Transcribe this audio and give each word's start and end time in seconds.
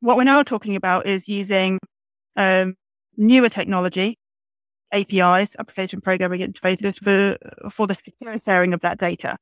what 0.00 0.16
we're 0.16 0.24
now 0.24 0.42
talking 0.42 0.76
about 0.76 1.06
is 1.06 1.28
using 1.28 1.78
um, 2.36 2.74
newer 3.16 3.48
technology, 3.48 4.18
APIs, 4.92 5.56
application 5.58 6.00
programming 6.00 6.40
interfaces 6.40 6.96
for, 7.02 7.70
for 7.70 7.86
the 7.86 7.94
secure 7.94 8.38
sharing 8.44 8.72
of 8.72 8.80
that 8.80 8.98
data. 8.98 9.36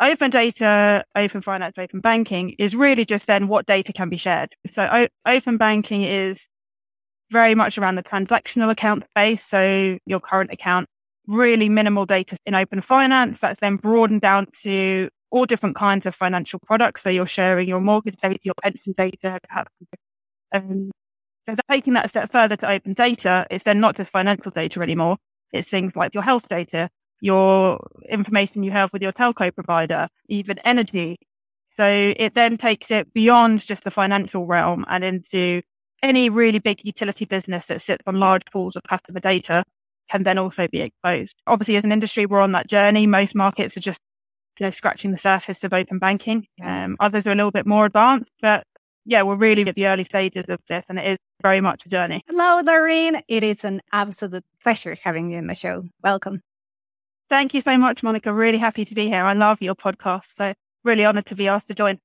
Open 0.00 0.30
data, 0.30 1.04
open 1.16 1.40
finance, 1.40 1.74
open 1.76 2.00
banking 2.00 2.50
is 2.58 2.76
really 2.76 3.04
just 3.04 3.26
then 3.26 3.48
what 3.48 3.66
data 3.66 3.92
can 3.92 4.08
be 4.08 4.16
shared. 4.16 4.54
So 4.74 4.88
o- 4.90 5.08
open 5.26 5.56
banking 5.56 6.02
is 6.02 6.46
very 7.30 7.54
much 7.54 7.78
around 7.78 7.96
the 7.96 8.02
transactional 8.02 8.70
account 8.70 9.04
space. 9.10 9.44
So 9.44 9.98
your 10.06 10.20
current 10.20 10.52
account, 10.52 10.88
really 11.26 11.68
minimal 11.68 12.06
data 12.06 12.36
in 12.46 12.54
open 12.54 12.80
finance. 12.80 13.40
That's 13.40 13.60
then 13.60 13.76
broadened 13.76 14.20
down 14.20 14.46
to 14.62 15.08
all 15.30 15.46
different 15.46 15.76
kinds 15.76 16.06
of 16.06 16.14
financial 16.14 16.58
products. 16.66 17.02
So 17.02 17.10
you're 17.10 17.26
sharing 17.26 17.68
your 17.68 17.80
mortgage 17.80 18.16
data, 18.22 18.38
your 18.42 18.54
pension 18.62 18.94
data. 18.96 19.38
Um, 20.52 20.90
so 21.48 21.54
taking 21.70 21.94
that 21.94 22.06
a 22.06 22.08
step 22.08 22.30
further 22.30 22.56
to 22.56 22.70
open 22.70 22.94
data, 22.94 23.46
it's 23.50 23.64
then 23.64 23.80
not 23.80 23.96
just 23.96 24.10
financial 24.10 24.50
data 24.50 24.80
anymore. 24.80 25.16
It's 25.52 25.68
things 25.68 25.96
like 25.96 26.14
your 26.14 26.22
health 26.22 26.48
data, 26.48 26.90
your 27.20 27.78
information 28.08 28.62
you 28.62 28.70
have 28.70 28.92
with 28.92 29.02
your 29.02 29.12
telco 29.12 29.54
provider, 29.54 30.08
even 30.28 30.58
energy. 30.60 31.18
So 31.76 31.86
it 31.86 32.34
then 32.34 32.58
takes 32.58 32.90
it 32.90 33.12
beyond 33.14 33.60
just 33.60 33.84
the 33.84 33.90
financial 33.90 34.46
realm 34.46 34.84
and 34.88 35.04
into 35.04 35.62
any 36.02 36.28
really 36.28 36.58
big 36.58 36.84
utility 36.84 37.24
business 37.24 37.66
that 37.66 37.82
sits 37.82 38.02
on 38.06 38.16
large 38.16 38.42
pools 38.52 38.76
of 38.76 38.82
customer 38.82 39.20
data 39.20 39.64
can 40.08 40.22
then 40.22 40.38
also 40.38 40.66
be 40.68 40.80
exposed. 40.80 41.36
Obviously, 41.46 41.76
as 41.76 41.84
an 41.84 41.92
industry, 41.92 42.26
we're 42.26 42.40
on 42.40 42.52
that 42.52 42.68
journey. 42.68 43.06
Most 43.06 43.34
markets 43.34 43.76
are 43.76 43.80
just, 43.80 44.00
you 44.58 44.66
know, 44.66 44.70
scratching 44.70 45.12
the 45.12 45.18
surface 45.18 45.64
of 45.64 45.72
open 45.72 45.98
banking. 45.98 46.46
Um, 46.62 46.96
others 47.00 47.26
are 47.26 47.32
a 47.32 47.34
little 47.34 47.50
bit 47.50 47.66
more 47.66 47.86
advanced, 47.86 48.32
but 48.40 48.64
yeah, 49.04 49.22
we're 49.22 49.36
really 49.36 49.66
at 49.66 49.74
the 49.74 49.86
early 49.86 50.04
stages 50.04 50.44
of 50.48 50.60
this 50.68 50.84
and 50.88 50.98
it 50.98 51.12
is 51.12 51.18
very 51.42 51.60
much 51.60 51.86
a 51.86 51.88
journey. 51.88 52.22
Hello, 52.28 52.60
Lauren. 52.60 53.22
It 53.28 53.44
is 53.44 53.64
an 53.64 53.80
absolute 53.92 54.44
pleasure 54.62 54.96
having 55.02 55.30
you 55.30 55.38
in 55.38 55.46
the 55.46 55.54
show. 55.54 55.84
Welcome. 56.02 56.40
Thank 57.28 57.54
you 57.54 57.60
so 57.60 57.76
much, 57.78 58.02
Monica. 58.02 58.32
Really 58.32 58.58
happy 58.58 58.84
to 58.84 58.94
be 58.94 59.06
here. 59.06 59.22
I 59.22 59.34
love 59.34 59.62
your 59.62 59.74
podcast. 59.74 60.36
So 60.36 60.54
really 60.84 61.04
honored 61.04 61.26
to 61.26 61.34
be 61.34 61.48
asked 61.48 61.68
to 61.68 61.74
join. 61.74 61.98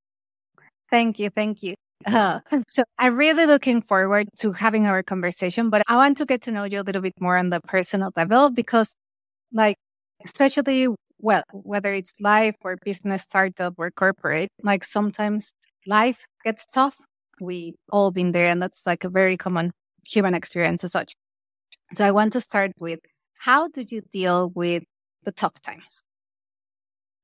Thank 0.90 1.18
you. 1.18 1.30
Thank 1.30 1.62
you. 1.62 1.74
Uh, 2.06 2.40
so 2.70 2.84
I'm 2.98 3.16
really 3.16 3.46
looking 3.46 3.82
forward 3.82 4.28
to 4.38 4.52
having 4.52 4.86
our 4.86 5.02
conversation, 5.02 5.70
but 5.70 5.82
I 5.88 5.96
want 5.96 6.18
to 6.18 6.26
get 6.26 6.42
to 6.42 6.52
know 6.52 6.64
you 6.64 6.80
a 6.80 6.82
little 6.82 7.02
bit 7.02 7.14
more 7.20 7.36
on 7.36 7.50
the 7.50 7.60
personal 7.60 8.12
level 8.16 8.50
because 8.50 8.94
like, 9.52 9.76
especially 10.24 10.88
well, 11.24 11.42
whether 11.52 11.94
it's 11.94 12.20
life 12.20 12.54
or 12.60 12.76
business 12.84 13.22
startup 13.22 13.74
or 13.78 13.90
corporate, 13.90 14.50
like 14.62 14.84
sometimes 14.84 15.54
life 15.86 16.26
gets 16.44 16.66
tough. 16.66 16.96
We 17.40 17.76
all 17.90 18.10
been 18.10 18.32
there 18.32 18.48
and 18.48 18.62
that's 18.62 18.86
like 18.86 19.04
a 19.04 19.08
very 19.08 19.38
common 19.38 19.72
human 20.06 20.34
experience 20.34 20.84
as 20.84 20.92
such. 20.92 21.14
So 21.94 22.04
I 22.04 22.10
want 22.10 22.34
to 22.34 22.42
start 22.42 22.72
with 22.78 23.00
how 23.38 23.68
did 23.68 23.90
you 23.90 24.02
deal 24.12 24.50
with 24.54 24.82
the 25.24 25.32
tough 25.32 25.54
times 25.62 26.02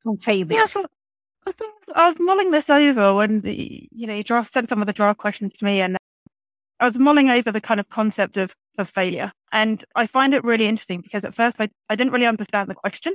from 0.03 0.17
failure? 0.17 0.65
Yeah, 0.75 0.83
I, 1.95 2.09
was 2.09 2.17
mulling 2.19 2.53
this 2.53 2.71
over 2.71 3.15
when 3.15 3.43
the, 3.43 3.87
you 3.93 4.07
know, 4.07 4.15
you 4.15 4.25
draft, 4.25 4.55
sent 4.55 4.71
some 4.71 4.81
of 4.81 4.87
the 4.87 4.95
draft 4.95 5.19
questions 5.19 5.53
to 5.59 5.65
me 5.65 5.83
and 5.83 5.99
I 6.79 6.87
was 6.87 6.99
mulling 6.99 7.29
over 7.29 7.53
the 7.53 7.61
kind 7.61 7.79
of 7.79 7.91
concept 7.91 8.39
of, 8.39 8.55
of 8.79 8.89
failure. 8.89 9.33
And 9.53 9.85
I 9.95 10.07
find 10.07 10.33
it 10.33 10.43
really 10.43 10.67
interesting 10.67 11.03
because 11.03 11.27
at 11.27 11.35
first 11.35 11.61
I, 11.61 11.69
I 11.91 11.97
didn't 11.97 12.15
really 12.15 12.25
understand 12.25 12.71
the 12.71 12.75
question. 12.75 13.15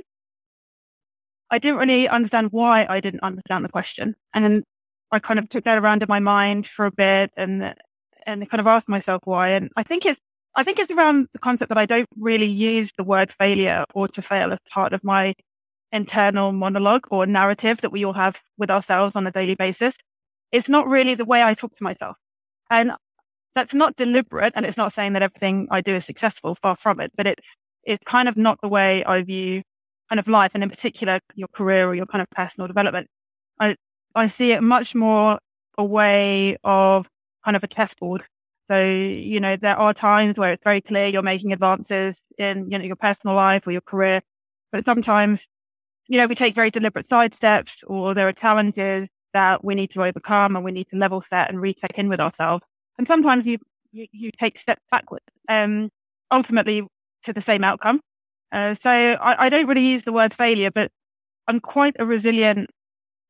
I 1.50 1.58
didn't 1.58 1.78
really 1.78 2.08
understand 2.08 2.48
why 2.50 2.86
I 2.88 3.00
didn't 3.00 3.22
understand 3.22 3.64
the 3.64 3.68
question. 3.68 4.16
And 4.34 4.44
then 4.44 4.64
I 5.12 5.18
kind 5.18 5.38
of 5.38 5.48
took 5.48 5.64
that 5.64 5.78
around 5.78 6.02
in 6.02 6.08
my 6.08 6.18
mind 6.18 6.66
for 6.66 6.86
a 6.86 6.90
bit 6.90 7.30
and, 7.36 7.74
and 8.26 8.50
kind 8.50 8.60
of 8.60 8.66
asked 8.66 8.88
myself 8.88 9.22
why. 9.24 9.50
And 9.50 9.70
I 9.76 9.82
think 9.82 10.04
it's, 10.04 10.20
I 10.56 10.62
think 10.62 10.78
it's 10.78 10.90
around 10.90 11.28
the 11.32 11.38
concept 11.38 11.68
that 11.68 11.78
I 11.78 11.86
don't 11.86 12.08
really 12.18 12.46
use 12.46 12.90
the 12.96 13.04
word 13.04 13.32
failure 13.32 13.84
or 13.94 14.08
to 14.08 14.22
fail 14.22 14.52
as 14.52 14.58
part 14.70 14.92
of 14.92 15.04
my 15.04 15.34
internal 15.92 16.52
monologue 16.52 17.06
or 17.10 17.26
narrative 17.26 17.80
that 17.82 17.92
we 17.92 18.04
all 18.04 18.14
have 18.14 18.42
with 18.58 18.70
ourselves 18.70 19.14
on 19.14 19.26
a 19.26 19.30
daily 19.30 19.54
basis. 19.54 19.96
It's 20.50 20.68
not 20.68 20.88
really 20.88 21.14
the 21.14 21.24
way 21.24 21.42
I 21.42 21.54
talk 21.54 21.76
to 21.76 21.84
myself. 21.84 22.16
And 22.70 22.92
that's 23.54 23.74
not 23.74 23.96
deliberate. 23.96 24.52
And 24.56 24.66
it's 24.66 24.76
not 24.76 24.92
saying 24.92 25.12
that 25.12 25.22
everything 25.22 25.68
I 25.70 25.80
do 25.80 25.94
is 25.94 26.04
successful, 26.04 26.56
far 26.56 26.74
from 26.74 27.00
it, 27.00 27.12
but 27.16 27.26
it's, 27.26 27.46
it's 27.84 28.02
kind 28.04 28.28
of 28.28 28.36
not 28.36 28.58
the 28.60 28.68
way 28.68 29.04
I 29.04 29.22
view 29.22 29.62
kind 30.08 30.18
of 30.18 30.28
life 30.28 30.52
and 30.54 30.62
in 30.62 30.70
particular 30.70 31.20
your 31.34 31.48
career 31.48 31.88
or 31.88 31.94
your 31.94 32.06
kind 32.06 32.22
of 32.22 32.30
personal 32.30 32.66
development. 32.66 33.08
I, 33.60 33.76
I 34.14 34.28
see 34.28 34.52
it 34.52 34.62
much 34.62 34.94
more 34.94 35.38
a 35.78 35.84
way 35.84 36.56
of 36.64 37.08
kind 37.44 37.56
of 37.56 37.64
a 37.64 37.66
chessboard 37.66 38.24
so, 38.70 38.84
you 38.84 39.38
know, 39.38 39.56
there 39.56 39.76
are 39.76 39.94
times 39.94 40.36
where 40.36 40.52
it's 40.52 40.64
very 40.64 40.80
clear 40.80 41.06
you're 41.06 41.22
making 41.22 41.52
advances 41.52 42.22
in, 42.36 42.70
you 42.70 42.78
know, 42.78 42.84
your 42.84 42.96
personal 42.96 43.36
life 43.36 43.66
or 43.66 43.70
your 43.70 43.80
career. 43.80 44.22
But 44.72 44.84
sometimes, 44.84 45.46
you 46.08 46.18
know, 46.18 46.26
we 46.26 46.34
take 46.34 46.54
very 46.54 46.70
deliberate 46.70 47.08
side 47.08 47.32
steps 47.32 47.84
or 47.86 48.12
there 48.12 48.26
are 48.26 48.32
challenges 48.32 49.08
that 49.32 49.64
we 49.64 49.74
need 49.76 49.92
to 49.92 50.02
overcome 50.02 50.56
and 50.56 50.64
we 50.64 50.72
need 50.72 50.88
to 50.90 50.96
level 50.96 51.22
set 51.22 51.48
and 51.48 51.60
recheck 51.60 51.96
in 51.96 52.08
with 52.08 52.20
ourselves. 52.20 52.64
And 52.98 53.06
sometimes 53.06 53.46
you, 53.46 53.58
you, 53.92 54.06
you 54.10 54.30
take 54.32 54.58
steps 54.58 54.82
backwards, 54.90 55.26
um, 55.48 55.90
ultimately 56.32 56.82
to 57.24 57.32
the 57.32 57.40
same 57.40 57.62
outcome. 57.62 58.00
Uh, 58.52 58.74
so 58.74 58.90
I, 58.90 59.46
I 59.46 59.48
don't 59.48 59.66
really 59.66 59.86
use 59.86 60.04
the 60.04 60.12
word 60.12 60.32
failure, 60.32 60.70
but 60.70 60.90
I'm 61.48 61.60
quite 61.60 61.96
a 61.98 62.06
resilient 62.06 62.70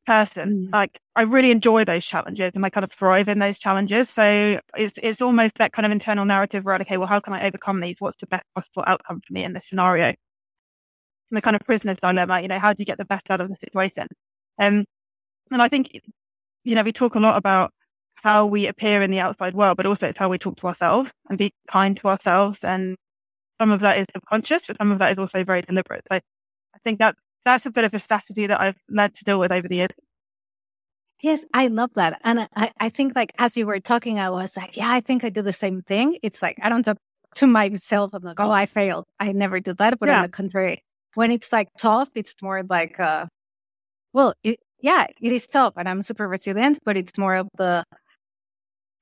person. 0.05 0.67
Mm. 0.67 0.73
Like 0.73 0.99
I 1.15 1.23
really 1.23 1.51
enjoy 1.51 1.83
those 1.83 2.05
challenges 2.05 2.51
and 2.55 2.65
I 2.65 2.69
kind 2.69 2.83
of 2.83 2.91
thrive 2.91 3.29
in 3.29 3.39
those 3.39 3.59
challenges. 3.59 4.09
So 4.09 4.59
it's 4.75 4.97
it's 5.03 5.21
almost 5.21 5.55
that 5.55 5.73
kind 5.73 5.85
of 5.85 5.91
internal 5.91 6.25
narrative 6.25 6.63
where 6.63 6.75
okay, 6.75 6.97
well, 6.97 7.07
how 7.07 7.19
can 7.19 7.33
I 7.33 7.45
overcome 7.45 7.81
these? 7.81 7.97
What's 7.99 8.19
the 8.19 8.27
best 8.27 8.45
possible 8.55 8.83
outcome 8.87 9.21
for 9.25 9.33
me 9.33 9.43
in 9.43 9.53
this 9.53 9.67
scenario? 9.67 10.05
And 10.05 10.15
the 11.31 11.41
kind 11.41 11.55
of 11.55 11.61
prisoner's 11.63 11.99
dilemma, 11.99 12.41
you 12.41 12.47
know, 12.47 12.59
how 12.59 12.71
do 12.73 12.77
you 12.79 12.85
get 12.85 12.97
the 12.97 13.05
best 13.05 13.29
out 13.29 13.41
of 13.41 13.49
the 13.49 13.57
situation? 13.57 14.07
Um, 14.59 14.85
and 15.51 15.61
I 15.61 15.67
think, 15.67 15.91
you 16.63 16.75
know, 16.75 16.83
we 16.83 16.93
talk 16.93 17.15
a 17.15 17.19
lot 17.19 17.37
about 17.37 17.71
how 18.15 18.45
we 18.45 18.67
appear 18.67 19.01
in 19.01 19.11
the 19.11 19.19
outside 19.19 19.53
world, 19.53 19.77
but 19.77 19.85
also 19.85 20.07
it's 20.07 20.17
how 20.17 20.29
we 20.29 20.37
talk 20.37 20.57
to 20.57 20.67
ourselves 20.67 21.11
and 21.29 21.37
be 21.37 21.51
kind 21.69 21.97
to 21.97 22.07
ourselves. 22.07 22.63
And 22.63 22.95
some 23.59 23.71
of 23.71 23.79
that 23.81 23.97
is 23.97 24.07
subconscious, 24.13 24.67
but 24.67 24.77
some 24.77 24.91
of 24.91 24.99
that 24.99 25.11
is 25.13 25.17
also 25.17 25.43
very 25.43 25.61
deliberate. 25.61 26.03
So 26.11 26.17
I 26.17 26.79
think 26.83 26.99
that 26.99 27.15
that's 27.45 27.65
a 27.65 27.71
bit 27.71 27.85
of 27.85 27.93
a 27.93 27.99
strategy 27.99 28.47
that 28.47 28.59
I've 28.59 28.77
learned 28.89 29.15
to 29.15 29.23
deal 29.23 29.39
with 29.39 29.51
over 29.51 29.67
the 29.67 29.77
years. 29.77 29.91
Yes, 31.21 31.45
I 31.53 31.67
love 31.67 31.91
that. 31.95 32.19
And 32.23 32.47
I, 32.55 32.71
I 32.79 32.89
think 32.89 33.15
like 33.15 33.33
as 33.39 33.57
you 33.57 33.65
were 33.65 33.79
talking, 33.79 34.19
I 34.19 34.29
was 34.29 34.55
like, 34.55 34.77
yeah, 34.77 34.91
I 34.91 35.01
think 35.01 35.23
I 35.23 35.29
do 35.29 35.41
the 35.41 35.53
same 35.53 35.81
thing. 35.81 36.17
It's 36.21 36.41
like 36.41 36.57
I 36.61 36.69
don't 36.69 36.83
talk 36.83 36.97
to 37.35 37.47
myself. 37.47 38.11
I'm 38.13 38.23
like, 38.23 38.39
oh, 38.39 38.51
I 38.51 38.65
failed. 38.67 39.05
I 39.19 39.31
never 39.31 39.59
did 39.59 39.77
that. 39.77 39.99
But 39.99 40.09
yeah. 40.09 40.17
on 40.17 40.21
the 40.21 40.29
contrary, 40.29 40.83
when 41.15 41.31
it's 41.31 41.51
like 41.51 41.69
tough, 41.79 42.09
it's 42.13 42.35
more 42.43 42.63
like, 42.69 42.99
uh, 42.99 43.25
well, 44.13 44.33
it, 44.43 44.59
yeah, 44.79 45.07
it 45.21 45.31
is 45.31 45.47
tough 45.47 45.73
and 45.75 45.89
I'm 45.89 46.03
super 46.03 46.27
resilient, 46.27 46.79
but 46.85 46.97
it's 46.97 47.17
more 47.17 47.35
of 47.35 47.47
the 47.57 47.83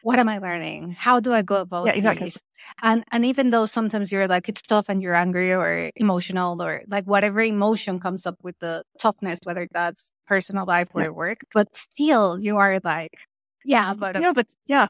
what 0.06 0.20
am 0.20 0.30
I 0.30 0.38
learning? 0.38 0.92
How 0.92 1.20
do 1.20 1.34
I 1.34 1.42
go 1.42 1.62
about 1.62 1.88
yeah, 1.88 1.94
exactly. 1.94 2.28
this? 2.28 2.38
And 2.84 3.04
and 3.12 3.26
even 3.26 3.50
though 3.50 3.66
sometimes 3.66 4.12
you're 4.12 4.28
like 4.28 4.48
it's 4.48 4.62
tough 4.62 4.88
and 4.88 5.02
you're 5.02 5.16
angry 5.16 5.52
or 5.52 5.90
emotional 5.96 6.62
or 6.62 6.84
like 6.88 7.06
whatever 7.06 7.42
emotion 7.42 8.00
comes 8.00 8.28
up 8.28 8.36
with 8.44 8.56
the 8.60 8.84
toughness, 9.00 9.40
whether 9.46 9.68
that's 9.72 10.12
personal 10.28 10.64
life 10.68 10.90
or 10.94 11.02
yeah. 11.02 11.10
work, 11.10 11.40
but 11.56 11.76
still 11.76 12.40
you 12.40 12.56
are 12.58 12.80
like, 12.84 13.18
yeah, 13.64 13.96
but 13.96 14.22
yeah, 14.22 14.32
but 14.32 14.46
yeah, 14.68 14.86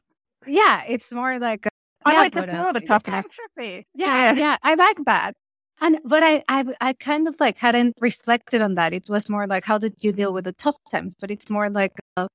yeah, 0.46 0.82
it's 0.86 1.10
more 1.10 1.38
like 1.38 1.66
I 2.04 2.12
yeah, 2.12 2.18
like 2.18 2.34
but, 2.34 2.50
uh, 2.50 2.72
the 2.72 2.80
toughness. 2.82 3.24
Yeah, 3.56 3.80
yeah, 3.94 4.32
yeah, 4.32 4.56
I 4.62 4.74
like 4.74 4.98
that. 5.06 5.32
And 5.80 5.98
but 6.04 6.22
I, 6.22 6.44
I 6.46 6.64
I 6.82 6.92
kind 6.92 7.26
of 7.26 7.36
like 7.40 7.56
hadn't 7.58 7.94
reflected 8.02 8.60
on 8.60 8.74
that. 8.74 8.92
It 8.92 9.08
was 9.08 9.30
more 9.30 9.46
like 9.46 9.64
how 9.64 9.78
did 9.78 9.94
you 10.00 10.12
deal 10.12 10.34
with 10.34 10.44
the 10.44 10.52
tough 10.52 10.76
times? 10.90 11.14
But 11.18 11.30
it's 11.30 11.48
more 11.48 11.70
like 11.70 11.92
uh, 12.18 12.28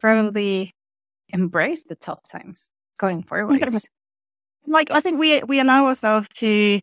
probably 0.00 0.72
embrace 1.32 1.84
the 1.84 1.94
tough 1.96 2.20
times 2.30 2.70
going 2.98 3.22
forward. 3.22 3.60
Like 4.66 4.90
I 4.90 5.00
think 5.00 5.18
we 5.18 5.42
we 5.42 5.58
allow 5.60 5.86
ourselves 5.86 6.28
to 6.36 6.80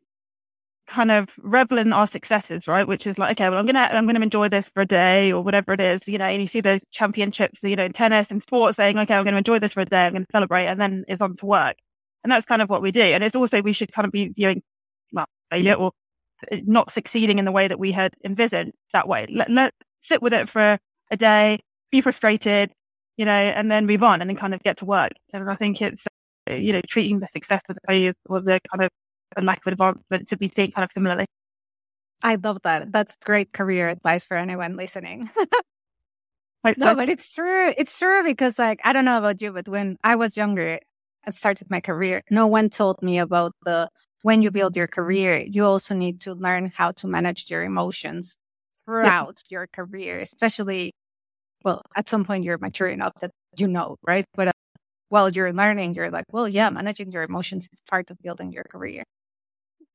kind 0.87 1.11
of 1.11 1.29
revel 1.37 1.77
in 1.77 1.93
our 1.93 2.07
successes, 2.07 2.67
right? 2.67 2.87
Which 2.87 3.05
is 3.07 3.17
like, 3.19 3.31
okay, 3.39 3.49
well, 3.49 3.59
I'm 3.59 3.65
gonna 3.65 3.89
I'm 3.91 4.05
gonna 4.05 4.19
enjoy 4.21 4.49
this 4.49 4.69
for 4.69 4.81
a 4.81 4.85
day 4.85 5.31
or 5.31 5.41
whatever 5.43 5.73
it 5.73 5.79
is, 5.79 6.07
you 6.07 6.17
know. 6.17 6.25
And 6.25 6.41
you 6.41 6.47
see 6.47 6.61
those 6.61 6.81
championships, 6.91 7.61
you 7.63 7.75
know, 7.75 7.85
in 7.85 7.93
tennis 7.93 8.31
and 8.31 8.41
sports, 8.41 8.77
saying, 8.77 8.97
okay, 8.97 9.15
I'm 9.15 9.23
gonna 9.23 9.37
enjoy 9.37 9.59
this 9.59 9.73
for 9.73 9.81
a 9.81 9.85
day, 9.85 10.05
I'm 10.07 10.13
gonna 10.13 10.25
celebrate, 10.31 10.65
and 10.67 10.81
then 10.81 11.05
it's 11.07 11.21
on 11.21 11.37
to 11.37 11.45
work. 11.45 11.77
And 12.23 12.31
that's 12.31 12.45
kind 12.45 12.61
of 12.61 12.69
what 12.69 12.81
we 12.81 12.91
do. 12.91 13.01
And 13.01 13.23
it's 13.23 13.35
also 13.35 13.61
we 13.61 13.71
should 13.73 13.91
kind 13.93 14.05
of 14.05 14.11
be 14.11 14.29
viewing 14.29 14.61
well 15.13 15.27
failure 15.51 15.75
or 15.75 15.91
not 16.63 16.91
succeeding 16.91 17.39
in 17.39 17.45
the 17.45 17.51
way 17.51 17.67
that 17.67 17.79
we 17.79 17.91
had 17.91 18.13
envisioned 18.25 18.73
that 18.93 19.07
way. 19.07 19.27
Let, 19.29 19.49
let 19.49 19.73
sit 20.01 20.21
with 20.21 20.33
it 20.33 20.49
for 20.49 20.79
a 21.11 21.17
day, 21.17 21.59
be 21.91 22.01
frustrated, 22.01 22.71
you 23.19 23.25
know, 23.25 23.33
and 23.33 23.69
then 23.69 23.85
move 23.85 24.01
on 24.01 24.21
and 24.21 24.29
then 24.29 24.37
kind 24.37 24.53
of 24.53 24.63
get 24.63 24.77
to 24.77 24.85
work. 24.85 25.11
And 25.33 25.51
I 25.51 25.55
think 25.55 25.81
it's, 25.81 26.05
you 26.49 26.71
know, 26.71 26.79
treating 26.87 27.19
the 27.19 27.27
success 27.33 27.61
failure 27.85 28.13
or 28.29 28.39
the 28.39 28.61
kind 28.71 28.85
of 28.85 28.89
a 29.35 29.41
lack 29.41 29.59
of 29.65 29.73
advancement 29.73 30.29
to 30.29 30.37
be 30.37 30.47
seen 30.47 30.71
kind 30.71 30.85
of 30.85 30.91
similarly. 30.93 31.25
I 32.23 32.35
love 32.35 32.59
that. 32.63 32.93
That's 32.93 33.17
great 33.17 33.51
career 33.51 33.89
advice 33.89 34.23
for 34.23 34.37
anyone 34.37 34.77
listening. 34.77 35.29
No, 36.77 36.93
but 36.93 37.07
it's 37.07 37.33
true. 37.33 37.73
It's 37.77 37.97
true 37.97 38.21
because 38.23 38.59
like, 38.59 38.81
I 38.83 38.91
don't 38.91 39.05
know 39.05 39.17
about 39.17 39.41
you, 39.41 39.53
but 39.53 39.69
when 39.69 39.97
I 40.03 40.17
was 40.17 40.35
younger 40.35 40.79
and 41.23 41.33
started 41.33 41.69
my 41.69 41.79
career, 41.79 42.21
no 42.29 42.47
one 42.47 42.69
told 42.69 43.01
me 43.01 43.17
about 43.17 43.53
the, 43.63 43.89
when 44.23 44.41
you 44.41 44.51
build 44.51 44.75
your 44.75 44.87
career, 44.87 45.39
you 45.39 45.63
also 45.63 45.95
need 45.95 46.19
to 46.21 46.33
learn 46.33 46.71
how 46.75 46.91
to 46.91 47.07
manage 47.07 47.49
your 47.49 47.63
emotions 47.63 48.37
throughout 48.85 49.41
yeah. 49.49 49.55
your 49.55 49.67
career, 49.67 50.19
especially, 50.19 50.93
well, 51.63 51.83
at 51.95 52.09
some 52.09 52.25
point 52.25 52.43
you're 52.43 52.57
mature 52.57 52.87
enough 52.87 53.13
that 53.21 53.31
you 53.57 53.67
know, 53.67 53.97
right? 54.03 54.25
But 54.35 54.49
uh, 54.49 54.51
while 55.09 55.29
you're 55.29 55.53
learning, 55.53 55.95
you're 55.95 56.11
like, 56.11 56.25
well, 56.31 56.47
yeah, 56.47 56.69
managing 56.69 57.11
your 57.11 57.23
emotions 57.23 57.67
is 57.73 57.81
part 57.89 58.11
of 58.11 58.17
building 58.21 58.51
your 58.51 58.63
career. 58.63 59.03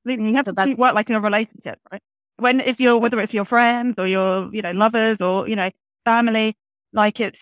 You 0.05 0.35
have 0.35 0.47
so 0.47 0.53
to 0.53 0.75
work 0.77 0.95
like 0.95 1.09
in 1.09 1.17
a 1.17 1.21
relationship, 1.21 1.79
right? 1.91 2.03
When 2.37 2.61
if 2.61 2.81
you're 2.81 2.99
whether 2.99 3.21
it's 3.21 3.33
your 3.33 3.45
friends 3.45 3.95
or 3.99 4.07
your 4.07 4.55
you 4.55 4.63
know 4.63 4.73
lovers 4.73 5.21
or 5.21 5.49
you 5.49 5.57
know 5.57 5.71
family, 6.05 6.55
like 6.93 7.21
it's 7.21 7.41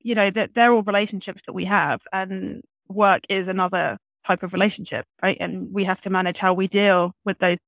you 0.00 0.14
know 0.14 0.30
that 0.30 0.54
they're 0.54 0.72
all 0.72 0.82
relationships 0.82 1.42
that 1.46 1.52
we 1.52 1.64
have, 1.66 2.02
and 2.12 2.62
work 2.88 3.22
is 3.28 3.48
another 3.48 3.98
type 4.26 4.42
of 4.42 4.52
relationship, 4.52 5.04
right? 5.22 5.36
And 5.40 5.72
we 5.72 5.84
have 5.84 6.00
to 6.02 6.10
manage 6.10 6.38
how 6.38 6.54
we 6.54 6.66
deal 6.66 7.12
with 7.24 7.38
those 7.38 7.58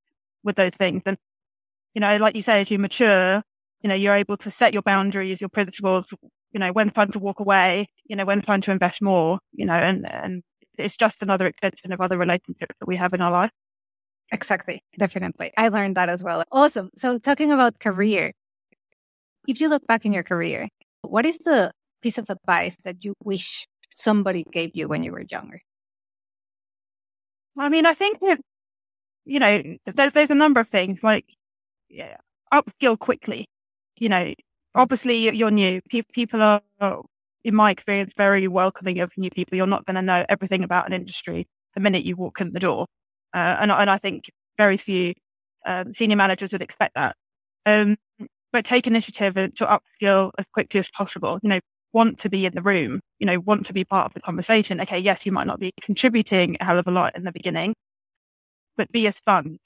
with 0.43 0.55
those 0.57 0.71
things. 0.71 1.03
And 1.05 1.17
you 1.93 2.01
know, 2.01 2.17
like 2.17 2.35
you 2.35 2.41
say, 2.41 2.61
as 2.61 2.71
you 2.71 2.79
mature, 2.79 3.41
you 3.85 3.89
know, 3.89 3.93
you're 3.93 4.15
able 4.15 4.35
to 4.35 4.49
set 4.49 4.73
your 4.73 4.81
boundaries, 4.81 5.39
your 5.39 5.49
principles, 5.49 6.07
you 6.51 6.59
know, 6.59 6.71
when 6.71 6.89
time 6.89 7.11
to 7.11 7.19
walk 7.19 7.39
away, 7.39 7.85
you 8.05 8.15
know, 8.15 8.25
when 8.25 8.41
time 8.41 8.59
to 8.61 8.71
invest 8.71 8.99
more, 8.99 9.37
you 9.53 9.63
know, 9.63 9.75
and, 9.75 10.09
and 10.11 10.41
it's 10.75 10.97
just 10.97 11.21
another 11.21 11.45
extension 11.45 11.91
of 11.91 12.01
other 12.01 12.17
relationships 12.17 12.73
that 12.79 12.87
we 12.87 12.95
have 12.95 13.13
in 13.13 13.21
our 13.21 13.29
life. 13.29 13.51
Exactly. 14.31 14.81
Definitely. 14.97 15.51
I 15.55 15.67
learned 15.67 15.97
that 15.97 16.09
as 16.09 16.23
well. 16.23 16.43
Awesome. 16.51 16.89
So 16.97 17.19
talking 17.19 17.51
about 17.51 17.77
career, 17.79 18.33
if 19.47 19.61
you 19.61 19.69
look 19.69 19.85
back 19.85 20.03
in 20.03 20.11
your 20.13 20.23
career, 20.23 20.67
what 21.03 21.27
is 21.27 21.37
the 21.37 21.71
piece 22.01 22.17
of 22.17 22.27
advice 22.31 22.77
that 22.85 23.03
you 23.05 23.13
wish 23.23 23.67
somebody 23.93 24.45
gave 24.51 24.71
you 24.73 24.87
when 24.87 25.03
you 25.03 25.11
were 25.11 25.25
younger? 25.29 25.61
I 27.55 27.69
mean, 27.69 27.85
I 27.85 27.93
think 27.93 28.19
that, 28.21 28.39
you 29.25 29.39
know, 29.39 29.61
there's, 29.85 30.13
there's 30.13 30.31
a 30.31 30.35
number 30.35 30.59
of 30.59 30.69
things 30.69 30.99
like 31.03 31.25
yeah, 31.89 32.17
upskill 32.53 32.99
quickly. 32.99 33.47
You 33.97 34.09
know, 34.09 34.33
obviously 34.73 35.29
you're 35.29 35.51
new. 35.51 35.81
People 36.13 36.41
are, 36.41 36.61
in 37.43 37.55
my 37.55 37.71
experience, 37.71 38.13
very 38.17 38.47
welcoming 38.47 38.99
of 38.99 39.11
new 39.17 39.29
people. 39.29 39.57
You're 39.57 39.67
not 39.67 39.85
going 39.85 39.95
to 39.95 40.01
know 40.01 40.25
everything 40.29 40.63
about 40.63 40.87
an 40.87 40.93
industry 40.93 41.47
the 41.73 41.81
minute 41.81 42.05
you 42.05 42.15
walk 42.15 42.41
in 42.41 42.53
the 42.53 42.59
door. 42.59 42.87
Uh, 43.33 43.57
and, 43.59 43.71
and 43.71 43.89
I 43.89 43.97
think 43.97 44.29
very 44.57 44.77
few 44.77 45.13
um, 45.65 45.93
senior 45.93 46.15
managers 46.15 46.51
would 46.51 46.61
expect 46.61 46.95
that. 46.95 47.15
Um, 47.65 47.97
but 48.53 48.65
take 48.65 48.87
initiative 48.87 49.33
to 49.33 49.65
upskill 49.65 50.31
as 50.37 50.47
quickly 50.47 50.79
as 50.79 50.89
possible. 50.89 51.39
You 51.43 51.49
know, 51.49 51.59
want 51.93 52.19
to 52.19 52.29
be 52.29 52.45
in 52.45 52.53
the 52.53 52.61
room, 52.61 53.01
you 53.19 53.25
know, 53.25 53.39
want 53.39 53.65
to 53.65 53.73
be 53.73 53.83
part 53.83 54.05
of 54.07 54.13
the 54.13 54.21
conversation. 54.21 54.79
Okay, 54.81 54.99
yes, 54.99 55.25
you 55.25 55.31
might 55.31 55.47
not 55.47 55.59
be 55.59 55.71
contributing 55.81 56.57
a 56.59 56.65
hell 56.65 56.79
of 56.79 56.87
a 56.87 56.91
lot 56.91 57.15
in 57.15 57.23
the 57.23 57.31
beginning, 57.31 57.73
but 58.77 58.91
be 58.91 59.07
a 59.07 59.11
sponge. 59.11 59.59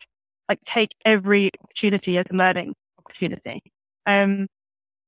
Like 0.48 0.60
take 0.66 0.96
every 1.06 1.52
opportunity 1.64 2.18
as 2.18 2.26
a 2.31 2.36
learning 2.36 2.74
opportunity. 2.98 3.62
Um, 4.06 4.48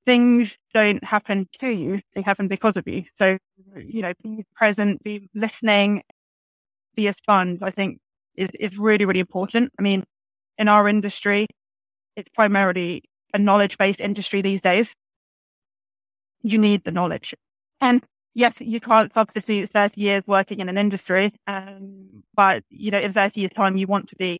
things 0.05 0.57
don't 0.73 1.03
happen 1.03 1.47
to 1.61 1.69
you; 1.69 2.01
they 2.15 2.21
happen 2.21 2.47
because 2.47 2.77
of 2.77 2.87
you. 2.87 3.05
So, 3.17 3.37
you 3.77 4.01
know, 4.01 4.13
be 4.23 4.45
present, 4.55 5.03
be 5.03 5.29
listening, 5.35 6.03
be 6.95 7.07
a 7.07 7.13
sponge. 7.13 7.61
I 7.61 7.71
think 7.71 7.99
is 8.35 8.49
is 8.59 8.77
really 8.77 9.05
really 9.05 9.19
important. 9.19 9.71
I 9.79 9.81
mean, 9.81 10.03
in 10.57 10.67
our 10.67 10.87
industry, 10.87 11.47
it's 12.15 12.29
primarily 12.29 13.03
a 13.33 13.39
knowledge 13.39 13.77
based 13.77 14.01
industry 14.01 14.41
these 14.41 14.61
days. 14.61 14.93
You 16.43 16.57
need 16.57 16.83
the 16.83 16.91
knowledge. 16.91 17.33
And 17.79 18.03
yes, 18.33 18.55
you 18.59 18.79
can't 18.79 19.11
obviously 19.15 19.65
30 19.65 20.01
years 20.01 20.23
working 20.27 20.59
in 20.59 20.69
an 20.69 20.77
industry. 20.77 21.33
Um, 21.47 22.23
but 22.35 22.63
you 22.69 22.91
know, 22.91 22.99
in 22.99 23.13
30 23.13 23.41
years 23.41 23.51
time, 23.55 23.77
you 23.77 23.87
want 23.87 24.09
to 24.09 24.15
be 24.15 24.39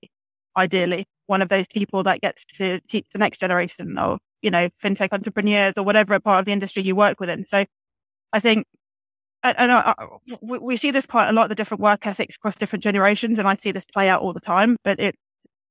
ideally 0.58 1.06
one 1.28 1.42
of 1.42 1.50
those 1.50 1.68
people 1.68 2.04
that 2.04 2.22
gets 2.22 2.44
to 2.58 2.80
teach 2.90 3.06
the 3.14 3.20
next 3.20 3.40
generation 3.40 3.98
of, 3.98 4.20
you 4.42 4.52
know, 4.52 4.70
fintech 4.84 5.10
entrepreneurs 5.12 5.74
or 5.78 5.84
whatever 5.84 6.20
part 6.20 6.40
of 6.40 6.46
the 6.46 6.52
industry 6.52 6.84
you 6.84 6.96
work 6.96 7.20
within. 7.20 7.46
So 7.50 7.66
I 8.34 8.40
think, 8.40 8.66
and 9.44 9.72
I, 9.72 9.96
I, 9.98 10.06
we 10.42 10.78
see 10.78 10.92
this 10.92 11.06
quite 11.06 11.30
a 11.30 11.34
lot, 11.34 11.50
the 11.50 11.56
different 11.56 11.82
work 11.82 12.06
ethics 12.06 12.36
across 12.36 12.56
different 12.56 12.84
generations. 12.84 13.40
And 13.40 13.48
I 13.48 13.56
see 13.56 13.72
this 13.72 13.86
play 13.86 14.08
out 14.08 14.22
all 14.22 14.34
the 14.34 14.40
time, 14.40 14.78
but 14.84 15.00
it, 15.00 15.16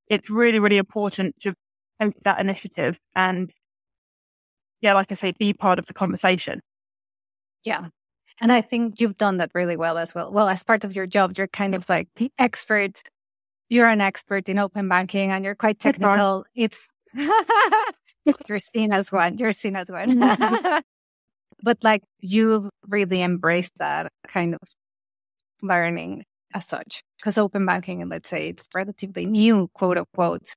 it's 0.09 0.29
really, 0.29 0.59
really 0.59 0.79
important 0.79 1.39
to 1.41 1.55
take 2.01 2.15
that 2.25 2.41
initiative 2.41 2.99
and 3.15 3.51
yeah, 4.81 4.95
like 4.95 5.13
I 5.13 5.15
say, 5.15 5.33
be 5.39 5.53
part 5.53 5.79
of 5.79 5.87
the 5.87 5.95
conversation. 5.95 6.61
Yeah. 7.65 7.89
And 8.41 8.51
I 8.51 8.63
think 8.63 9.01
you've 9.01 9.17
done 9.17 9.37
that 9.37 9.51
really 9.55 9.77
well 9.77 9.99
as 9.99 10.15
well. 10.15 10.33
Well, 10.33 10.49
as 10.49 10.63
part 10.63 10.85
of 10.85 10.97
your 10.97 11.07
job, 11.07 11.35
you're 11.37 11.47
kind 11.47 11.75
of 11.75 11.89
like 11.89 12.09
the 12.17 12.33
expert. 12.39 13.03
You're 13.69 13.87
an 13.87 14.01
expert 14.01 14.49
in 14.49 14.59
open 14.59 14.89
banking 14.89 15.31
and 15.31 15.45
you're 15.45 15.55
quite 15.55 15.79
technical. 15.79 16.47
It's 16.55 16.89
you're 18.49 18.59
seen 18.59 18.93
as 18.93 19.11
one. 19.11 19.39
You're 19.39 19.53
seen 19.53 19.77
as 19.77 19.91
one. 19.91 20.21
but 21.63 21.79
like 21.83 22.03
you 22.21 22.71
really 22.89 23.23
embrace 23.23 23.71
that 23.79 24.11
kind 24.29 24.55
of 24.55 24.61
learning 25.63 26.25
as 26.55 26.67
such. 26.67 27.03
Because 27.19 27.39
open 27.39 27.67
banking, 27.67 28.03
and 28.03 28.11
let's 28.11 28.29
say 28.29 28.49
it's 28.49 28.67
relatively 28.75 29.27
new, 29.27 29.69
quote 29.75 29.99
unquote. 29.99 30.55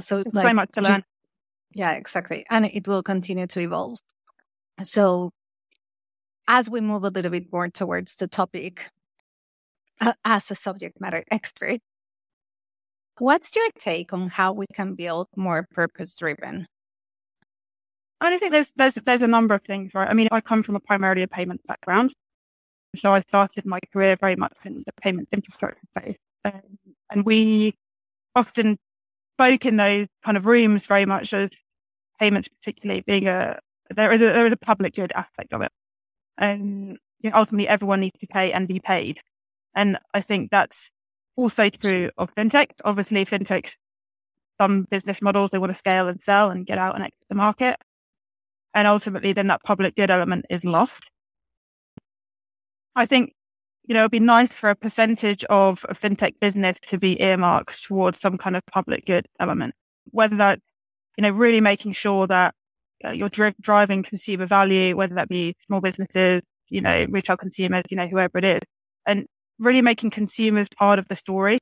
So 0.00 0.18
it's 0.18 0.34
like, 0.34 0.54
much 0.54 0.70
to 0.72 0.82
learn. 0.82 1.04
Yeah, 1.74 1.92
exactly. 1.92 2.44
And 2.50 2.66
it 2.66 2.86
will 2.86 3.02
continue 3.02 3.46
to 3.46 3.60
evolve. 3.60 3.98
So 4.82 5.30
as 6.48 6.68
we 6.68 6.80
move 6.80 7.04
a 7.04 7.08
little 7.08 7.30
bit 7.30 7.52
more 7.52 7.68
towards 7.68 8.16
the 8.16 8.26
topic 8.26 8.90
uh, 10.00 10.14
as 10.24 10.50
a 10.50 10.54
subject 10.54 11.00
matter 11.00 11.24
expert, 11.30 11.80
what's 13.18 13.54
your 13.54 13.68
take 13.78 14.12
on 14.12 14.28
how 14.28 14.52
we 14.52 14.66
can 14.72 14.94
build 14.94 15.28
more 15.36 15.66
purpose 15.70 16.14
driven? 16.16 16.66
I 18.20 18.38
think 18.38 18.52
there's, 18.52 18.72
there's, 18.76 18.94
there's 18.94 19.22
a 19.22 19.26
number 19.26 19.54
of 19.54 19.62
things, 19.62 19.92
right? 19.94 20.08
I 20.08 20.14
mean, 20.14 20.28
I 20.30 20.40
come 20.40 20.62
from 20.62 20.76
a 20.76 20.80
primarily 20.80 21.22
a 21.22 21.28
payments 21.28 21.64
background. 21.66 22.12
So 22.96 23.12
I 23.12 23.20
started 23.22 23.66
my 23.66 23.80
career 23.92 24.16
very 24.20 24.36
much 24.36 24.54
in 24.64 24.84
the 24.86 24.92
payments 25.00 25.30
infrastructure 25.32 25.80
space. 25.96 26.16
Um, 26.44 26.78
and 27.10 27.24
we 27.24 27.74
often 28.36 28.78
spoke 29.34 29.66
in 29.66 29.76
those 29.76 30.06
kind 30.24 30.36
of 30.36 30.46
rooms 30.46 30.86
very 30.86 31.06
much 31.06 31.32
as 31.32 31.50
payments, 32.20 32.48
particularly 32.48 33.02
being 33.06 33.26
a, 33.26 33.58
there 33.90 34.12
is 34.12 34.20
a, 34.20 34.24
there 34.24 34.46
is 34.46 34.52
a 34.52 34.56
public 34.56 34.94
good 34.94 35.12
aspect 35.16 35.52
of 35.52 35.62
it. 35.62 35.72
And 36.38 36.98
you 37.20 37.30
know, 37.30 37.36
ultimately 37.36 37.68
everyone 37.68 38.00
needs 38.00 38.18
to 38.20 38.26
pay 38.26 38.52
and 38.52 38.68
be 38.68 38.78
paid. 38.78 39.18
And 39.74 39.98
I 40.14 40.20
think 40.20 40.50
that's 40.50 40.90
also 41.36 41.68
true 41.68 42.10
of 42.18 42.34
fintech. 42.34 42.70
Obviously 42.84 43.24
fintech, 43.24 43.66
some 44.60 44.86
business 44.90 45.22
models, 45.22 45.50
they 45.50 45.58
want 45.58 45.72
to 45.72 45.78
scale 45.78 46.08
and 46.08 46.20
sell 46.22 46.50
and 46.50 46.66
get 46.66 46.78
out 46.78 46.94
and 46.94 47.04
exit 47.04 47.18
the 47.28 47.34
market. 47.34 47.76
And 48.74 48.88
ultimately 48.88 49.32
then 49.32 49.48
that 49.48 49.62
public 49.62 49.96
good 49.96 50.10
element 50.10 50.46
is 50.48 50.64
lost. 50.64 51.02
I 52.94 53.06
think, 53.06 53.32
you 53.84 53.94
know, 53.94 54.00
it'd 54.00 54.10
be 54.10 54.20
nice 54.20 54.54
for 54.54 54.70
a 54.70 54.76
percentage 54.76 55.44
of 55.44 55.84
a 55.88 55.94
fintech 55.94 56.34
business 56.40 56.78
to 56.88 56.98
be 56.98 57.20
earmarked 57.20 57.82
towards 57.82 58.20
some 58.20 58.38
kind 58.38 58.56
of 58.56 58.64
public 58.66 59.06
good 59.06 59.26
element, 59.40 59.74
whether 60.10 60.36
that, 60.36 60.60
you 61.16 61.22
know, 61.22 61.30
really 61.30 61.60
making 61.60 61.92
sure 61.92 62.26
that 62.26 62.54
uh, 63.04 63.10
you're 63.10 63.28
dri- 63.28 63.54
driving 63.60 64.02
consumer 64.02 64.46
value, 64.46 64.96
whether 64.96 65.14
that 65.14 65.28
be 65.28 65.54
small 65.66 65.80
businesses, 65.80 66.42
you 66.68 66.80
know, 66.80 67.06
retail 67.10 67.36
consumers, 67.36 67.84
you 67.90 67.96
know, 67.96 68.06
whoever 68.06 68.38
it 68.38 68.44
is, 68.44 68.60
and 69.06 69.26
really 69.58 69.82
making 69.82 70.10
consumers 70.10 70.68
part 70.76 70.98
of 70.98 71.08
the 71.08 71.16
story. 71.16 71.58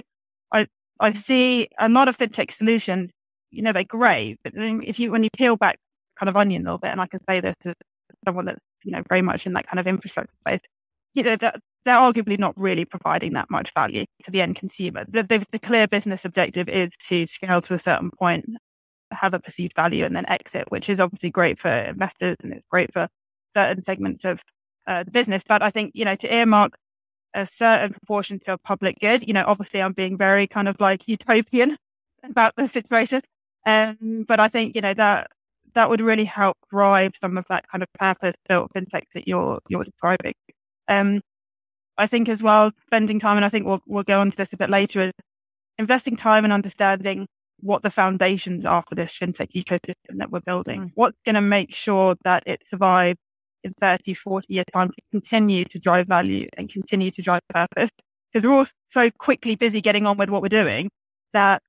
I, 0.52 0.66
I 0.98 1.12
see 1.12 1.68
a 1.78 1.88
lot 1.88 2.08
of 2.08 2.16
fintech 2.16 2.50
solutions, 2.50 3.10
you 3.50 3.62
know, 3.62 3.72
they're 3.72 3.84
great, 3.84 4.38
but 4.44 4.52
if 4.56 4.98
you, 4.98 5.10
when 5.10 5.22
you 5.24 5.30
peel 5.36 5.56
back 5.56 5.78
kind 6.18 6.28
of 6.28 6.36
onion 6.36 6.62
a 6.62 6.64
little 6.64 6.78
bit, 6.78 6.90
and 6.90 7.00
I 7.00 7.06
can 7.06 7.20
say 7.28 7.40
this 7.40 7.54
as 7.64 7.74
someone 8.24 8.46
that's, 8.46 8.60
you 8.84 8.92
know, 8.92 9.02
very 9.08 9.22
much 9.22 9.46
in 9.46 9.52
that 9.54 9.66
kind 9.66 9.78
of 9.78 9.86
infrastructure 9.86 10.34
space, 10.46 10.60
you 11.14 11.22
know, 11.22 11.36
that 11.36 11.60
they're 11.84 11.96
arguably 11.96 12.38
not 12.38 12.58
really 12.58 12.84
providing 12.84 13.32
that 13.32 13.50
much 13.50 13.72
value 13.74 14.04
to 14.24 14.30
the 14.30 14.42
end 14.42 14.56
consumer. 14.56 15.04
The, 15.08 15.22
the, 15.22 15.46
the, 15.50 15.58
clear 15.58 15.88
business 15.88 16.24
objective 16.24 16.68
is 16.68 16.90
to 17.08 17.26
scale 17.26 17.62
to 17.62 17.74
a 17.74 17.78
certain 17.78 18.10
point 18.10 18.44
have 19.12 19.34
a 19.34 19.40
perceived 19.40 19.74
value 19.74 20.04
and 20.04 20.14
then 20.14 20.26
exit, 20.28 20.70
which 20.70 20.88
is 20.88 21.00
obviously 21.00 21.30
great 21.30 21.58
for 21.58 21.70
investors 21.70 22.36
and 22.42 22.52
it's 22.52 22.66
great 22.70 22.92
for 22.92 23.08
certain 23.56 23.84
segments 23.84 24.24
of 24.24 24.40
uh, 24.86 25.02
the 25.02 25.10
business. 25.10 25.42
But 25.46 25.62
I 25.62 25.70
think, 25.70 25.92
you 25.94 26.04
know, 26.04 26.16
to 26.16 26.32
earmark 26.32 26.76
a 27.34 27.46
certain 27.46 27.92
proportion 27.92 28.40
to 28.40 28.54
a 28.54 28.58
public 28.58 28.98
good, 29.00 29.26
you 29.26 29.32
know, 29.32 29.44
obviously 29.46 29.80
I'm 29.82 29.92
being 29.92 30.16
very 30.16 30.46
kind 30.46 30.68
of 30.68 30.80
like 30.80 31.08
utopian 31.08 31.76
about 32.24 32.54
the 32.56 32.68
situation. 32.68 33.22
Um, 33.66 34.24
but 34.26 34.40
I 34.40 34.48
think, 34.48 34.74
you 34.74 34.80
know, 34.80 34.94
that, 34.94 35.30
that 35.74 35.88
would 35.88 36.00
really 36.00 36.24
help 36.24 36.56
drive 36.70 37.12
some 37.20 37.38
of 37.38 37.44
that 37.48 37.68
kind 37.68 37.82
of 37.82 37.88
purpose 37.98 38.34
built 38.48 38.72
fintech 38.74 39.04
that 39.14 39.28
you're, 39.28 39.60
you're 39.68 39.84
describing. 39.84 40.34
Um, 40.88 41.20
I 41.96 42.06
think 42.06 42.28
as 42.28 42.42
well, 42.42 42.72
spending 42.86 43.20
time, 43.20 43.36
and 43.36 43.44
I 43.44 43.50
think 43.50 43.66
we'll, 43.66 43.82
we'll 43.86 44.02
go 44.02 44.22
into 44.22 44.36
this 44.36 44.52
a 44.52 44.56
bit 44.56 44.70
later, 44.70 45.00
is 45.00 45.12
investing 45.78 46.16
time 46.16 46.44
and 46.44 46.52
understanding 46.52 47.26
what 47.60 47.82
the 47.82 47.90
foundations 47.90 48.64
are 48.64 48.82
for 48.88 48.94
this 48.94 49.16
fintech 49.18 49.52
ecosystem 49.52 50.16
that 50.18 50.30
we're 50.30 50.40
building. 50.40 50.80
Mm. 50.80 50.90
What's 50.94 51.18
going 51.24 51.34
to 51.34 51.40
make 51.40 51.74
sure 51.74 52.16
that 52.24 52.42
it 52.46 52.62
survives 52.66 53.18
in 53.64 53.72
30, 53.80 54.14
40 54.14 54.46
years 54.48 54.64
time 54.72 54.88
to 54.88 55.02
continue 55.10 55.64
to 55.64 55.78
drive 55.78 56.06
value 56.06 56.48
and 56.56 56.68
continue 56.70 57.10
to 57.10 57.22
drive 57.22 57.42
purpose? 57.48 57.90
Because 58.32 58.46
we're 58.46 58.56
all 58.56 58.66
so 58.90 59.10
quickly 59.10 59.56
busy 59.56 59.80
getting 59.80 60.06
on 60.06 60.16
with 60.16 60.30
what 60.30 60.42
we're 60.42 60.48
doing 60.48 60.90
that, 61.32 61.62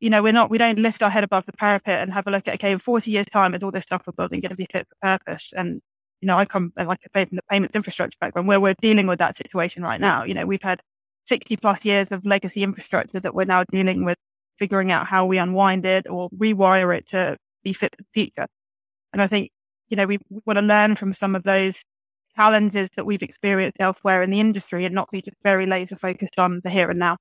you 0.00 0.10
know, 0.10 0.22
we're 0.22 0.32
not, 0.32 0.50
we 0.50 0.58
don't 0.58 0.78
lift 0.78 1.02
our 1.02 1.10
head 1.10 1.24
above 1.24 1.46
the 1.46 1.52
parapet 1.52 2.02
and 2.02 2.12
have 2.12 2.26
a 2.26 2.30
look 2.30 2.48
at, 2.48 2.54
okay, 2.54 2.72
in 2.72 2.78
40 2.78 3.10
years 3.10 3.26
time, 3.26 3.54
is 3.54 3.62
all 3.62 3.70
this 3.70 3.84
stuff 3.84 4.02
we're 4.06 4.12
building 4.12 4.40
going 4.40 4.50
to 4.50 4.56
be 4.56 4.66
fit 4.70 4.86
for 4.88 4.96
purpose? 5.00 5.50
And, 5.56 5.80
you 6.20 6.26
know, 6.26 6.36
I 6.36 6.44
come, 6.44 6.72
like 6.76 7.00
from 7.12 7.36
the 7.36 7.42
payments 7.50 7.74
infrastructure 7.74 8.16
background 8.20 8.48
where 8.48 8.60
we're 8.60 8.74
dealing 8.80 9.06
with 9.06 9.18
that 9.20 9.36
situation 9.36 9.82
right 9.82 10.00
now. 10.00 10.24
You 10.24 10.34
know, 10.34 10.44
we've 10.46 10.62
had 10.62 10.80
60 11.26 11.56
plus 11.56 11.84
years 11.84 12.10
of 12.10 12.26
legacy 12.26 12.62
infrastructure 12.62 13.20
that 13.20 13.34
we're 13.34 13.44
now 13.44 13.64
dealing 13.70 14.04
with 14.04 14.18
figuring 14.58 14.92
out 14.92 15.06
how 15.06 15.26
we 15.26 15.38
unwind 15.38 15.86
it 15.86 16.06
or 16.08 16.30
rewire 16.30 16.96
it 16.96 17.08
to 17.08 17.36
be 17.64 17.72
fit 17.72 17.94
for 17.96 18.02
the 18.02 18.08
future. 18.12 18.46
And 19.12 19.22
I 19.22 19.26
think, 19.26 19.50
you 19.92 19.96
know, 19.96 20.06
we 20.06 20.18
want 20.46 20.56
to 20.56 20.62
learn 20.62 20.96
from 20.96 21.12
some 21.12 21.36
of 21.36 21.42
those 21.42 21.74
challenges 22.34 22.88
that 22.96 23.04
we've 23.04 23.22
experienced 23.22 23.76
elsewhere 23.78 24.22
in 24.22 24.30
the 24.30 24.40
industry 24.40 24.86
and 24.86 24.94
not 24.94 25.10
be 25.12 25.20
just 25.20 25.36
very 25.42 25.66
laser 25.66 25.96
focused 25.96 26.38
on 26.38 26.62
the 26.64 26.70
here 26.70 26.88
and 26.88 26.98
now. 26.98 27.18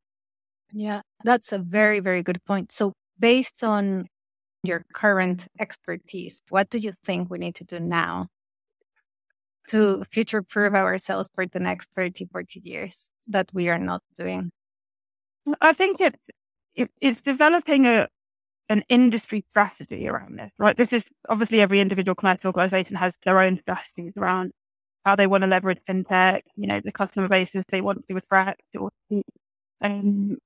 Yeah, 0.71 1.01
that's 1.25 1.51
a 1.51 1.59
very, 1.59 1.99
very 1.99 2.23
good 2.23 2.41
point. 2.45 2.71
So, 2.71 2.93
based 3.19 3.61
on 3.61 4.07
your 4.63 4.85
current 4.93 5.49
expertise, 5.59 6.41
what 6.49 6.69
do 6.69 6.77
you 6.77 6.93
think 7.03 7.29
we 7.29 7.39
need 7.39 7.55
to 7.55 7.65
do 7.65 7.77
now 7.81 8.27
to 9.67 10.05
future 10.09 10.41
proof 10.41 10.73
ourselves 10.73 11.29
for 11.35 11.45
the 11.45 11.59
next 11.59 11.91
30, 11.93 12.27
40 12.31 12.61
years 12.63 13.09
that 13.27 13.51
we 13.53 13.67
are 13.67 13.79
not 13.79 14.01
doing? 14.15 14.49
I 15.59 15.73
think 15.73 15.99
it, 15.99 16.15
it 16.73 16.89
it's 17.01 17.19
developing 17.19 17.85
a 17.85 18.07
an 18.71 18.85
industry 18.87 19.43
strategy 19.49 20.07
around 20.07 20.39
this, 20.39 20.49
right? 20.57 20.77
This 20.77 20.93
is 20.93 21.09
obviously 21.27 21.59
every 21.59 21.81
individual 21.81 22.15
commercial 22.15 22.47
organization 22.47 22.95
has 22.95 23.17
their 23.25 23.37
own 23.37 23.59
strategies 23.59 24.13
around 24.15 24.53
how 25.03 25.13
they 25.13 25.27
want 25.27 25.41
to 25.41 25.47
leverage 25.47 25.79
fintech, 25.89 26.43
you 26.55 26.67
know, 26.67 26.79
the 26.79 26.91
customer 26.91 27.27
bases 27.27 27.65
they 27.67 27.81
want 27.81 28.07
to 28.07 28.15
attract 28.15 28.61
or, 28.79 28.89
um, 29.81 30.37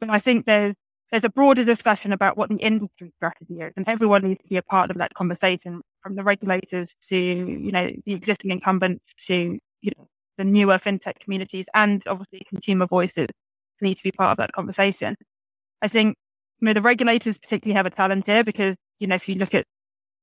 but 0.00 0.08
I 0.08 0.18
think 0.18 0.46
there's, 0.46 0.74
there's 1.10 1.24
a 1.24 1.28
broader 1.28 1.62
discussion 1.62 2.14
about 2.14 2.38
what 2.38 2.48
the 2.48 2.56
industry 2.56 3.12
strategy 3.16 3.60
is 3.60 3.74
and 3.76 3.86
everyone 3.86 4.22
needs 4.22 4.42
to 4.42 4.48
be 4.48 4.56
a 4.56 4.62
part 4.62 4.90
of 4.90 4.96
that 4.96 5.12
conversation 5.12 5.82
from 6.02 6.16
the 6.16 6.24
regulators 6.24 6.96
to, 7.08 7.16
you 7.16 7.70
know, 7.70 7.90
the 8.06 8.14
existing 8.14 8.50
incumbents 8.50 9.04
to, 9.26 9.58
you 9.82 9.92
know, 9.98 10.08
the 10.38 10.44
newer 10.44 10.78
fintech 10.78 11.20
communities 11.20 11.66
and 11.74 12.02
obviously 12.06 12.40
consumer 12.48 12.86
voices 12.86 13.28
need 13.82 13.96
to 13.96 14.02
be 14.02 14.10
part 14.10 14.32
of 14.32 14.38
that 14.38 14.52
conversation. 14.52 15.16
I 15.82 15.88
think, 15.88 16.16
the 16.72 16.82
regulators 16.82 17.38
particularly 17.38 17.76
have 17.76 17.86
a 17.86 17.90
challenge 17.90 18.24
here 18.26 18.44
because, 18.44 18.76
you 18.98 19.06
know, 19.06 19.16
if 19.16 19.28
you 19.28 19.34
look 19.34 19.54
at 19.54 19.66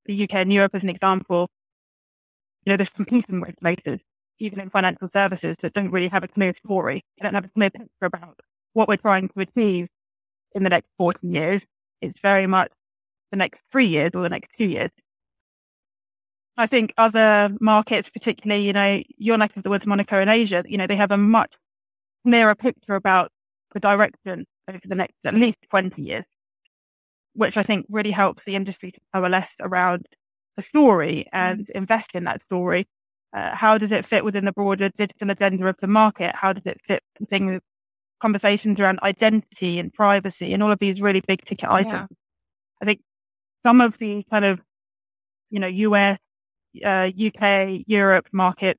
the 0.06 0.24
UK 0.24 0.36
and 0.36 0.54
Europe 0.54 0.74
as 0.76 0.84
an 0.84 0.90
example, 0.90 1.50
you 2.66 2.72
know, 2.72 2.78
there's 2.78 2.90
competing 2.90 3.42
regulators, 3.42 4.00
even 4.40 4.60
in 4.60 4.70
financial 4.70 5.10
services 5.14 5.58
that 5.58 5.74
don't 5.74 5.92
really 5.92 6.08
have 6.08 6.24
a 6.24 6.28
clear 6.28 6.54
story. 6.66 7.04
They 7.18 7.24
don't 7.24 7.34
have 7.34 7.46
a 7.46 7.50
clear 7.50 7.70
picture 7.70 8.06
about 8.06 8.40
what 8.74 8.88
we're 8.88 8.98
trying 8.98 9.30
to 9.30 9.40
achieve 9.42 9.88
in 10.54 10.64
the 10.64 10.70
next 10.70 10.88
40 10.98 11.28
years. 11.28 11.66
It's 12.02 12.20
very 12.20 12.48
much 12.48 12.72
the 13.32 13.38
next 13.38 13.62
three 13.72 13.86
years 13.86 14.12
or 14.14 14.22
the 14.22 14.30
next 14.30 14.50
two 14.58 14.66
years. 14.66 14.90
I 16.58 16.68
think 16.68 16.94
other 16.98 17.56
markets, 17.60 18.10
particularly, 18.10 18.66
you 18.66 18.74
know, 18.74 19.02
your 19.18 19.38
neck 19.38 19.56
of 19.56 19.64
the 19.64 19.70
woods, 19.70 19.86
Monica 19.86 20.18
and 20.18 20.30
Asia, 20.30 20.64
you 20.68 20.78
know, 20.78 20.86
they 20.86 20.96
have 20.96 21.12
a 21.12 21.18
much 21.18 21.54
clearer 22.26 22.56
picture 22.56 22.96
about 22.96 23.32
the 23.74 23.80
direction 23.80 24.46
over 24.70 24.80
the 24.84 24.96
next 24.96 25.16
at 25.26 25.34
least 25.34 25.58
20 25.70 26.02
years, 26.02 26.26
which 27.34 27.58
I 27.58 27.64
think 27.64 27.86
really 27.90 28.12
helps 28.12 28.44
the 28.44 28.56
industry 28.56 28.92
to 28.92 29.00
coalesce 29.14 29.56
around 29.60 30.08
the 30.58 30.64
story 30.64 31.28
and 31.32 31.70
invest 31.74 32.12
in 32.14 32.26
that 32.26 32.42
story. 32.42 32.88
Uh, 33.34 33.56
how 33.56 33.78
does 33.78 33.92
it 33.92 34.06
fit 34.06 34.26
within 34.26 34.46
the 34.46 34.52
broader 34.52 34.90
digital 34.90 35.32
agenda 35.32 35.66
of 35.68 35.78
the 35.80 35.88
market? 35.88 36.36
How 36.36 36.52
does 36.52 36.66
it 36.66 36.82
fit 36.86 37.02
things 37.30 37.62
conversations 38.22 38.80
around 38.80 39.00
identity 39.04 39.80
and 39.80 39.92
privacy 39.92 40.54
and 40.54 40.64
all 40.64 40.72
of 40.72 40.80
these 40.80 41.02
really 41.02 41.22
big 41.22 41.44
ticket 41.44 41.70
items. 41.70 42.08
Yeah. 42.12 42.18
I 42.82 42.86
think 42.86 43.02
some 43.66 43.82
of 43.82 43.98
the 43.98 44.24
kind 44.30 44.46
of, 44.46 44.62
you 45.50 45.60
know, 45.60 45.68
US, 45.68 46.20
uh, 46.86 47.10
UK, 47.10 47.82
Europe 47.88 48.28
market, 48.32 48.78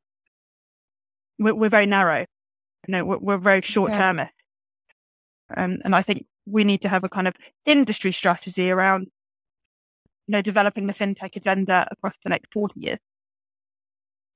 we're, 1.39 1.55
we're, 1.55 1.69
very 1.69 1.87
narrow. 1.87 2.25
You 2.87 2.93
know, 2.93 3.05
we're, 3.05 3.19
we're 3.19 3.39
very 3.39 3.61
short 3.61 3.91
termist. 3.91 4.37
Um, 5.57 5.79
and 5.85 5.95
I 5.95 6.03
think 6.03 6.27
we 6.47 6.65
need 6.65 6.83
to 6.83 6.89
have 6.89 7.05
a 7.05 7.09
kind 7.09 7.29
of 7.29 7.35
industry 7.67 8.13
strategy 8.13 8.71
around, 8.71 9.09
you 10.27 10.33
know, 10.33 10.43
developing 10.43 10.87
the 10.87 10.93
fintech 10.93 11.37
agenda 11.37 11.89
across 11.91 12.15
the 12.25 12.31
next 12.31 12.53
40 12.53 12.81
years. 12.81 12.99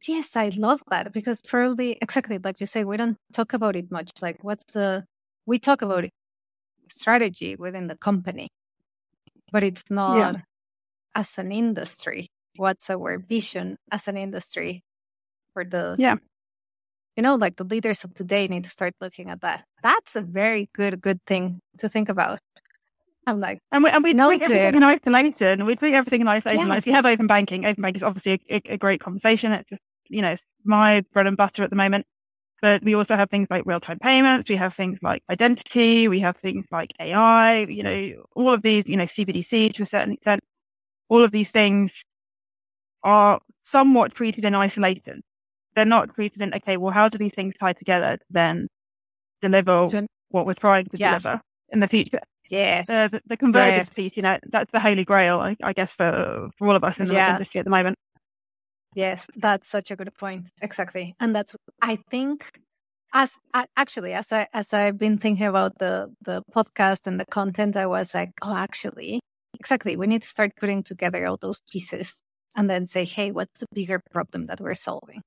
Yes, 0.06 0.36
I 0.36 0.50
love 0.50 0.82
that 0.90 1.12
because 1.12 1.42
probably 1.42 1.98
exactly 2.00 2.38
like 2.38 2.60
you 2.60 2.66
say, 2.66 2.84
we 2.84 2.96
don't 2.96 3.16
talk 3.32 3.52
about 3.54 3.76
it 3.76 3.90
much. 3.90 4.10
Like, 4.22 4.38
what's 4.42 4.72
the 4.72 5.04
we 5.46 5.58
talk 5.58 5.82
about 5.82 6.04
it, 6.04 6.12
strategy 6.88 7.56
within 7.56 7.88
the 7.88 7.96
company, 7.96 8.48
but 9.52 9.64
it's 9.64 9.90
not 9.90 10.34
yeah. 10.34 10.40
as 11.14 11.38
an 11.38 11.50
industry. 11.50 12.28
What's 12.56 12.88
our 12.88 13.18
vision 13.18 13.78
as 13.90 14.06
an 14.06 14.16
industry 14.16 14.82
for 15.52 15.64
the 15.64 15.96
yeah 15.98 16.16
you 17.16 17.22
know 17.22 17.34
like 17.34 17.56
the 17.56 17.64
leaders 17.64 18.04
of 18.04 18.14
today 18.14 18.46
need 18.48 18.64
to 18.64 18.70
start 18.70 18.94
looking 19.00 19.30
at 19.30 19.40
that 19.40 19.64
that's 19.82 20.16
a 20.16 20.22
very 20.22 20.68
good 20.74 21.00
good 21.00 21.20
thing 21.26 21.60
to 21.78 21.88
think 21.88 22.08
about 22.08 22.38
i'm 23.26 23.40
like 23.40 23.58
and 23.72 23.82
we, 23.82 23.90
and 23.90 24.04
we 24.04 24.12
know 24.12 24.30
everything 24.30 24.74
in 24.74 24.82
isolation 24.84 25.64
we 25.66 25.74
do 25.74 25.86
everything 25.86 26.20
in 26.20 26.28
isolation 26.28 26.66
yeah. 26.66 26.68
like 26.68 26.78
if 26.78 26.86
you 26.86 26.92
have 26.92 27.06
open 27.06 27.26
banking 27.26 27.64
open 27.66 27.82
banking 27.82 28.00
is 28.00 28.02
obviously 28.02 28.40
a, 28.50 28.56
a, 28.56 28.74
a 28.74 28.76
great 28.76 29.00
conversation 29.00 29.52
it's 29.52 29.68
just 29.70 29.82
you 30.08 30.22
know, 30.22 30.36
my 30.64 31.02
bread 31.12 31.26
and 31.26 31.36
butter 31.36 31.62
at 31.62 31.70
the 31.70 31.76
moment. 31.76 32.06
But 32.62 32.82
we 32.82 32.94
also 32.94 33.16
have 33.16 33.28
things 33.28 33.48
like 33.50 33.66
real 33.66 33.80
time 33.80 33.98
payments. 33.98 34.48
We 34.48 34.56
have 34.56 34.74
things 34.74 34.98
like 35.02 35.22
identity. 35.30 36.08
We 36.08 36.20
have 36.20 36.36
things 36.38 36.64
like 36.70 36.92
AI, 36.98 37.60
you 37.64 37.82
know, 37.82 38.24
all 38.34 38.50
of 38.50 38.62
these, 38.62 38.86
you 38.86 38.96
know, 38.96 39.04
CBDC 39.04 39.74
to 39.74 39.82
a 39.82 39.86
certain 39.86 40.14
extent. 40.14 40.42
All 41.08 41.22
of 41.22 41.32
these 41.32 41.50
things 41.50 41.92
are 43.02 43.40
somewhat 43.62 44.14
treated 44.14 44.44
in 44.44 44.54
isolation. 44.54 45.22
They're 45.76 45.84
not 45.84 46.14
treated 46.14 46.42
in, 46.42 46.54
okay, 46.54 46.76
well, 46.76 46.92
how 46.92 47.08
do 47.08 47.18
these 47.18 47.34
things 47.34 47.54
tie 47.60 47.74
together 47.74 48.18
then 48.30 48.66
deliver 49.42 49.88
what 50.30 50.46
we're 50.46 50.54
trying 50.54 50.86
to 50.86 50.98
yeah. 50.98 51.18
deliver 51.18 51.40
in 51.68 51.80
the 51.80 51.86
future? 51.86 52.20
Yes. 52.50 52.88
Uh, 52.88 53.08
the, 53.08 53.20
the 53.26 53.36
convergence 53.36 53.88
yes. 53.90 53.94
piece, 53.94 54.16
you 54.16 54.22
know, 54.22 54.38
that's 54.48 54.72
the 54.72 54.80
holy 54.80 55.04
grail, 55.04 55.38
I, 55.38 55.56
I 55.62 55.72
guess, 55.72 55.94
for, 55.94 56.48
for 56.56 56.68
all 56.68 56.76
of 56.76 56.82
us 56.82 56.98
in 56.98 57.06
the 57.06 57.14
yeah. 57.14 57.34
industry 57.34 57.58
at 57.58 57.64
the 57.64 57.70
moment. 57.70 57.96
Yes, 58.94 59.28
that's 59.36 59.68
such 59.68 59.90
a 59.90 59.96
good 59.96 60.12
point. 60.14 60.48
Exactly. 60.62 61.14
And 61.20 61.36
that's 61.36 61.54
I 61.82 61.98
think 62.10 62.58
as 63.12 63.36
actually 63.76 64.14
as 64.14 64.32
I 64.32 64.46
as 64.54 64.72
I've 64.72 64.96
been 64.96 65.18
thinking 65.18 65.46
about 65.46 65.78
the 65.78 66.08
the 66.22 66.42
podcast 66.54 67.06
and 67.06 67.20
the 67.20 67.26
content, 67.26 67.76
I 67.76 67.86
was 67.86 68.14
like, 68.14 68.30
oh 68.40 68.56
actually, 68.56 69.20
exactly. 69.60 69.96
We 69.96 70.06
need 70.06 70.22
to 70.22 70.28
start 70.28 70.52
putting 70.58 70.82
together 70.82 71.26
all 71.26 71.36
those 71.36 71.60
pieces 71.70 72.22
and 72.56 72.70
then 72.70 72.86
say, 72.86 73.04
hey, 73.04 73.32
what's 73.32 73.60
the 73.60 73.66
bigger 73.74 74.00
problem 74.10 74.46
that 74.46 74.62
we're 74.62 74.74
solving? 74.74 75.20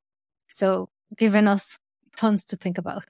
So 0.51 0.89
given 1.17 1.47
us 1.47 1.77
tons 2.15 2.45
to 2.45 2.55
think 2.55 2.77
about. 2.77 3.03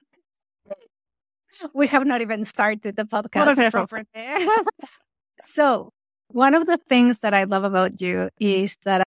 We 1.74 1.88
have 1.88 2.06
not 2.06 2.20
even 2.20 2.44
started 2.44 2.96
the 2.96 3.04
podcast 3.04 3.70
properly. 3.72 4.04
so 5.42 5.90
one 6.28 6.54
of 6.54 6.66
the 6.66 6.78
things 6.88 7.20
that 7.20 7.34
I 7.34 7.44
love 7.44 7.64
about 7.64 8.00
you 8.00 8.30
is 8.38 8.76
that 8.84 9.02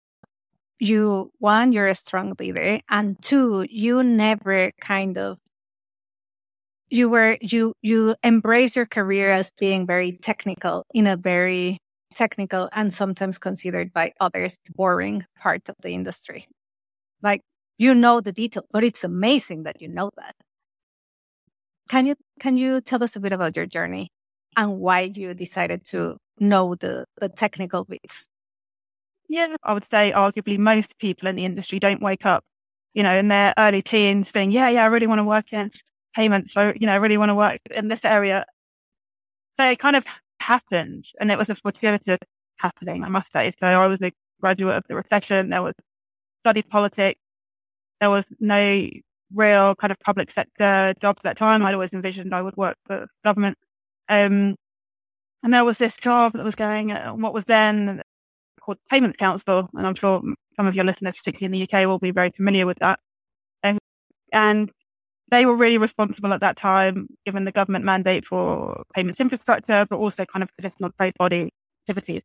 you 0.79 1.31
one 1.39 1.73
you're 1.73 1.87
a 1.87 1.95
strong 1.95 2.33
leader 2.39 2.79
and 2.89 3.21
two 3.21 3.65
you 3.69 4.01
never 4.01 4.71
kind 4.79 5.17
of 5.17 5.37
you 6.89 7.09
were 7.09 7.37
you 7.41 7.73
you 7.81 8.15
embrace 8.23 8.75
your 8.75 8.85
career 8.85 9.29
as 9.29 9.51
being 9.59 9.85
very 9.85 10.13
technical 10.13 10.85
in 10.93 11.05
a 11.05 11.17
very 11.17 11.77
technical 12.15 12.69
and 12.71 12.93
sometimes 12.93 13.37
considered 13.37 13.93
by 13.93 14.13
others 14.19 14.57
boring 14.73 15.25
part 15.37 15.67
of 15.69 15.75
the 15.81 15.93
industry 15.93 16.47
like 17.21 17.41
you 17.79 17.95
know 17.95 18.21
the 18.21 18.31
detail 18.31 18.63
but 18.71 18.83
it's 18.83 19.03
amazing 19.03 19.63
that 19.63 19.81
you 19.81 19.87
know 19.89 20.11
that 20.17 20.35
can 21.89 22.05
you 22.05 22.15
can 22.39 22.57
you 22.57 22.81
tell 22.81 23.03
us 23.03 23.15
a 23.15 23.19
bit 23.19 23.33
about 23.33 23.55
your 23.55 23.65
journey 23.65 24.09
and 24.57 24.79
why 24.79 25.01
you 25.15 25.33
decided 25.33 25.83
to 25.85 26.17
know 26.39 26.75
the 26.75 27.05
the 27.19 27.29
technical 27.29 27.85
bits 27.85 28.27
yeah, 29.29 29.55
I 29.63 29.73
would 29.73 29.85
say 29.85 30.11
arguably 30.11 30.57
most 30.57 30.97
people 30.99 31.27
in 31.27 31.35
the 31.35 31.45
industry 31.45 31.79
don't 31.79 32.01
wake 32.01 32.25
up, 32.25 32.43
you 32.93 33.03
know, 33.03 33.15
in 33.15 33.27
their 33.27 33.53
early 33.57 33.81
teens 33.83 34.31
being, 34.31 34.51
yeah, 34.51 34.69
yeah, 34.69 34.83
I 34.83 34.87
really 34.87 35.07
want 35.07 35.19
to 35.19 35.23
work 35.23 35.53
in 35.53 35.71
payments. 36.15 36.53
So, 36.55 36.73
you 36.75 36.87
know, 36.87 36.93
I 36.93 36.95
really 36.97 37.17
want 37.17 37.29
to 37.29 37.35
work 37.35 37.59
in 37.71 37.89
this 37.89 38.03
area. 38.05 38.45
It 39.59 39.77
kind 39.79 39.95
of 39.95 40.05
happened 40.39 41.05
and 41.19 41.31
it 41.31 41.37
was 41.37 41.49
a 41.49 41.55
fortuitous 41.55 42.17
happening, 42.57 43.03
I 43.03 43.09
must 43.09 43.31
say. 43.31 43.53
So 43.59 43.67
I 43.67 43.87
was 43.87 44.01
a 44.01 44.11
graduate 44.41 44.75
of 44.77 44.83
the 44.87 44.95
recession. 44.95 45.49
There 45.49 45.61
was 45.61 45.75
studied 46.43 46.69
politics. 46.69 47.19
There 48.01 48.09
was 48.09 48.25
no 48.39 48.89
real 49.33 49.75
kind 49.75 49.91
of 49.91 49.99
public 49.99 50.31
sector 50.31 50.93
jobs 51.01 51.19
at 51.19 51.23
that 51.23 51.37
time. 51.37 51.63
I'd 51.63 51.73
always 51.73 51.93
envisioned 51.93 52.33
I 52.33 52.41
would 52.41 52.57
work 52.57 52.77
for 52.87 53.07
government. 53.23 53.57
Um, 54.09 54.55
And 55.43 55.53
there 55.53 55.65
was 55.65 55.77
this 55.77 55.97
job 55.97 56.33
that 56.33 56.43
was 56.43 56.55
going, 56.55 56.91
uh, 56.91 57.11
what 57.13 57.33
was 57.33 57.45
then 57.45 58.01
called 58.61 58.77
Payments 58.89 59.17
Council. 59.17 59.69
And 59.75 59.87
I'm 59.87 59.95
sure 59.95 60.21
some 60.55 60.67
of 60.67 60.75
your 60.75 60.85
listeners, 60.85 61.17
particularly 61.17 61.45
in 61.47 61.51
the 61.67 61.77
UK, 61.77 61.87
will 61.87 61.99
be 61.99 62.11
very 62.11 62.31
familiar 62.31 62.65
with 62.65 62.79
that. 62.79 62.99
And, 63.63 63.79
and 64.33 64.71
they 65.31 65.45
were 65.45 65.55
really 65.55 65.77
responsible 65.77 66.33
at 66.33 66.41
that 66.41 66.57
time, 66.57 67.07
given 67.25 67.45
the 67.45 67.51
government 67.53 67.85
mandate 67.85 68.25
for 68.25 68.83
payments 68.95 69.21
infrastructure, 69.21 69.85
but 69.89 69.97
also 69.97 70.25
kind 70.25 70.43
of 70.43 70.49
traditional 70.55 70.91
trade 70.99 71.13
body 71.17 71.49
activities. 71.83 72.23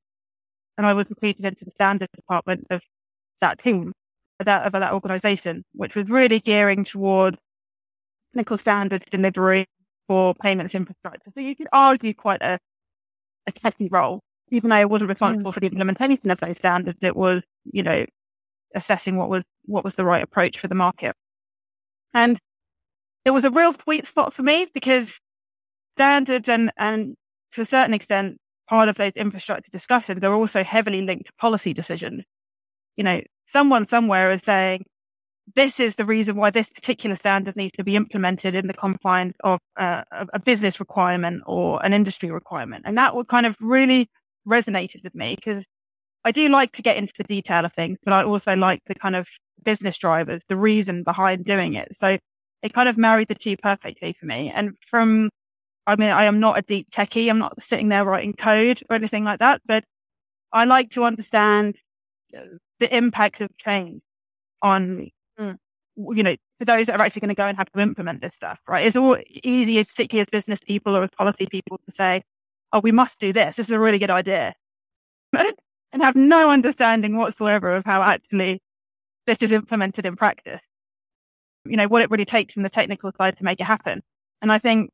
And 0.78 0.87
I 0.87 0.95
was 0.95 1.09
recruited 1.11 1.45
into 1.45 1.64
the 1.64 1.73
standards 1.73 2.12
department 2.16 2.66
of 2.71 2.83
that 3.40 3.59
team, 3.61 3.93
that, 4.40 4.66
of 4.66 4.72
that 4.72 4.92
organization, 4.92 5.64
which 5.72 5.94
was 5.94 6.08
really 6.08 6.40
gearing 6.40 6.84
toward 6.84 7.38
technical 8.32 8.58
standards 8.58 9.06
delivery 9.10 9.66
for 10.08 10.34
payments 10.34 10.74
infrastructure. 10.74 11.30
So 11.34 11.40
you 11.40 11.54
could 11.56 11.68
argue 11.72 12.14
quite 12.14 12.42
a, 12.42 12.58
a 13.46 13.52
techy 13.52 13.88
role. 13.88 14.20
Even 14.50 14.70
though 14.70 14.76
I 14.76 14.84
wasn't 14.84 15.08
responsible 15.08 15.50
mm. 15.50 15.54
for 15.54 15.60
the 15.60 15.68
implementation 15.68 16.30
of 16.30 16.40
those 16.40 16.58
standards, 16.58 16.98
it 17.00 17.16
was, 17.16 17.42
you 17.64 17.82
know, 17.82 18.04
assessing 18.74 19.16
what 19.16 19.30
was, 19.30 19.44
what 19.64 19.84
was 19.84 19.94
the 19.94 20.04
right 20.04 20.22
approach 20.22 20.58
for 20.58 20.68
the 20.68 20.74
market. 20.74 21.14
And 22.12 22.38
it 23.24 23.30
was 23.30 23.44
a 23.44 23.50
real 23.50 23.74
sweet 23.82 24.06
spot 24.06 24.34
for 24.34 24.42
me 24.42 24.66
because 24.74 25.14
standards 25.96 26.48
and, 26.48 26.70
and 26.76 27.14
to 27.52 27.62
a 27.62 27.66
certain 27.66 27.94
extent, 27.94 28.36
part 28.68 28.88
of 28.88 28.96
those 28.96 29.12
infrastructure 29.16 29.70
discussions 29.70 30.22
are 30.22 30.34
also 30.34 30.62
heavily 30.62 31.02
linked 31.02 31.26
to 31.26 31.32
policy 31.38 31.72
decisions. 31.72 32.24
You 32.96 33.04
know, 33.04 33.20
someone 33.54 33.87
somewhere 33.87 34.32
is 34.32 34.42
saying, 34.42 34.84
this 35.54 35.78
is 35.78 35.94
the 35.94 36.04
reason 36.04 36.37
why 36.37 36.50
this 36.50 36.70
particular 36.70 37.14
standard 37.14 37.54
needs 37.54 37.76
to 37.76 37.84
be 37.84 37.96
implemented 37.96 38.54
in 38.54 38.66
the 38.66 38.75
confines 38.75 39.34
of 39.44 39.61
uh, 39.78 40.02
a 40.32 40.38
business 40.38 40.80
requirement 40.80 41.42
or 41.46 41.84
an 41.84 41.92
industry 41.92 42.30
requirement. 42.30 42.82
And 42.87 42.99
that 42.99 43.14
would 43.14 43.28
kind 43.28 43.46
of 43.46 43.56
really 43.61 44.08
resonated 44.49 45.04
with 45.04 45.14
me 45.14 45.37
because 45.37 45.62
I 46.25 46.32
do 46.32 46.49
like 46.49 46.73
to 46.73 46.82
get 46.82 46.96
into 46.96 47.12
the 47.16 47.25
detail 47.25 47.64
of 47.64 47.73
things, 47.73 47.99
but 48.02 48.12
I 48.12 48.25
also 48.25 48.56
like 48.56 48.80
the 48.87 48.94
kind 48.94 49.14
of 49.14 49.28
business 49.62 49.99
drivers, 49.99 50.42
the 50.49 50.56
reason 50.56 51.04
behind 51.04 51.44
doing 51.44 51.75
it. 51.75 51.94
So 52.00 52.18
it 52.62 52.73
kind 52.73 52.88
of 52.88 52.96
married 52.96 53.28
the 53.28 53.34
two 53.34 53.56
perfectly 53.58 54.16
for 54.18 54.26
me. 54.26 54.50
And 54.50 54.73
from, 54.88 55.30
I 55.87 55.96
mean, 55.96 56.11
I 56.11 56.25
am 56.25 56.40
not 56.40 56.58
a 56.58 56.62
deep 56.62 56.90
techie. 56.90 57.28
I'm 57.28 57.38
not 57.38 57.62
sitting 57.62 57.90
there 57.90 58.04
writing 58.04 58.32
code 58.32 58.82
or 58.88 58.96
anything 58.96 59.25
like 59.25 59.40
that, 59.40 59.61
but 59.66 59.84
I 60.52 60.64
like 60.64 60.90
to 60.92 61.04
understand 61.04 61.76
the 62.81 62.95
impact 62.95 63.40
of 63.40 63.57
change 63.57 64.02
on 64.62 65.11
mm. 65.38 65.57
you 65.97 66.23
know, 66.23 66.37
for 66.59 66.64
those 66.64 66.87
that 66.87 66.99
are 66.99 67.04
actually 67.04 67.21
going 67.21 67.28
to 67.28 67.35
go 67.35 67.47
and 67.47 67.57
have 67.57 67.71
to 67.73 67.81
implement 67.81 68.21
this 68.21 68.35
stuff, 68.35 68.59
right? 68.66 68.87
It's 68.87 68.97
all 68.97 69.19
easy, 69.43 69.78
as 69.78 69.88
particularly 69.88 70.23
as 70.23 70.28
business 70.31 70.61
people 70.61 70.97
or 70.97 71.04
as 71.04 71.11
policy 71.11 71.47
people 71.47 71.78
to 71.78 71.93
say, 71.97 72.23
oh, 72.73 72.81
we 72.81 72.93
must 72.93 73.19
do 73.19 73.33
this. 73.33 73.57
This 73.57 73.69
is 73.69 73.73
a 73.73 73.78
really 73.78 73.99
good 73.99 74.11
idea. 74.11 74.54
and 75.33 76.02
have 76.02 76.16
no 76.16 76.50
understanding 76.50 77.16
whatsoever 77.16 77.75
of 77.75 77.85
how 77.85 78.02
actually 78.02 78.61
this 79.26 79.38
is 79.43 79.52
implemented 79.52 80.04
in 80.04 80.16
practice. 80.16 80.61
You 81.64 81.76
know, 81.76 81.87
what 81.87 82.02
it 82.02 82.11
really 82.11 82.25
takes 82.25 82.54
from 82.54 82.64
the 82.64 82.69
technical 82.69 83.12
side 83.16 83.38
to 83.38 83.45
make 83.45 83.61
it 83.61 83.64
happen. 83.64 84.02
And 84.43 84.52
I 84.52 84.59
think, 84.59 84.90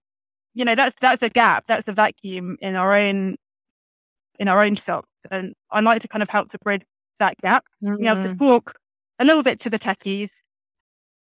you 0.55 0.65
know, 0.65 0.75
that's, 0.75 0.95
that's 1.01 1.23
a 1.23 1.31
gap. 1.31 1.65
That's 1.67 1.89
a 1.89 1.93
vacuum 1.93 2.57
in 2.61 2.77
our 2.77 2.95
own, 2.95 3.37
in 4.39 4.47
our 4.47 4.63
own 4.63 4.77
shop. 4.77 5.07
And 5.31 5.55
I 5.71 5.81
like 5.81 6.03
to 6.03 6.09
kind 6.09 6.23
of 6.23 6.29
help 6.29 6.51
to 6.53 6.59
bridge 6.59 6.83
that 7.21 7.37
gap. 7.41 7.65
Mm-hmm. 7.83 8.03
You 8.03 8.05
know, 8.05 8.27
to 8.27 8.35
talk 8.35 8.75
a 9.19 9.25
little 9.25 9.45
bit 9.45 9.61
to 9.61 9.71
the 9.71 9.79
techies, 9.79 10.33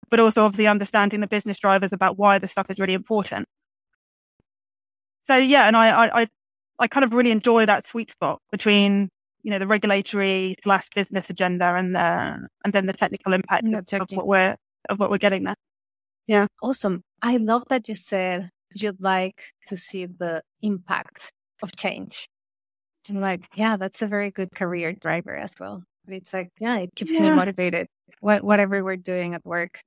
but 0.10 0.19
also 0.19 0.43
obviously 0.43 0.67
understanding 0.67 1.19
the 1.19 1.27
business 1.27 1.60
drivers 1.60 1.91
about 1.91 2.17
why 2.17 2.39
the 2.39 2.48
stuff 2.48 2.67
is 2.69 2.79
really 2.79 2.93
important. 2.93 3.48
So 5.27 5.36
yeah, 5.36 5.67
and 5.67 5.77
I, 5.77 6.22
I, 6.22 6.27
I 6.79 6.88
kind 6.88 7.03
of 7.03 7.13
really 7.13 7.31
enjoy 7.31 7.65
that 7.65 7.86
sweet 7.86 8.10
spot 8.10 8.39
between, 8.51 9.10
you 9.43 9.51
know, 9.51 9.60
the 9.60 9.67
regulatory 9.67 10.55
slash 10.63 10.88
business 10.96 11.29
agenda 11.29 11.75
and 11.75 11.93
the, 11.93 12.48
and 12.63 12.74
then 12.74 12.88
the 12.88 12.93
technical 12.93 13.34
impact 13.34 13.67
of, 13.67 14.01
of 14.01 14.08
what 14.12 14.25
we're, 14.25 14.55
of 14.89 14.98
what 14.98 15.12
we're 15.12 15.19
getting 15.19 15.43
there. 15.43 15.55
Yeah. 16.25 16.48
Awesome. 16.63 17.03
I 17.22 17.38
love 17.38 17.65
that 17.69 17.88
you 17.88 17.96
said 17.96 18.50
you'd 18.74 19.01
like 19.01 19.43
to 19.67 19.77
see 19.77 20.05
the 20.05 20.42
impact 20.61 21.31
of 21.61 21.75
change. 21.75 22.27
I'm 23.07 23.20
like, 23.20 23.48
yeah, 23.55 23.77
that's 23.77 24.01
a 24.01 24.07
very 24.07 24.31
good 24.31 24.51
career 24.55 24.94
driver 24.94 25.35
as 25.35 25.55
well. 25.59 25.83
But 26.09 26.17
it's 26.17 26.33
like, 26.33 26.50
yeah, 26.59 26.79
it 26.79 26.95
keeps 26.95 27.11
yeah. 27.11 27.19
me 27.19 27.29
motivated. 27.29 27.87
What, 28.19 28.43
whatever 28.43 28.83
we're 28.83 28.98
doing 28.98 29.35
at 29.35 29.45
work. 29.45 29.83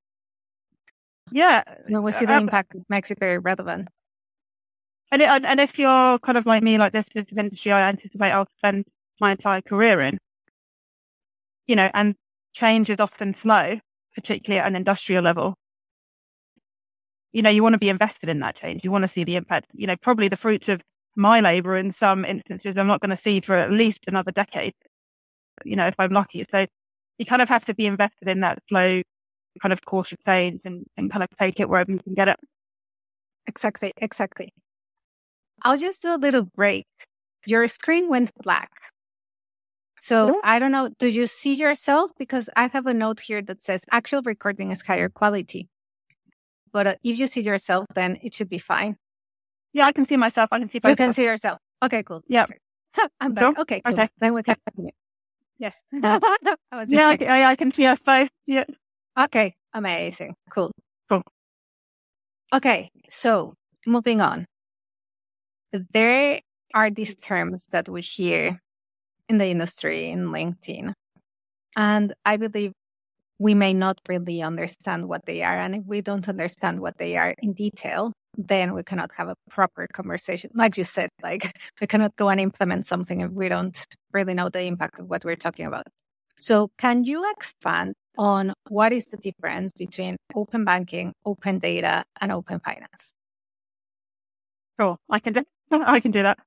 Yeah. 1.33 1.65
When 1.89 2.05
we 2.05 2.13
see 2.13 2.27
uh, 2.27 2.29
the 2.29 2.37
impact, 2.37 2.77
it 2.77 2.85
makes 2.89 3.11
it 3.11 3.19
very 3.19 3.39
relevant. 3.39 3.89
And, 5.11 5.21
it, 5.21 5.29
and 5.29 5.59
if 5.59 5.81
you're 5.81 6.21
kind 6.21 6.39
of 6.39 6.47
like 6.47 6.63
me, 6.63 6.79
like 6.79 6.93
this 6.93 7.09
is 7.17 7.25
industry 7.37 7.73
I 7.73 7.89
anticipate 7.89 8.31
I'll 8.31 8.47
spend 8.59 8.85
my 9.21 9.33
entire 9.33 9.63
career 9.63 10.01
in, 10.01 10.19
you 11.67 11.75
know, 11.75 11.91
and 11.93 12.15
change 12.55 12.89
is 12.89 13.01
often 13.01 13.35
slow, 13.35 13.81
particularly 14.15 14.61
at 14.61 14.69
an 14.69 14.77
industrial 14.77 15.25
level. 15.25 15.57
You 17.33 17.43
know, 17.43 17.51
you 17.51 17.65
want 17.65 17.73
to 17.73 17.79
be 17.79 17.89
invested 17.89 18.29
in 18.29 18.39
that 18.41 18.55
change. 18.55 18.85
You 18.85 18.93
want 18.93 19.03
to 19.03 19.09
see 19.09 19.25
the 19.25 19.35
impact, 19.35 19.71
you 19.75 19.89
know, 19.89 19.97
probably 19.97 20.29
the 20.29 20.37
fruits 20.37 20.69
of 20.69 20.83
my 21.17 21.41
labor 21.41 21.77
in 21.77 21.91
some 21.91 22.25
instances 22.25 22.79
I'm 22.79 22.87
not 22.87 23.01
going 23.01 23.15
to 23.15 23.21
see 23.21 23.41
for 23.41 23.55
at 23.55 23.73
least 23.73 24.05
another 24.07 24.31
decade 24.31 24.75
you 25.65 25.77
know, 25.77 25.87
if 25.87 25.95
I'm 25.99 26.13
lucky. 26.13 26.45
So 26.51 26.67
you 27.19 27.27
kind 27.27 27.43
of 27.43 27.49
have 27.49 27.65
to 27.67 27.75
be 27.75 27.87
invested 27.87 28.29
in 28.29 28.41
that 28.41 28.59
slow 28.69 29.03
kind 29.61 29.73
of 29.73 29.85
course 29.85 30.13
of 30.13 30.19
change 30.25 30.61
and, 30.65 30.85
and 30.97 31.11
kind 31.11 31.23
of 31.23 31.29
take 31.39 31.61
it 31.61 31.69
wherever 31.69 31.93
you 31.93 31.99
can 31.99 32.15
get 32.15 32.29
it. 32.29 32.39
Exactly, 33.47 33.93
exactly. 33.97 34.53
I'll 35.63 35.79
just 35.79 36.03
do 36.03 36.15
a 36.15 36.17
little 36.17 36.45
break. 36.45 36.87
Your 37.47 37.67
screen 37.67 38.09
went 38.09 38.31
black. 38.43 38.71
So 40.01 40.29
yeah. 40.29 40.33
I 40.43 40.59
don't 40.59 40.73
know, 40.73 40.91
do 40.99 41.07
you 41.07 41.27
see 41.27 41.55
yourself? 41.55 42.11
Because 42.19 42.51
I 42.57 42.67
have 42.69 42.87
a 42.87 42.95
note 42.95 43.21
here 43.21 43.43
that 43.43 43.63
says 43.63 43.85
actual 43.91 44.23
recording 44.23 44.71
is 44.71 44.83
higher 44.83 45.09
quality. 45.09 45.69
But 46.73 46.87
uh, 46.87 46.95
if 47.05 47.19
you 47.19 47.27
see 47.27 47.43
yourself, 47.43 47.87
then 47.95 48.19
it 48.23 48.35
should 48.35 48.49
be 48.49 48.59
fine. 48.59 48.97
Yeah, 49.73 49.87
I 49.87 49.93
can 49.93 50.05
see 50.05 50.17
myself. 50.17 50.49
I 50.51 50.59
can 50.59 50.71
see 50.71 50.81
myself. 50.83 50.99
You 50.99 51.05
can 51.05 51.13
see 51.13 51.25
yourself. 51.25 51.59
Okay, 51.85 52.03
cool. 52.03 52.23
Yeah. 52.27 52.47
I'm 53.21 53.33
back. 53.33 53.43
Sure? 53.43 53.61
Okay, 53.61 53.81
cool. 53.85 53.93
Okay. 53.93 54.09
Then 54.19 54.35
we 54.35 54.43
can 54.43 54.57
continue. 54.67 54.93
Yes. 55.63 55.81
Uh, 56.03 56.19
I 56.73 56.77
was 56.77 56.89
just 56.91 57.21
yeah, 57.21 57.33
I, 57.33 57.53
I, 57.53 57.57
can 57.57 57.73
see 57.73 57.85
a 57.85 57.95
five. 57.95 58.29
Yeah. 58.47 58.65
Okay. 59.17 59.55
Amazing. 59.73 60.35
Cool. 60.51 60.73
Cool. 61.09 61.23
Okay. 62.53 62.91
So 63.09 63.55
moving 63.87 64.21
on. 64.21 64.47
There 65.73 66.41
are 66.75 66.91
these 66.91 67.15
terms 67.15 67.67
that 67.71 67.89
we 67.89 68.01
hear 68.01 68.59
in 69.29 69.39
the 69.39 69.47
industry 69.47 70.11
in 70.11 70.31
LinkedIn. 70.31 70.95
And 71.77 72.13
I 72.25 72.37
believe 72.39 72.73
we 73.39 73.55
may 73.55 73.73
not 73.73 74.01
really 74.09 74.43
understand 74.43 75.09
what 75.09 75.27
they 75.27 75.43
are. 75.43 75.59
And 75.59 75.77
if 75.77 75.85
we 75.87 76.01
don't 76.01 76.29
understand 76.29 76.81
what 76.81 76.99
they 76.99 77.17
are 77.17 77.35
in 77.39 77.53
detail, 77.53 78.13
then 78.37 78.75
we 78.75 78.83
cannot 78.83 79.11
have 79.13 79.29
a 79.29 79.37
proper 79.51 79.87
conversation. 79.93 80.51
Like 80.55 80.77
you 80.77 80.85
said, 80.85 81.11
like 81.23 81.59
we 81.81 81.87
cannot 81.87 82.17
go 82.17 82.29
and 82.29 82.41
implement 82.41 82.87
something 82.87 83.21
if 83.21 83.31
we 83.31 83.49
don't 83.49 83.85
really 84.13 84.35
know 84.35 84.49
the 84.49 84.63
impact 84.63 84.99
of 84.99 85.07
what 85.07 85.25
we're 85.25 85.37
talking 85.37 85.67
about. 85.67 85.87
So 86.39 86.71
can 86.79 87.05
you 87.05 87.31
expand 87.31 87.95
on 88.19 88.53
what 88.69 88.93
is 88.93 89.07
the 89.07 89.17
difference 89.17 89.73
between 89.73 90.17
open 90.35 90.65
banking, 90.65 91.13
open 91.25 91.59
data, 91.59 92.05
and 92.21 92.33
open 92.33 92.61
finance? 92.61 93.15
Sure, 94.81 94.97
I 95.09 95.19
can 95.19 95.35
do, 95.35 95.45
I 95.71 96.01
can 96.01 96.11
do 96.11 96.23
that. 96.23 96.39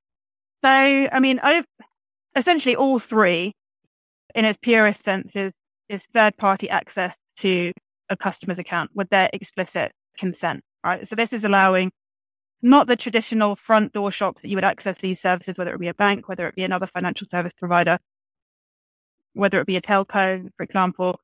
So, 0.64 0.70
I 0.70 1.20
mean, 1.20 1.40
I've 1.44 1.66
essentially 2.36 2.76
all 2.76 3.00
three 3.00 3.54
in 4.34 4.46
its 4.46 4.60
purest 4.62 5.04
sense 5.04 5.32
is, 5.36 5.54
is 5.88 6.06
third 6.14 6.36
party 6.38 6.70
access 6.70 7.18
to 7.38 7.72
a 8.10 8.18
customer's 8.18 8.60
account 8.60 8.92
with 8.94 9.10
their 9.10 9.30
explicit 9.32 9.92
consent 10.18 10.62
right? 10.86 11.08
So 11.08 11.16
this 11.16 11.34
is 11.34 11.44
allowing 11.44 11.92
not 12.62 12.88
the 12.88 12.96
traditional 12.96 13.56
front 13.56 13.94
door 13.94 14.12
shop 14.12 14.42
that 14.42 14.48
you 14.48 14.56
would 14.56 14.64
access 14.64 15.00
these 15.00 15.20
services, 15.20 15.58
whether 15.58 15.74
it 15.74 15.80
be 15.80 15.88
a 15.88 15.94
bank, 15.94 16.28
whether 16.30 16.48
it 16.48 16.56
be 16.56 16.64
another 16.64 16.88
financial 16.88 17.28
service 17.30 17.54
provider, 17.58 18.00
whether 19.34 19.60
it 19.60 19.68
be 19.68 19.78
a 19.78 19.82
telco, 19.82 20.50
for 20.56 20.64
example, 20.64 21.20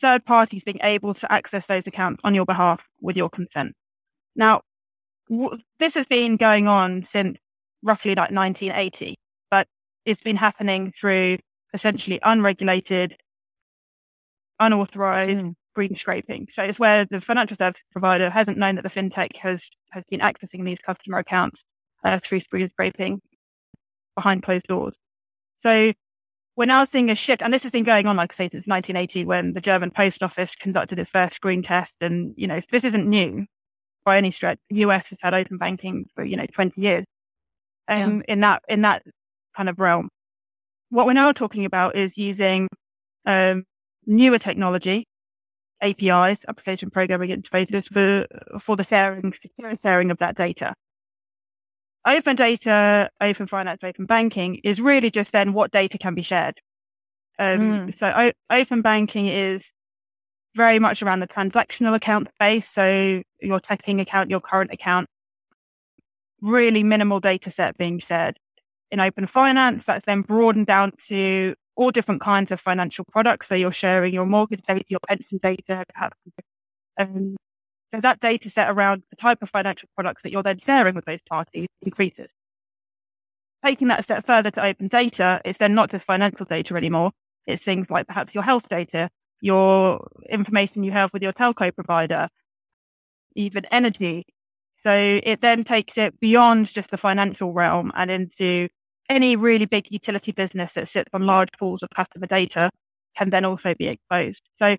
third 0.00 0.24
parties 0.24 0.64
being 0.64 0.80
able 0.82 1.14
to 1.14 1.32
access 1.32 1.66
those 1.66 1.86
accounts 1.86 2.20
on 2.24 2.34
your 2.34 2.44
behalf 2.44 2.80
with 3.00 3.16
your 3.16 3.30
consent. 3.30 3.74
Now, 4.34 4.62
w- 5.30 5.58
this 5.78 5.94
has 5.94 6.06
been 6.06 6.36
going 6.36 6.66
on 6.66 7.02
since 7.02 7.38
roughly 7.82 8.14
like 8.14 8.30
1980, 8.32 9.16
but 9.50 9.68
it's 10.04 10.22
been 10.22 10.36
happening 10.36 10.92
through 10.98 11.38
essentially 11.72 12.18
unregulated, 12.22 13.16
unauthorized, 14.58 15.30
mm 15.30 15.54
screen 15.78 15.94
scraping. 15.94 16.48
So 16.50 16.64
it's 16.64 16.78
where 16.78 17.04
the 17.04 17.20
financial 17.20 17.56
service 17.56 17.80
provider 17.92 18.30
hasn't 18.30 18.58
known 18.58 18.74
that 18.74 18.82
the 18.82 18.90
fintech 18.90 19.36
has, 19.36 19.70
has 19.90 20.02
been 20.10 20.18
accessing 20.18 20.64
these 20.64 20.80
customer 20.80 21.18
accounts 21.18 21.62
uh, 22.02 22.18
through 22.18 22.40
screen 22.40 22.68
scraping 22.68 23.20
behind 24.16 24.42
closed 24.42 24.66
doors. 24.66 24.94
So 25.62 25.92
we're 26.56 26.64
now 26.64 26.82
seeing 26.82 27.10
a 27.10 27.14
shift, 27.14 27.42
and 27.42 27.54
this 27.54 27.62
has 27.62 27.70
been 27.70 27.84
going 27.84 28.08
on, 28.08 28.16
like 28.16 28.32
I 28.32 28.34
say, 28.34 28.48
since 28.48 28.66
1980 28.66 29.24
when 29.24 29.52
the 29.52 29.60
German 29.60 29.92
post 29.92 30.24
office 30.24 30.56
conducted 30.56 30.98
its 30.98 31.10
first 31.10 31.36
screen 31.36 31.62
test. 31.62 31.94
And, 32.00 32.34
you 32.36 32.48
know, 32.48 32.60
this 32.72 32.84
isn't 32.84 33.08
new 33.08 33.46
by 34.04 34.18
any 34.18 34.32
stretch. 34.32 34.58
The 34.70 34.78
US 34.78 35.10
has 35.10 35.18
had 35.22 35.32
open 35.32 35.58
banking 35.58 36.06
for, 36.16 36.24
you 36.24 36.36
know, 36.36 36.46
20 36.52 36.80
years. 36.80 37.04
um, 37.86 38.16
yeah. 38.16 38.32
in 38.32 38.40
that 38.40 38.62
in 38.68 38.82
that 38.82 39.04
kind 39.56 39.68
of 39.68 39.78
realm. 39.78 40.08
What 40.90 41.06
we're 41.06 41.12
now 41.12 41.30
talking 41.30 41.64
about 41.64 41.94
is 41.94 42.16
using 42.18 42.66
um, 43.26 43.64
newer 44.06 44.38
technology, 44.38 45.06
APIs, 45.80 46.44
application 46.48 46.90
programming 46.90 47.30
interfaces 47.30 47.86
for 47.86 48.26
for 48.58 48.76
the 48.76 48.84
sharing, 48.84 49.34
sharing 49.82 50.10
of 50.10 50.18
that 50.18 50.36
data. 50.36 50.74
Open 52.06 52.36
data, 52.36 53.10
open 53.20 53.46
finance, 53.46 53.80
open 53.82 54.06
banking 54.06 54.56
is 54.64 54.80
really 54.80 55.10
just 55.10 55.32
then 55.32 55.52
what 55.52 55.70
data 55.70 55.98
can 55.98 56.14
be 56.14 56.22
shared. 56.22 56.60
Um, 57.38 57.58
mm. 57.58 57.98
So 57.98 58.12
o- 58.14 58.54
open 58.54 58.82
banking 58.82 59.26
is 59.26 59.70
very 60.54 60.78
much 60.78 61.02
around 61.02 61.20
the 61.20 61.28
transactional 61.28 61.94
account 61.94 62.28
base. 62.40 62.68
So 62.68 63.22
your 63.40 63.60
checking 63.60 64.00
account, 64.00 64.30
your 64.30 64.40
current 64.40 64.72
account, 64.72 65.08
really 66.40 66.82
minimal 66.82 67.20
data 67.20 67.50
set 67.50 67.76
being 67.76 67.98
shared. 67.98 68.38
In 68.90 69.00
open 69.00 69.26
finance, 69.26 69.84
that's 69.84 70.06
then 70.06 70.22
broadened 70.22 70.66
down 70.66 70.92
to 71.08 71.54
all 71.78 71.92
different 71.92 72.20
kinds 72.20 72.50
of 72.50 72.60
financial 72.60 73.04
products. 73.10 73.46
So 73.46 73.54
you're 73.54 73.72
sharing 73.72 74.12
your 74.12 74.26
mortgage 74.26 74.62
data, 74.66 74.84
your 74.88 75.00
pension 75.08 75.38
data, 75.40 75.86
um, 76.98 77.36
so 77.94 78.00
that 78.00 78.20
data 78.20 78.50
set 78.50 78.68
around 78.68 79.04
the 79.08 79.16
type 79.16 79.38
of 79.40 79.48
financial 79.48 79.88
products 79.94 80.22
that 80.22 80.32
you're 80.32 80.42
then 80.42 80.58
sharing 80.58 80.94
with 80.94 81.06
those 81.06 81.20
parties 81.30 81.68
increases. 81.80 82.28
Taking 83.64 83.88
that 83.88 84.00
a 84.00 84.02
step 84.02 84.26
further 84.26 84.50
to 84.50 84.64
open 84.64 84.88
data, 84.88 85.40
it's 85.44 85.58
then 85.58 85.74
not 85.74 85.90
just 85.90 86.04
financial 86.04 86.44
data 86.44 86.74
anymore. 86.74 87.12
It's 87.46 87.64
things 87.64 87.88
like 87.88 88.06
perhaps 88.06 88.34
your 88.34 88.44
health 88.44 88.68
data, 88.68 89.08
your 89.40 90.06
information 90.28 90.82
you 90.82 90.90
have 90.90 91.12
with 91.12 91.22
your 91.22 91.32
telco 91.32 91.74
provider, 91.74 92.28
even 93.34 93.64
energy. 93.66 94.26
So 94.82 94.92
it 94.92 95.40
then 95.40 95.64
takes 95.64 95.96
it 95.96 96.20
beyond 96.20 96.66
just 96.66 96.90
the 96.90 96.98
financial 96.98 97.52
realm 97.52 97.90
and 97.94 98.10
into 98.10 98.68
any 99.08 99.36
really 99.36 99.66
big 99.66 99.90
utility 99.90 100.32
business 100.32 100.74
that 100.74 100.88
sits 100.88 101.10
on 101.12 101.26
large 101.26 101.50
pools 101.58 101.82
of 101.82 101.90
customer 101.90 102.26
data 102.26 102.70
can 103.16 103.30
then 103.30 103.44
also 103.44 103.74
be 103.74 103.88
exposed. 103.88 104.42
So 104.56 104.76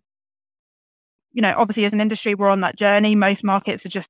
you 1.32 1.42
know, 1.42 1.54
obviously 1.56 1.86
as 1.86 1.94
an 1.94 2.02
industry, 2.02 2.36
we're 2.36 2.50
on 2.50 2.62
that 2.62 2.76
journey. 2.76 3.16
Most 3.16 3.44
markets 3.44 3.86
are 3.86 3.90
just, 3.90 4.10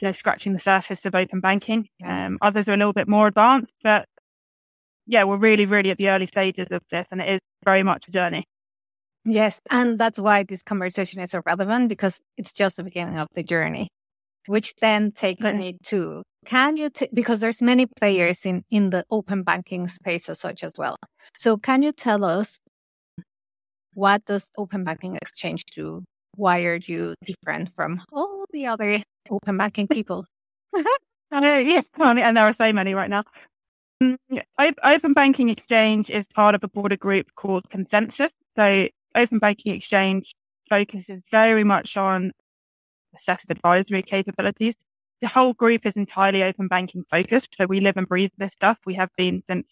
you 0.00 0.08
know, 0.08 0.12
scratching 0.12 0.52
the 0.52 0.60
surface 0.60 1.04
of 1.04 1.14
open 1.14 1.40
banking. 1.40 1.88
Um, 2.04 2.38
others 2.40 2.68
are 2.68 2.74
a 2.74 2.76
little 2.76 2.92
bit 2.92 3.08
more 3.08 3.26
advanced, 3.26 3.72
but 3.82 4.06
yeah, 5.06 5.24
we're 5.24 5.36
really, 5.36 5.66
really 5.66 5.90
at 5.90 5.98
the 5.98 6.08
early 6.08 6.26
stages 6.26 6.68
of 6.70 6.82
this 6.90 7.06
and 7.10 7.20
it 7.20 7.28
is 7.28 7.40
very 7.64 7.82
much 7.82 8.06
a 8.08 8.10
journey. 8.10 8.44
Yes. 9.24 9.60
And 9.70 9.98
that's 9.98 10.18
why 10.18 10.42
this 10.44 10.62
conversation 10.62 11.20
is 11.20 11.30
so 11.30 11.42
relevant 11.46 11.88
because 11.88 12.20
it's 12.36 12.52
just 12.52 12.76
the 12.76 12.84
beginning 12.84 13.18
of 13.18 13.28
the 13.34 13.42
journey, 13.42 13.88
which 14.46 14.74
then 14.80 15.12
takes 15.12 15.42
me 15.44 15.78
to 15.84 16.22
can 16.44 16.76
you, 16.76 16.90
t- 16.90 17.08
because 17.14 17.38
there's 17.40 17.62
many 17.62 17.86
players 17.86 18.44
in, 18.44 18.64
in 18.68 18.90
the 18.90 19.04
open 19.10 19.44
banking 19.44 19.86
space 19.86 20.28
as 20.28 20.40
such 20.40 20.64
as 20.64 20.72
well. 20.76 20.96
So 21.36 21.56
can 21.56 21.82
you 21.82 21.92
tell 21.92 22.24
us 22.24 22.58
what 23.94 24.24
does 24.24 24.48
open 24.58 24.82
banking 24.82 25.16
exchange 25.16 25.62
do? 25.66 26.02
why 26.36 26.64
are 26.64 26.76
you 26.76 27.14
different 27.24 27.72
from 27.72 28.02
all 28.12 28.44
the 28.52 28.66
other 28.66 29.02
open 29.30 29.56
banking 29.56 29.88
people? 29.92 30.24
uh, 30.74 30.82
yes, 31.32 31.84
and 31.98 32.36
there 32.36 32.46
are 32.46 32.52
so 32.52 32.72
many 32.72 32.94
right 32.94 33.10
now. 33.10 33.24
Mm, 34.02 34.16
open 34.58 35.12
Banking 35.12 35.48
Exchange 35.48 36.10
is 36.10 36.26
part 36.34 36.54
of 36.54 36.64
a 36.64 36.68
broader 36.68 36.96
group 36.96 37.26
called 37.36 37.64
Konsentus. 37.70 38.30
So 38.56 38.88
Open 39.14 39.38
Banking 39.38 39.74
Exchange 39.74 40.32
focuses 40.68 41.22
very 41.30 41.62
much 41.62 41.96
on 41.96 42.32
assessed 43.16 43.50
advisory 43.50 44.02
capabilities. 44.02 44.76
The 45.20 45.28
whole 45.28 45.52
group 45.52 45.86
is 45.86 45.96
entirely 45.96 46.42
open 46.42 46.68
banking 46.68 47.04
focused. 47.10 47.56
So 47.56 47.66
we 47.66 47.80
live 47.80 47.96
and 47.96 48.08
breathe 48.08 48.32
this 48.38 48.52
stuff. 48.52 48.78
We 48.84 48.94
have 48.94 49.10
been 49.16 49.42
since 49.48 49.66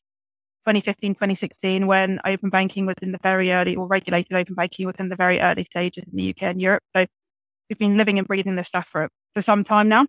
2015, 0.67 1.15
2016, 1.15 1.87
when 1.87 2.21
open 2.25 2.51
banking 2.51 2.87
was 2.87 2.97
in 3.03 3.13
the 3.13 3.19
very 3.23 3.53
early, 3.53 3.77
or 3.77 3.87
regulated 3.87 4.33
open 4.35 4.55
banking 4.55 4.87
was 4.87 4.97
in 4.99 5.09
the 5.09 5.17
very 5.17 5.41
early 5.41 5.65
stages 5.65 6.05
in 6.05 6.17
the 6.17 6.31
UK 6.31 6.43
and 6.43 6.61
Europe. 6.61 6.83
So 6.95 7.07
we've 7.69 7.79
been 7.79 7.97
living 7.97 8.19
and 8.19 8.29
breathing 8.29 8.57
this 8.57 8.69
stuff 8.69 8.87
for, 8.87 9.09
for 9.35 9.43
some 9.43 9.65
time 9.65 9.89
now. 9.89 10.07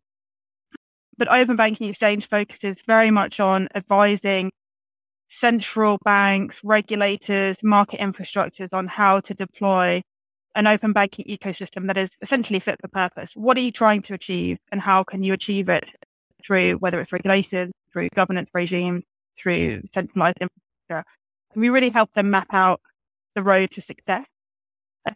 But 1.18 1.32
Open 1.32 1.56
Banking 1.56 1.90
Exchange 1.90 2.28
focuses 2.28 2.82
very 2.88 3.12
much 3.12 3.40
on 3.40 3.70
advising 3.76 4.52
central 5.30 5.98
banks, 6.04 6.60
regulators, 6.64 7.64
market 7.64 8.00
infrastructures 8.00 8.74
on 8.74 8.88
how 8.88 9.20
to 9.22 9.34
deploy 9.34 10.02
an 10.56 10.68
open 10.68 10.92
banking 10.94 11.26
ecosystem 11.26 11.88
that 11.88 11.98
is 11.98 12.18
essentially 12.22 12.60
fit 12.60 12.80
for 12.82 12.88
purpose. 12.88 13.34
What 13.36 13.58
are 13.58 13.62
you 13.62 13.72
trying 13.72 14.02
to 14.04 14.14
achieve 14.14 14.58
and 14.72 14.82
how 14.82 15.04
can 15.04 15.24
you 15.24 15.34
achieve 15.34 15.70
it 15.70 15.86
through 16.46 16.74
whether 16.74 17.00
it's 17.00 17.12
regulation, 17.12 17.72
through 17.92 18.10
governance 18.16 18.50
regime, 18.54 19.04
through 19.38 19.84
centralized 19.94 20.38
infrastructure. 20.40 21.10
Can 21.54 21.62
We 21.62 21.70
really 21.70 21.90
help 21.90 22.14
them 22.14 22.32
map 22.32 22.48
out 22.52 22.82
the 23.36 23.44
road 23.44 23.72
to 23.72 23.82
success. 23.82 24.26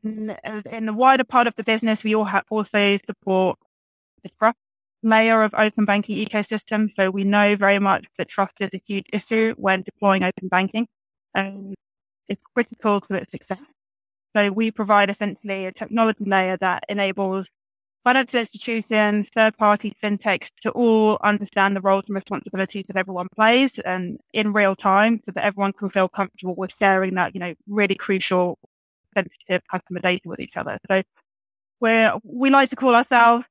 And 0.03 0.31
uh, 0.43 0.61
in 0.71 0.85
the 0.85 0.93
wider 0.93 1.23
part 1.23 1.47
of 1.47 1.55
the 1.55 1.63
business, 1.63 2.03
we 2.03 2.15
all 2.15 2.25
have 2.25 2.45
also 2.49 2.97
support 3.05 3.59
the 4.23 4.29
trust 4.39 4.57
layer 5.03 5.43
of 5.43 5.53
open 5.53 5.85
banking 5.85 6.17
ecosystem. 6.25 6.89
So 6.95 7.11
we 7.11 7.23
know 7.23 7.55
very 7.55 7.79
much 7.79 8.05
that 8.17 8.29
trust 8.29 8.55
is 8.59 8.69
a 8.73 8.81
huge 8.85 9.05
issue 9.13 9.53
when 9.57 9.83
deploying 9.83 10.23
open 10.23 10.47
banking 10.47 10.87
and 11.33 11.75
it's 12.27 12.41
critical 12.53 13.01
to 13.01 13.13
its 13.15 13.31
success. 13.31 13.59
So 14.35 14.51
we 14.51 14.71
provide 14.71 15.09
essentially 15.09 15.65
a 15.65 15.71
technology 15.71 16.25
layer 16.25 16.57
that 16.57 16.83
enables 16.89 17.47
financial 18.03 18.39
institutions, 18.39 19.27
third 19.33 19.57
party 19.57 19.95
fintechs 20.03 20.49
to 20.61 20.71
all 20.71 21.17
understand 21.23 21.75
the 21.75 21.81
roles 21.81 22.03
and 22.07 22.15
responsibilities 22.15 22.85
that 22.87 22.97
everyone 22.97 23.27
plays 23.35 23.79
and 23.79 24.19
in 24.33 24.53
real 24.53 24.75
time 24.75 25.21
so 25.25 25.31
that 25.33 25.43
everyone 25.43 25.73
can 25.73 25.89
feel 25.89 26.07
comfortable 26.07 26.53
with 26.55 26.71
sharing 26.79 27.15
that, 27.15 27.33
you 27.33 27.39
know, 27.39 27.53
really 27.67 27.95
crucial 27.95 28.59
sensitive 29.15 29.61
customer 29.71 30.01
data 30.01 30.27
with 30.27 30.39
each 30.39 30.57
other. 30.57 30.77
So 30.89 31.01
we're, 31.79 32.13
we 32.23 32.49
like 32.49 32.69
to 32.69 32.75
call 32.75 32.93
ourselves 32.93 33.45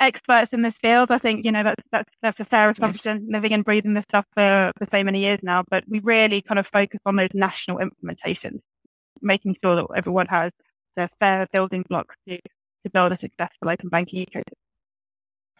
experts 0.00 0.52
in 0.52 0.62
this 0.62 0.78
field. 0.78 1.10
I 1.10 1.18
think, 1.18 1.44
you 1.44 1.52
know, 1.52 1.62
that, 1.62 1.78
that 1.92 2.08
that's 2.22 2.40
a 2.40 2.44
fair 2.44 2.70
assumption, 2.70 3.24
yes. 3.24 3.32
living 3.32 3.52
and 3.52 3.64
breathing 3.64 3.94
this 3.94 4.04
stuff 4.04 4.26
for, 4.34 4.72
for 4.78 4.86
so 4.90 5.04
many 5.04 5.20
years 5.20 5.40
now, 5.42 5.64
but 5.70 5.84
we 5.88 6.00
really 6.00 6.40
kind 6.40 6.58
of 6.58 6.66
focus 6.66 7.00
on 7.04 7.16
those 7.16 7.30
national 7.34 7.78
implementations, 7.78 8.60
making 9.20 9.56
sure 9.62 9.76
that 9.76 9.86
everyone 9.96 10.26
has 10.26 10.52
their 10.96 11.08
fair 11.20 11.46
building 11.52 11.84
blocks 11.88 12.14
to 12.28 12.38
to 12.84 12.90
build 12.90 13.12
a 13.12 13.18
successful 13.18 13.68
open 13.68 13.88
banking 13.88 14.24
ecosystem. 14.24 14.52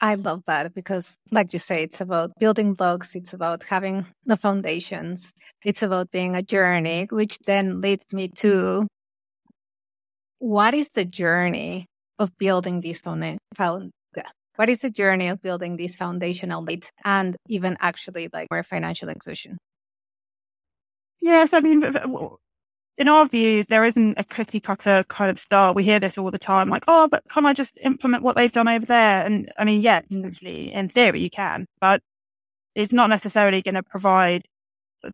I 0.01 0.15
love 0.15 0.45
that 0.47 0.75
because, 0.75 1.17
like 1.33 1.53
you 1.53 1.59
say, 1.59 1.83
it's 1.83 2.01
about 2.01 2.39
building 2.39 2.75
blocks, 2.75 3.17
it's 3.17 3.33
about 3.33 3.65
having 3.65 4.07
the 4.25 4.37
foundations, 4.37 5.33
it's 5.65 5.83
about 5.83 6.13
being 6.13 6.37
a 6.37 6.43
journey, 6.43 7.09
which 7.11 7.37
then 7.47 7.81
leads 7.81 8.05
me 8.13 8.29
to 8.37 8.87
what 10.39 10.75
is 10.75 10.91
the 10.91 11.05
journey 11.05 11.87
of 12.21 12.37
building 12.39 12.81
these 12.81 13.01
found, 13.01 13.39
found 13.57 13.91
what 14.59 14.69
is 14.69 14.81
the 14.81 14.91
journey 14.91 15.29
of 15.29 15.41
building 15.41 15.77
these 15.77 15.95
foundational 15.95 16.63
leads 16.63 16.91
and 17.05 17.37
even 17.49 17.77
actually 17.81 18.29
like 18.33 18.49
more 18.51 18.65
financial 18.65 19.09
inclusion? 19.09 19.57
Yes, 21.21 21.53
I 21.53 21.61
mean, 21.61 21.81
in 22.99 23.09
our 23.09 23.27
view, 23.27 23.65
there 23.65 23.85
isn't 23.85 24.19
a 24.19 24.25
cookie 24.25 24.59
cutter 24.59 25.05
kind 25.09 25.31
of 25.31 25.39
style. 25.39 25.73
We 25.73 25.85
hear 25.85 26.01
this 26.01 26.19
all 26.19 26.33
the 26.33 26.39
time, 26.39 26.69
like, 26.69 26.83
oh, 26.89 27.07
but 27.09 27.23
can 27.31 27.47
I 27.47 27.53
just 27.53 27.79
implement 27.83 28.25
what 28.25 28.37
they've 28.37 28.53
done 28.53 28.67
over 28.67 28.85
there? 28.85 29.25
And 29.25 29.53
I 29.57 29.65
mean, 29.65 29.83
yeah, 29.83 30.01
actually, 30.27 30.73
in 30.73 30.89
theory, 30.89 31.21
you 31.21 31.31
can, 31.31 31.67
but 31.81 32.03
it's 32.75 32.93
not 32.93 33.09
necessarily 33.09 33.63
going 33.63 33.77
to 33.77 33.85
provide 33.85 34.47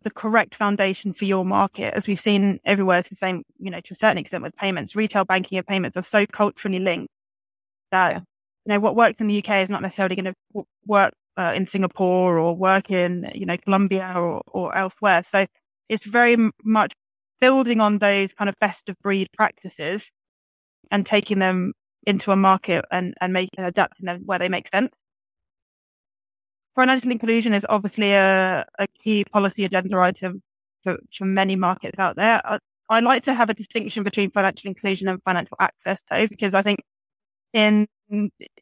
the 0.03 0.11
correct 0.11 0.55
foundation 0.55 1.13
for 1.13 1.27
your 1.27 1.45
market. 1.45 1.93
As 1.93 2.07
we've 2.07 2.19
seen 2.19 2.59
everywhere, 2.65 3.01
it's 3.01 3.11
the 3.11 3.17
same, 3.17 3.43
you 3.59 3.71
know, 3.71 3.81
to 3.81 3.93
a 3.93 3.97
certain 3.97 4.19
extent 4.19 4.43
with 4.43 4.57
payments. 4.57 4.97
Retail 4.97 5.27
banking 5.27 5.59
and 5.59 5.67
payments 5.67 5.97
are 5.97 6.03
so 6.03 6.25
culturally 6.25 6.79
linked 6.79 7.13
that, 7.91 8.15
you 8.17 8.23
know, 8.67 8.81
what 8.81 8.97
works 8.97 9.21
in 9.21 9.27
the 9.27 9.39
UK 9.39 9.63
is 9.63 9.69
not 9.69 9.83
necessarily 9.83 10.17
going 10.17 10.25
to 10.25 10.35
w- 10.55 10.67
work 10.87 11.13
uh, 11.37 11.53
in 11.55 11.67
Singapore 11.67 12.39
or 12.39 12.57
work 12.57 12.91
in, 12.91 13.31
you 13.35 13.45
know, 13.45 13.59
Colombia 13.59 14.15
or, 14.17 14.43
or 14.47 14.75
elsewhere. 14.75 15.23
So 15.23 15.47
it's 15.91 16.05
very 16.05 16.37
much 16.65 16.95
building 17.45 17.79
on 17.79 17.99
those 17.99 18.33
kind 18.33 18.49
of 18.49 18.55
best 18.59 18.89
of 18.89 18.97
breed 19.01 19.29
practices 19.37 20.11
and 20.91 21.05
taking 21.05 21.41
them 21.41 21.75
into 22.07 22.33
a 22.33 22.37
market 22.37 22.83
and, 22.91 23.13
and 23.21 23.35
making 23.35 23.63
adapting 23.63 24.07
them 24.07 24.23
where 24.25 24.39
they 24.39 24.49
make 24.49 24.67
sense. 24.69 24.91
Financial 26.75 27.11
inclusion 27.11 27.53
is 27.53 27.67
obviously 27.69 28.13
a, 28.13 28.65
a 28.79 28.87
key 29.03 29.25
policy 29.25 29.63
agenda 29.67 29.99
item 29.99 30.43
for, 30.83 30.97
for 31.15 31.27
many 31.27 31.55
markets 31.55 31.99
out 31.99 32.17
there. 32.17 32.41
I, 32.47 32.59
I 32.89 33.01
like 33.01 33.25
to 33.25 33.35
have 33.35 33.51
a 33.51 33.55
distinction 33.63 34.05
between 34.05 34.31
financial 34.31 34.69
inclusion 34.69 35.07
and 35.09 35.23
financial 35.23 35.59
access 35.61 36.03
though, 36.11 36.27
because 36.27 36.55
I 36.55 36.63
think 36.63 36.81
in, 37.53 37.87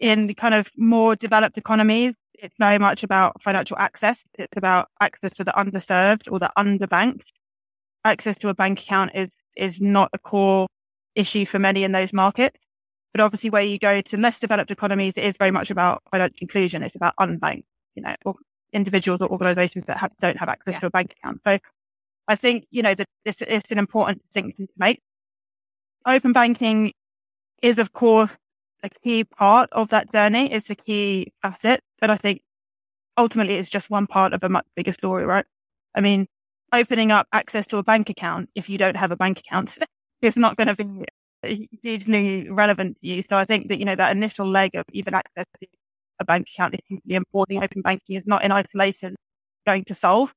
in 0.00 0.34
kind 0.34 0.54
of 0.54 0.70
more 0.76 1.14
developed 1.14 1.56
economies, 1.56 2.14
it's 2.34 2.56
very 2.58 2.80
much 2.80 3.04
about 3.04 3.40
financial 3.44 3.76
access. 3.78 4.24
It's 4.36 4.56
about 4.56 4.88
access 5.00 5.34
to 5.34 5.44
the 5.44 5.52
underserved 5.52 6.32
or 6.32 6.40
the 6.40 6.50
underbanked 6.58 7.28
access 8.04 8.38
to 8.38 8.48
a 8.48 8.54
bank 8.54 8.80
account 8.80 9.12
is, 9.14 9.30
is 9.56 9.80
not 9.80 10.10
a 10.12 10.18
core 10.18 10.66
issue 11.14 11.44
for 11.46 11.58
many 11.58 11.84
in 11.84 11.92
those 11.92 12.12
markets. 12.12 12.58
But 13.12 13.20
obviously 13.20 13.50
where 13.50 13.62
you 13.62 13.78
go 13.78 14.00
to 14.00 14.16
less 14.16 14.40
developed 14.40 14.70
economies, 14.70 15.14
it 15.16 15.24
is 15.24 15.34
very 15.38 15.50
much 15.50 15.70
about 15.70 16.02
financial 16.10 16.38
inclusion. 16.40 16.82
It's 16.82 16.94
about 16.94 17.14
unbanked, 17.20 17.64
you 17.94 18.02
know, 18.02 18.14
or 18.24 18.36
individuals 18.72 19.20
or 19.20 19.28
organizations 19.28 19.84
that 19.86 19.98
have, 19.98 20.12
don't 20.20 20.38
have 20.38 20.48
access 20.48 20.74
yeah. 20.74 20.80
to 20.80 20.86
a 20.86 20.90
bank 20.90 21.14
account. 21.18 21.40
So 21.46 21.58
I 22.26 22.36
think, 22.36 22.64
you 22.70 22.82
know, 22.82 22.94
that 22.94 23.06
it's, 23.24 23.42
it's 23.42 23.70
an 23.70 23.78
important 23.78 24.22
distinction 24.22 24.66
to 24.66 24.72
make. 24.78 25.00
Open 26.06 26.32
banking 26.32 26.94
is, 27.62 27.78
of 27.78 27.92
course, 27.92 28.30
a 28.82 28.88
key 28.88 29.24
part 29.24 29.68
of 29.72 29.88
that 29.90 30.12
journey. 30.12 30.50
It's 30.50 30.70
a 30.70 30.74
key 30.74 31.32
asset, 31.44 31.80
but 32.00 32.10
I 32.10 32.16
think 32.16 32.40
ultimately 33.16 33.56
it's 33.56 33.68
just 33.68 33.90
one 33.90 34.06
part 34.06 34.32
of 34.32 34.42
a 34.42 34.48
much 34.48 34.66
bigger 34.74 34.92
story, 34.92 35.26
right? 35.26 35.44
I 35.94 36.00
mean, 36.00 36.26
opening 36.72 37.12
up 37.12 37.26
access 37.32 37.66
to 37.68 37.76
a 37.78 37.82
bank 37.82 38.10
account 38.10 38.48
if 38.54 38.68
you 38.68 38.78
don't 38.78 38.96
have 38.96 39.10
a 39.10 39.16
bank 39.16 39.40
account 39.40 39.76
is 40.22 40.36
not 40.36 40.56
going 40.56 40.74
to 40.74 40.76
be 40.76 41.04
hugely 41.82 42.48
relevant 42.50 42.96
to 43.00 43.06
you. 43.06 43.22
So 43.28 43.36
I 43.36 43.44
think 43.44 43.68
that, 43.68 43.78
you 43.78 43.84
know, 43.84 43.94
that 43.94 44.12
initial 44.16 44.46
leg 44.46 44.74
of 44.74 44.84
even 44.92 45.14
access 45.14 45.46
to 45.60 45.66
a 46.20 46.24
bank 46.24 46.48
account 46.54 46.74
is 46.74 46.80
hugely 46.86 47.14
important. 47.14 47.62
Open 47.62 47.82
banking 47.82 48.16
is 48.16 48.26
not 48.26 48.44
in 48.44 48.52
isolation 48.52 49.16
going 49.66 49.84
to 49.84 49.94
solve. 49.94 50.32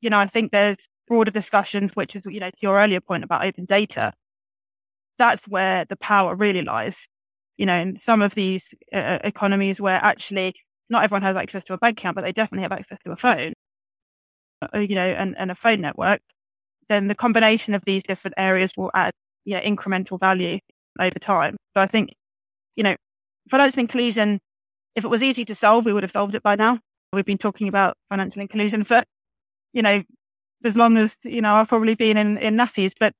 You 0.00 0.10
know, 0.10 0.18
I 0.18 0.26
think 0.26 0.50
there's 0.50 0.78
broader 1.06 1.30
discussions, 1.30 1.92
which 1.94 2.16
is, 2.16 2.22
you 2.26 2.40
know, 2.40 2.50
to 2.50 2.56
your 2.60 2.78
earlier 2.78 3.00
point 3.00 3.24
about 3.24 3.44
open 3.44 3.66
data. 3.66 4.12
That's 5.18 5.46
where 5.46 5.84
the 5.84 5.96
power 5.96 6.34
really 6.34 6.62
lies. 6.62 7.06
You 7.58 7.66
know, 7.66 7.76
in 7.76 7.98
some 8.00 8.22
of 8.22 8.34
these 8.34 8.72
uh, 8.92 9.18
economies 9.22 9.80
where 9.80 10.02
actually 10.02 10.54
not 10.88 11.04
everyone 11.04 11.22
has 11.22 11.36
access 11.36 11.62
to 11.64 11.74
a 11.74 11.78
bank 11.78 11.98
account, 12.00 12.14
but 12.14 12.24
they 12.24 12.32
definitely 12.32 12.62
have 12.62 12.72
access 12.72 12.98
to 13.04 13.12
a 13.12 13.16
phone, 13.16 13.52
you 14.74 14.94
know, 14.94 15.06
and, 15.06 15.36
and 15.38 15.50
a 15.50 15.54
phone 15.54 15.80
network, 15.80 16.20
then 16.88 17.08
the 17.08 17.14
combination 17.14 17.74
of 17.74 17.84
these 17.84 18.02
different 18.02 18.34
areas 18.36 18.72
will 18.76 18.90
add, 18.94 19.12
you 19.44 19.54
know, 19.54 19.60
incremental 19.60 20.18
value 20.18 20.58
over 20.98 21.18
time. 21.18 21.56
So 21.74 21.80
I 21.80 21.86
think, 21.86 22.12
you 22.76 22.82
know, 22.82 22.96
financial 23.50 23.80
inclusion, 23.80 24.40
if 24.96 25.04
it 25.04 25.08
was 25.08 25.22
easy 25.22 25.44
to 25.44 25.54
solve, 25.54 25.84
we 25.84 25.92
would 25.92 26.02
have 26.02 26.12
solved 26.12 26.34
it 26.34 26.42
by 26.42 26.56
now. 26.56 26.80
We've 27.12 27.24
been 27.24 27.38
talking 27.38 27.68
about 27.68 27.96
financial 28.08 28.42
inclusion 28.42 28.84
for, 28.84 29.02
you 29.72 29.82
know, 29.82 30.02
as 30.64 30.76
long 30.76 30.96
as, 30.96 31.16
you 31.24 31.40
know, 31.40 31.54
I've 31.54 31.68
probably 31.68 31.94
been 31.94 32.16
in, 32.16 32.38
in 32.38 32.56
Nuffies, 32.56 32.92
but 32.98 33.14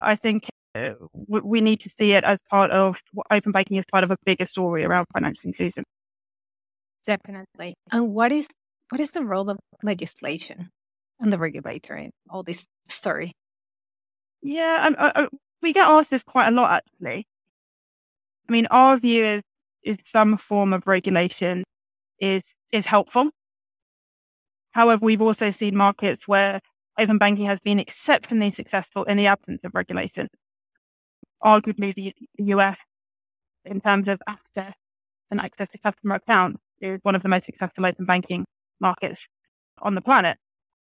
I 0.00 0.16
think 0.16 0.48
uh, 0.74 0.94
we 1.28 1.60
need 1.60 1.80
to 1.80 1.90
see 1.90 2.12
it 2.12 2.24
as 2.24 2.38
part 2.50 2.70
of 2.70 2.96
open 3.30 3.52
banking 3.52 3.78
as 3.78 3.84
part 3.90 4.04
of 4.04 4.10
a 4.10 4.16
bigger 4.24 4.46
story 4.46 4.84
around 4.84 5.06
financial 5.12 5.48
inclusion. 5.48 5.84
Definitely. 7.06 7.74
And 7.90 8.12
what 8.12 8.32
is 8.32 8.48
what 8.92 9.00
is 9.00 9.12
the 9.12 9.24
role 9.24 9.48
of 9.48 9.58
legislation 9.82 10.68
and 11.18 11.32
the 11.32 11.38
regulator 11.38 11.96
in 11.96 12.10
all 12.28 12.42
this 12.42 12.66
story? 12.86 13.32
Yeah, 14.42 14.86
I, 14.98 15.02
I, 15.02 15.08
uh, 15.08 15.12
uh, 15.14 15.26
we 15.62 15.72
get 15.72 15.88
asked 15.88 16.10
this 16.10 16.22
quite 16.22 16.48
a 16.48 16.50
lot 16.50 16.82
actually. 16.82 17.26
I 18.46 18.52
mean, 18.52 18.66
our 18.66 18.98
view 18.98 19.24
is 19.24 19.42
is 19.82 19.96
some 20.04 20.36
form 20.36 20.74
of 20.74 20.86
regulation 20.86 21.64
is 22.20 22.52
is 22.70 22.84
helpful. 22.84 23.30
However, 24.72 25.06
we've 25.06 25.22
also 25.22 25.50
seen 25.50 25.74
markets 25.74 26.28
where 26.28 26.60
open 26.98 27.16
banking 27.16 27.46
has 27.46 27.60
been 27.60 27.78
exceptionally 27.78 28.50
successful 28.50 29.04
in 29.04 29.16
the 29.16 29.26
absence 29.26 29.60
of 29.64 29.74
regulation. 29.74 30.28
Arguably, 31.42 31.94
the 31.94 32.14
US, 32.56 32.76
in 33.64 33.80
terms 33.80 34.06
of 34.06 34.20
access 34.28 34.74
and 35.30 35.40
access 35.40 35.70
to 35.70 35.78
customer 35.78 36.16
accounts, 36.16 36.60
is 36.82 37.00
one 37.04 37.14
of 37.14 37.22
the 37.22 37.30
most 37.30 37.46
successful 37.46 37.86
open 37.86 38.04
banking 38.04 38.44
markets 38.82 39.26
on 39.80 39.94
the 39.94 40.02
planet. 40.02 40.36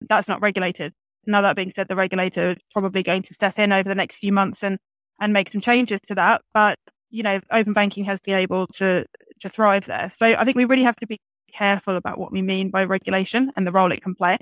That's 0.08 0.30
not 0.30 0.42
regulated. 0.42 0.94
Now 1.26 1.42
that 1.42 1.58
being 1.58 1.74
said, 1.76 1.90
the 1.90 1.96
regulator 1.96 2.52
is 2.52 2.58
probably 2.72 3.04
going 3.04 3.24
to 3.24 3.34
step 3.34 3.60
in 3.60 3.74
over 3.74 3.90
the 3.90 3.96
next 3.96 4.16
few 4.16 4.32
months 4.32 4.64
and, 4.64 4.78
and 5.20 5.34
make 5.34 5.52
some 5.52 5.60
changes 5.60 6.00
to 6.08 6.16
that. 6.16 6.42
But, 6.54 6.78
you 7.10 7.24
know, 7.24 7.42
open 7.52 7.74
banking 7.74 8.06
has 8.06 8.22
been 8.22 8.36
able 8.36 8.68
to, 8.76 9.06
to 9.42 9.50
thrive 9.50 9.86
there. 9.86 10.12
So 10.18 10.26
I 10.26 10.46
think 10.46 10.56
we 10.56 10.66
really 10.66 10.84
have 10.84 10.96
to 10.98 11.08
be 11.08 11.20
careful 11.54 11.98
about 11.98 12.18
what 12.18 12.32
we 12.32 12.42
mean 12.42 12.70
by 12.70 12.86
regulation 12.86 13.52
and 13.58 13.68
the 13.68 13.72
role 13.72 13.92
it 13.92 14.02
can 14.02 14.16
play. 14.16 14.38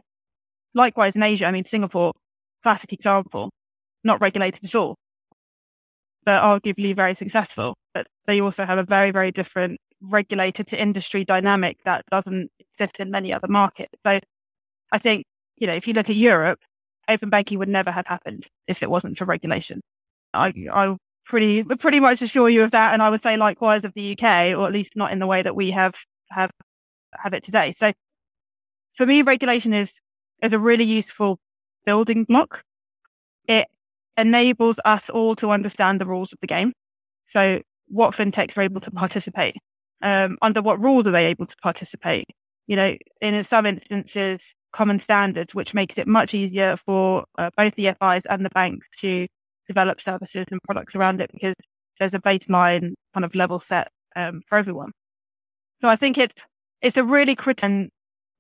Likewise, 0.76 1.16
in 1.16 1.24
Asia, 1.24 1.46
I 1.46 1.52
mean, 1.52 1.66
Singapore, 1.66 2.14
classic 2.62 2.94
example, 2.94 3.50
not 4.04 4.22
regulated 4.22 4.64
at 4.64 4.76
all, 4.76 4.96
but 6.24 6.44
arguably 6.44 6.96
very 6.96 7.16
successful. 7.16 7.76
But 7.94 8.06
they 8.28 8.40
also 8.42 8.66
have 8.66 8.78
a 8.78 8.84
very, 8.84 9.12
very 9.12 9.32
different 9.32 9.80
regulated 10.02 10.68
to 10.68 10.82
industry 10.82 11.26
dynamic 11.26 11.78
that 11.86 12.06
doesn't 12.12 12.52
exist 12.60 13.00
in 13.00 13.12
many 13.12 13.34
other 13.34 13.48
markets. 13.48 13.94
So 14.06 14.20
I 14.92 14.98
think, 14.98 15.26
you 15.58 15.68
know, 15.68 15.74
if 15.74 15.88
you 15.88 15.94
look 15.94 16.10
at 16.10 16.16
Europe, 16.16 16.60
open 17.08 17.30
banking 17.30 17.60
would 17.60 17.70
never 17.70 17.92
have 17.92 18.08
happened 18.08 18.46
if 18.68 18.84
it 18.84 18.90
wasn't 18.90 19.18
for 19.18 19.26
regulation. 19.26 19.82
I, 20.34 20.54
I 20.72 20.96
pretty, 21.26 21.64
pretty 21.64 22.00
much 22.00 22.22
assure 22.22 22.50
you 22.50 22.64
of 22.64 22.72
that. 22.72 22.94
And 22.94 23.02
I 23.02 23.10
would 23.10 23.24
say 23.24 23.38
likewise 23.38 23.86
of 23.86 23.94
the 23.96 24.12
UK, 24.12 24.58
or 24.58 24.68
at 24.68 24.74
least 24.74 24.92
not 24.96 25.12
in 25.12 25.20
the 25.20 25.28
way 25.28 25.42
that 25.42 25.56
we 25.56 25.72
have, 25.72 25.96
have, 26.32 26.52
have 27.14 27.34
it 27.34 27.44
today. 27.44 27.74
So 27.78 27.94
for 28.96 29.06
me, 29.06 29.22
regulation 29.22 29.74
is, 29.74 29.94
is 30.42 30.54
a 30.54 30.60
really 30.60 30.86
useful 30.86 31.40
building 31.86 32.24
block. 32.24 32.64
It 33.48 33.68
enables 34.18 34.80
us 34.84 35.10
all 35.10 35.36
to 35.36 35.52
understand 35.52 36.02
the 36.02 36.06
rules 36.06 36.34
of 36.34 36.40
the 36.42 36.48
game. 36.48 36.74
So 37.28 37.62
what 37.88 38.14
fintechs 38.14 38.58
are 38.58 38.62
able 38.62 38.82
to 38.82 38.92
participate 38.92 39.56
um, 40.02 40.38
under 40.42 40.62
what 40.62 40.82
rules 40.82 41.08
are 41.08 41.12
they 41.12 41.26
able 41.28 41.46
to 41.46 41.56
participate? 41.62 42.26
You 42.68 42.76
know, 42.76 42.98
in 43.22 43.44
some 43.44 43.66
instances, 43.66 44.54
common 44.72 45.00
standards, 45.00 45.56
which 45.56 45.74
makes 45.74 45.98
it 45.98 46.08
much 46.08 46.34
easier 46.34 46.78
for 46.78 47.26
uh, 47.38 47.50
both 47.58 47.76
the 47.76 47.96
FIs 48.00 48.26
and 48.26 48.46
the 48.46 48.50
bank 48.50 48.84
to 49.00 49.28
develop 49.68 50.02
services 50.02 50.46
and 50.52 50.62
products 50.64 50.96
around 50.96 51.22
it 51.22 51.32
because 51.34 51.56
there's 52.00 52.14
a 52.14 52.20
baseline 52.20 52.94
kind 53.14 53.26
of 53.26 53.36
level 53.36 53.60
set 53.60 53.90
um, 54.16 54.42
for 54.48 54.58
everyone. 54.58 54.92
So 55.82 55.88
I 55.88 55.96
think 55.96 56.18
it's 56.18 56.34
it's 56.82 56.98
a 56.98 57.04
really 57.04 57.36
critical. 57.36 57.88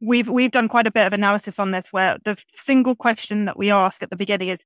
We've 0.01 0.29
we've 0.29 0.51
done 0.51 0.67
quite 0.67 0.87
a 0.87 0.91
bit 0.91 1.07
of 1.07 1.13
analysis 1.13 1.59
on 1.59 1.71
this, 1.71 1.87
where 1.91 2.17
the 2.23 2.37
single 2.55 2.95
question 2.95 3.45
that 3.45 3.57
we 3.57 3.71
ask 3.71 4.03
at 4.03 4.09
the 4.09 4.15
beginning 4.15 4.49
is, 4.49 4.59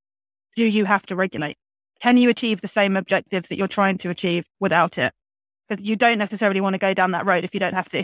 "Do 0.56 0.66
you 0.66 0.86
have 0.86 1.06
to 1.08 1.16
regulate? 1.16 1.58
Can 2.02 2.18
you 2.18 2.30
achieve 2.30 2.62
the 2.62 2.68
same 2.68 2.98
objectives 2.98 3.48
that 3.48 3.58
you're 3.58 3.68
trying 3.68 3.98
to 4.00 4.10
achieve 4.10 4.46
without 4.60 4.98
it?" 4.98 5.14
Because 5.72 5.88
you 5.88 5.96
don't 5.96 6.18
necessarily 6.18 6.62
want 6.62 6.74
to 6.74 6.78
go 6.78 6.94
down 6.94 7.12
that 7.12 7.26
road 7.26 7.44
if 7.44 7.54
you 7.54 7.60
don't 7.60 7.74
have 7.74 7.90
to. 7.90 8.04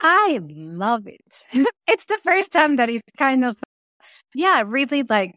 I 0.00 0.40
love 0.42 1.06
it. 1.06 1.44
it's 1.88 2.04
the 2.06 2.18
first 2.22 2.52
time 2.52 2.76
that 2.76 2.88
it's 2.88 3.02
kind 3.18 3.44
of, 3.44 3.56
yeah, 4.34 4.62
really 4.64 5.02
like 5.02 5.34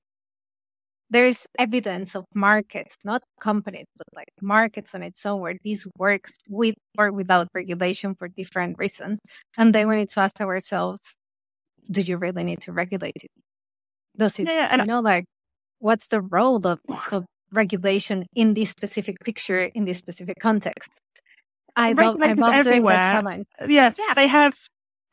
there's 1.09 1.47
evidence 1.57 2.15
of 2.15 2.25
markets, 2.35 2.95
not 3.05 3.23
companies, 3.39 3.85
but 3.97 4.07
like 4.13 4.27
markets 4.41 4.93
on 4.93 5.03
its 5.03 5.25
own 5.25 5.39
where 5.39 5.55
this 5.63 5.87
works 5.97 6.35
with 6.49 6.75
or 6.97 7.11
without 7.11 7.47
regulation 7.53 8.13
for 8.13 8.27
different 8.27 8.77
reasons. 8.77 9.19
And 9.57 9.73
then 9.73 9.87
we 9.87 9.95
need 9.95 10.09
to 10.09 10.19
ask 10.19 10.39
ourselves, 10.41 11.15
do 11.89 12.01
you 12.01 12.17
really 12.17 12.43
need 12.43 12.59
to 12.61 12.73
regulate 12.73 13.23
it? 13.23 13.31
Does 14.17 14.37
it, 14.39 14.47
yeah, 14.47 14.67
and 14.69 14.81
you 14.81 14.87
know, 14.87 14.99
like, 14.99 15.25
what's 15.79 16.07
the 16.07 16.21
role 16.21 16.65
of, 16.67 16.79
of 17.11 17.25
regulation 17.57 18.25
in 18.35 18.53
this 18.53 18.69
specific 18.69 19.17
picture 19.25 19.59
in 19.59 19.83
this 19.83 19.97
specific 19.97 20.39
context. 20.39 21.01
I 21.75 21.91
love, 21.91 22.17
I 22.21 22.33
love 22.33 22.53
everywhere. 22.53 23.21
Doing 23.21 23.45
that 23.59 23.69
yeah, 23.69 23.91
yeah, 23.97 24.13
they 24.13 24.27
have 24.27 24.57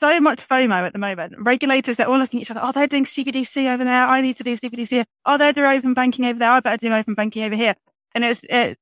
so 0.01 0.21
much 0.21 0.47
FOMO 0.47 0.87
at 0.87 0.93
the 0.93 0.99
moment. 0.99 1.35
Regulators, 1.39 1.97
they're 1.97 2.09
all 2.09 2.19
looking 2.19 2.41
at 2.41 2.43
each 2.43 2.51
other. 2.51 2.61
Oh, 2.63 2.73
they're 2.73 2.87
doing 2.87 3.05
CBDC 3.05 3.73
over 3.73 3.85
there. 3.85 4.07
I 4.07 4.21
need 4.21 4.37
to 4.37 4.45
do 4.45 4.57
CBDC 4.57 4.89
here. 4.89 5.05
Oh, 5.27 5.37
they're 5.37 5.53
doing 5.53 5.79
open 5.79 5.95
banking 5.95 6.25
over 6.25 6.39
there. 6.39 6.51
I 6.51 6.61
better 6.61 6.77
do 6.77 6.93
open 6.93 7.15
banking 7.15 7.45
over 7.45 7.57
here. 7.57 7.75
And 8.15 8.25
it's, 8.25 8.45
it, 8.45 8.79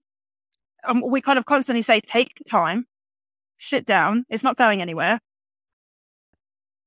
um, 0.86 1.00
we 1.00 1.20
kind 1.20 1.38
of 1.38 1.46
constantly 1.46 1.82
say, 1.82 2.00
take 2.00 2.32
time, 2.48 2.86
sit 3.58 3.86
down. 3.86 4.24
It's 4.28 4.44
not 4.44 4.56
going 4.56 4.82
anywhere. 4.82 5.18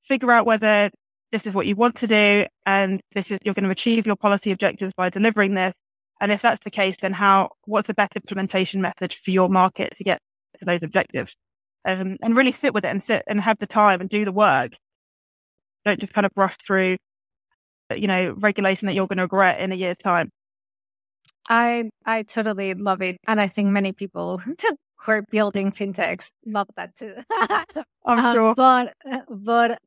Figure 0.04 0.32
out 0.32 0.46
whether 0.46 0.92
this 1.32 1.48
is 1.48 1.54
what 1.54 1.66
you 1.66 1.76
want 1.76 1.96
to 1.98 2.08
do 2.08 2.46
and 2.66 3.02
this 3.14 3.32
is, 3.32 3.40
you're 3.44 3.54
going 3.54 3.66
to 3.66 3.70
achieve 3.70 4.06
your 4.06 4.16
policy 4.16 4.52
objectives 4.52 4.94
by 4.96 5.10
delivering 5.10 5.56
this. 5.56 5.74
And 6.22 6.32
if 6.32 6.42
that's 6.42 6.64
the 6.64 6.72
case, 6.72 6.98
then 7.02 7.14
how, 7.14 7.50
what's 7.66 7.88
the 7.88 7.94
best 7.94 8.16
implementation 8.16 8.82
method 8.82 9.14
for 9.14 9.32
your 9.32 9.50
market 9.50 9.94
to 9.98 10.04
get 10.04 10.20
to 10.60 10.66
those 10.66 10.82
objectives? 10.82 11.36
Um, 11.84 12.18
and 12.22 12.36
really 12.36 12.52
sit 12.52 12.74
with 12.74 12.86
it 12.86 12.90
and 12.90 13.04
sit 13.04 13.24
and 13.28 13.42
have 13.42 13.60
the 13.60 13.68
time 13.68 14.02
and 14.02 14.10
do 14.10 14.26
the 14.26 14.32
work. 14.32 14.78
Don't 15.84 16.00
just 16.00 16.14
kind 16.14 16.26
of 16.26 16.32
rush 16.36 16.56
through, 16.66 16.98
you 17.96 18.08
know, 18.08 18.34
regulation 18.38 18.88
that 18.88 18.94
you're 18.94 19.08
going 19.08 19.18
to 19.18 19.24
regret 19.24 19.60
in 19.60 19.72
a 19.72 19.76
year's 19.76 20.00
time. 20.00 20.32
I 21.48 21.92
I 22.06 22.24
totally 22.24 22.74
love 22.74 23.04
it, 23.04 23.18
and 23.28 23.40
I 23.40 23.48
think 23.48 23.70
many 23.70 23.92
people 23.92 24.40
who 25.06 25.12
are 25.12 25.22
building 25.30 25.72
fintechs 25.72 26.32
love 26.46 26.68
that 26.76 26.96
too. 26.96 27.14
I'm 28.06 28.20
uh, 28.20 28.34
sure. 28.34 28.56
but 28.56 28.94
but 29.30 29.80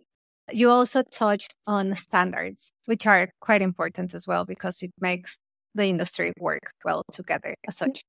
you 0.52 0.70
also 0.70 1.02
touched 1.02 1.54
on 1.66 1.94
standards, 1.94 2.70
which 2.86 3.06
are 3.06 3.30
quite 3.40 3.62
important 3.62 4.14
as 4.14 4.26
well 4.26 4.44
because 4.44 4.82
it 4.82 4.92
makes 5.00 5.36
the 5.78 5.86
industry 5.86 6.32
work 6.38 6.72
well 6.84 7.02
together 7.10 7.54
as 7.66 7.76
mm. 7.76 7.78
such. 7.78 8.02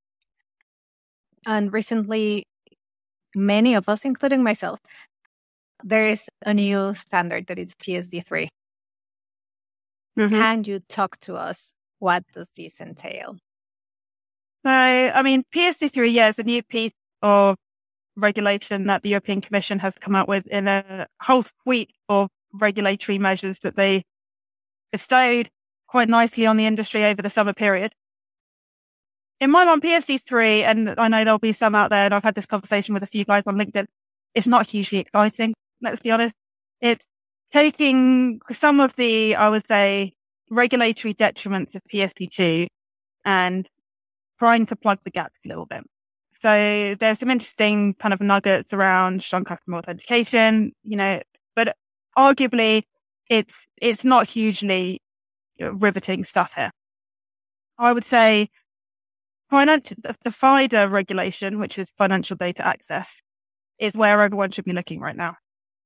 And 1.45 1.71
recently, 1.71 2.43
many 3.35 3.75
of 3.75 3.87
us, 3.87 4.03
including 4.03 4.43
myself, 4.43 4.79
there 5.83 6.07
is 6.07 6.27
a 6.45 6.53
new 6.53 6.93
standard 6.93 7.47
that 7.47 7.57
is 7.57 7.75
PSD3. 7.75 8.49
Mm-hmm. 10.17 10.35
Can 10.35 10.63
you 10.65 10.81
talk 10.89 11.17
to 11.21 11.35
us? 11.35 11.73
What 11.99 12.23
does 12.33 12.49
this 12.55 12.81
entail? 12.81 13.37
So, 14.65 14.71
I 14.71 15.21
mean, 15.21 15.43
PSD3, 15.55 16.11
yeah, 16.11 16.27
is 16.27 16.39
a 16.39 16.43
new 16.43 16.61
piece 16.63 16.91
of 17.21 17.55
regulation 18.17 18.87
that 18.87 19.03
the 19.03 19.09
European 19.09 19.39
Commission 19.39 19.79
has 19.79 19.95
come 19.95 20.15
out 20.15 20.27
with 20.27 20.45
in 20.47 20.67
a 20.67 21.07
whole 21.21 21.45
suite 21.63 21.91
of 22.09 22.29
regulatory 22.53 23.17
measures 23.17 23.59
that 23.59 23.77
they 23.77 24.03
bestowed 24.91 25.49
quite 25.89 26.07
nicely 26.07 26.45
on 26.45 26.57
the 26.57 26.65
industry 26.65 27.03
over 27.03 27.21
the 27.21 27.29
summer 27.29 27.53
period. 27.53 27.93
In 29.39 29.49
my 29.51 29.65
mind, 29.65 29.81
PSD3, 29.81 30.63
and 30.63 30.99
I 30.99 31.07
know 31.07 31.23
there'll 31.23 31.39
be 31.39 31.53
some 31.53 31.73
out 31.73 31.89
there, 31.89 32.05
and 32.05 32.13
I've 32.13 32.23
had 32.23 32.35
this 32.35 32.45
conversation 32.45 32.93
with 32.93 33.03
a 33.03 33.07
few 33.07 33.25
guys 33.25 33.43
on 33.47 33.55
LinkedIn, 33.55 33.87
it's 34.35 34.47
not 34.47 34.67
hugely 34.67 34.99
exciting. 34.99 35.53
Let's 35.81 36.01
be 36.01 36.11
honest. 36.11 36.35
It's 36.81 37.07
taking 37.51 38.41
some 38.51 38.79
of 38.79 38.95
the, 38.95 39.35
I 39.35 39.49
would 39.49 39.67
say, 39.67 40.13
regulatory 40.51 41.13
detriments 41.13 41.73
of 41.73 41.81
PSD2 41.91 42.67
and 43.25 43.67
trying 44.37 44.65
to 44.67 44.75
plug 44.75 44.99
the 45.03 45.11
gaps 45.11 45.35
a 45.45 45.47
little 45.47 45.65
bit. 45.65 45.83
So 46.41 46.95
there's 46.99 47.19
some 47.19 47.31
interesting 47.31 47.95
kind 47.95 48.13
of 48.13 48.21
nuggets 48.21 48.71
around 48.71 49.23
strong 49.23 49.43
customer 49.43 49.77
authentication, 49.79 50.73
you 50.83 50.95
know, 50.95 51.21
but 51.55 51.75
arguably 52.17 52.83
it's, 53.29 53.55
it's 53.81 54.03
not 54.03 54.27
hugely 54.27 55.01
riveting 55.59 56.25
stuff 56.25 56.53
here. 56.55 56.71
I 57.77 57.93
would 57.93 58.05
say 58.05 58.49
financial, 59.49 59.97
the 60.01 60.31
FIDA 60.31 60.89
regulation, 60.89 61.59
which 61.59 61.77
is 61.77 61.91
financial 61.97 62.37
data 62.37 62.65
access, 62.65 63.07
is 63.77 63.93
where 63.93 64.21
everyone 64.21 64.51
should 64.51 64.65
be 64.65 64.73
looking 64.73 64.99
right 64.99 65.15
now. 65.15 65.35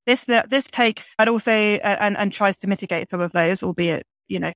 This, 0.06 0.24
this 0.24 0.66
takes, 0.66 1.14
but 1.16 1.28
also, 1.28 1.52
uh, 1.52 1.96
and, 2.00 2.16
and 2.16 2.32
tries 2.32 2.58
to 2.58 2.66
mitigate 2.66 3.10
some 3.10 3.20
of 3.20 3.32
those, 3.32 3.62
albeit, 3.62 4.04
you 4.28 4.38
know, 4.38 4.52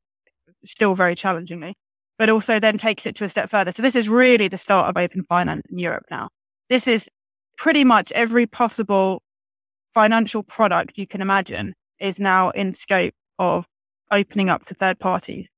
still 0.65 0.95
very 0.95 1.15
challengingly, 1.15 1.75
but 2.19 2.29
also 2.29 2.61
then 2.61 2.77
takes 2.77 3.07
it 3.07 3.15
to 3.17 3.25
a 3.25 3.29
step 3.29 3.49
further. 3.49 3.73
So 3.73 3.83
this 3.83 3.97
is 3.97 4.09
really 4.09 4.49
the 4.49 4.59
start 4.59 4.89
of 4.89 5.01
open 5.01 5.25
finance 5.29 5.63
in 5.71 5.79
Europe 5.79 6.05
now. 6.11 6.29
This 6.69 6.87
is 6.87 7.09
pretty 7.57 7.85
much 7.85 8.13
every 8.13 8.47
possible 8.47 9.23
financial 9.95 10.43
product 10.43 10.99
you 10.99 11.07
can 11.07 11.23
imagine 11.23 11.75
is 11.99 12.19
now 12.19 12.51
in 12.51 12.75
scope 12.75 13.15
of 13.39 13.67
opening 14.11 14.49
up 14.49 14.67
to 14.67 14.75
third 14.75 14.99
parties. 14.99 15.49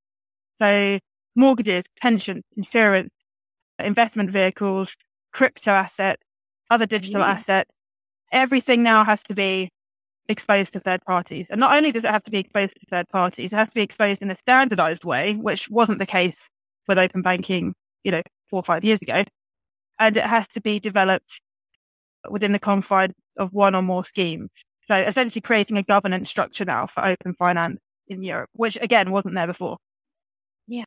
So 0.60 0.98
mortgages, 1.34 1.84
pensions, 2.00 2.44
insurance, 2.56 3.10
investment 3.78 4.30
vehicles, 4.30 4.94
crypto 5.32 5.72
assets, 5.72 6.22
other 6.70 6.86
digital 6.86 7.22
mm. 7.22 7.26
assets, 7.26 7.70
everything 8.32 8.82
now 8.82 9.04
has 9.04 9.22
to 9.24 9.34
be 9.34 9.70
exposed 10.28 10.72
to 10.72 10.80
third 10.80 11.00
parties. 11.06 11.46
And 11.50 11.60
not 11.60 11.76
only 11.76 11.92
does 11.92 12.04
it 12.04 12.10
have 12.10 12.24
to 12.24 12.30
be 12.30 12.38
exposed 12.38 12.72
to 12.74 12.86
third 12.90 13.08
parties, 13.08 13.52
it 13.52 13.56
has 13.56 13.68
to 13.68 13.74
be 13.74 13.82
exposed 13.82 14.22
in 14.22 14.30
a 14.30 14.36
standardized 14.36 15.04
way, 15.04 15.34
which 15.34 15.68
wasn't 15.68 15.98
the 15.98 16.06
case 16.06 16.40
with 16.86 16.98
open 16.98 17.22
banking, 17.22 17.74
you 18.04 18.12
know, 18.12 18.22
four 18.48 18.60
or 18.60 18.64
five 18.64 18.84
years 18.84 19.02
ago. 19.02 19.24
And 19.98 20.16
it 20.16 20.24
has 20.24 20.48
to 20.48 20.60
be 20.60 20.78
developed 20.78 21.40
within 22.30 22.52
the 22.52 22.58
confines 22.58 23.14
of 23.36 23.52
one 23.52 23.74
or 23.74 23.82
more 23.82 24.04
schemes. 24.04 24.50
So 24.86 24.96
essentially 24.96 25.40
creating 25.40 25.76
a 25.76 25.82
governance 25.82 26.28
structure 26.30 26.64
now 26.64 26.86
for 26.86 27.04
open 27.04 27.34
finance 27.34 27.80
in 28.10 28.22
Europe, 28.22 28.50
which 28.54 28.76
again 28.82 29.10
wasn't 29.10 29.34
there 29.34 29.46
before. 29.46 29.78
Yeah. 30.66 30.84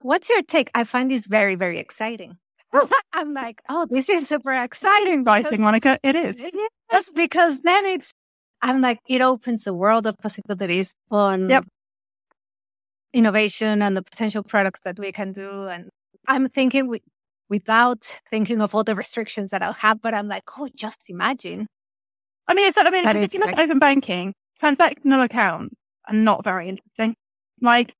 What's 0.00 0.28
your 0.28 0.42
take? 0.42 0.70
I 0.74 0.84
find 0.84 1.10
this 1.10 1.26
very, 1.26 1.54
very 1.54 1.78
exciting. 1.78 2.36
Oh. 2.72 2.88
I'm 3.12 3.32
like, 3.32 3.62
oh, 3.68 3.86
this 3.88 4.08
is 4.08 4.28
super 4.28 4.52
exciting. 4.52 5.22
Exciting, 5.22 5.62
Monica. 5.62 5.98
It 6.02 6.16
is. 6.16 6.42
Yes, 6.92 7.10
because 7.10 7.62
then 7.62 7.86
it's, 7.86 8.12
I'm 8.60 8.82
like, 8.82 8.98
it 9.08 9.22
opens 9.22 9.66
a 9.66 9.72
world 9.72 10.06
of 10.06 10.14
possibilities 10.18 10.94
on 11.10 11.48
yep. 11.48 11.64
innovation 13.14 13.80
and 13.80 13.96
the 13.96 14.02
potential 14.02 14.42
products 14.42 14.80
that 14.80 14.98
we 14.98 15.10
can 15.10 15.32
do. 15.32 15.68
And 15.68 15.88
I'm 16.28 16.50
thinking 16.50 16.88
we, 16.88 17.00
without 17.48 18.20
thinking 18.30 18.60
of 18.60 18.74
all 18.74 18.84
the 18.84 18.94
restrictions 18.94 19.52
that 19.52 19.62
I'll 19.62 19.72
have, 19.72 20.02
but 20.02 20.12
I'm 20.12 20.28
like, 20.28 20.42
oh, 20.58 20.68
just 20.76 21.08
imagine. 21.08 21.66
I 22.46 22.52
mean, 22.52 22.68
it's, 22.68 22.76
I 22.76 22.90
mean, 22.90 23.06
if 23.06 23.32
you 23.32 23.40
look 23.40 23.46
like, 23.46 23.56
at 23.56 23.64
open 23.64 23.78
banking, 23.78 24.34
transactional 24.62 25.24
accounts 25.24 25.74
are 26.08 26.14
not 26.14 26.44
very 26.44 26.68
interesting. 26.68 27.16
Like, 27.60 27.94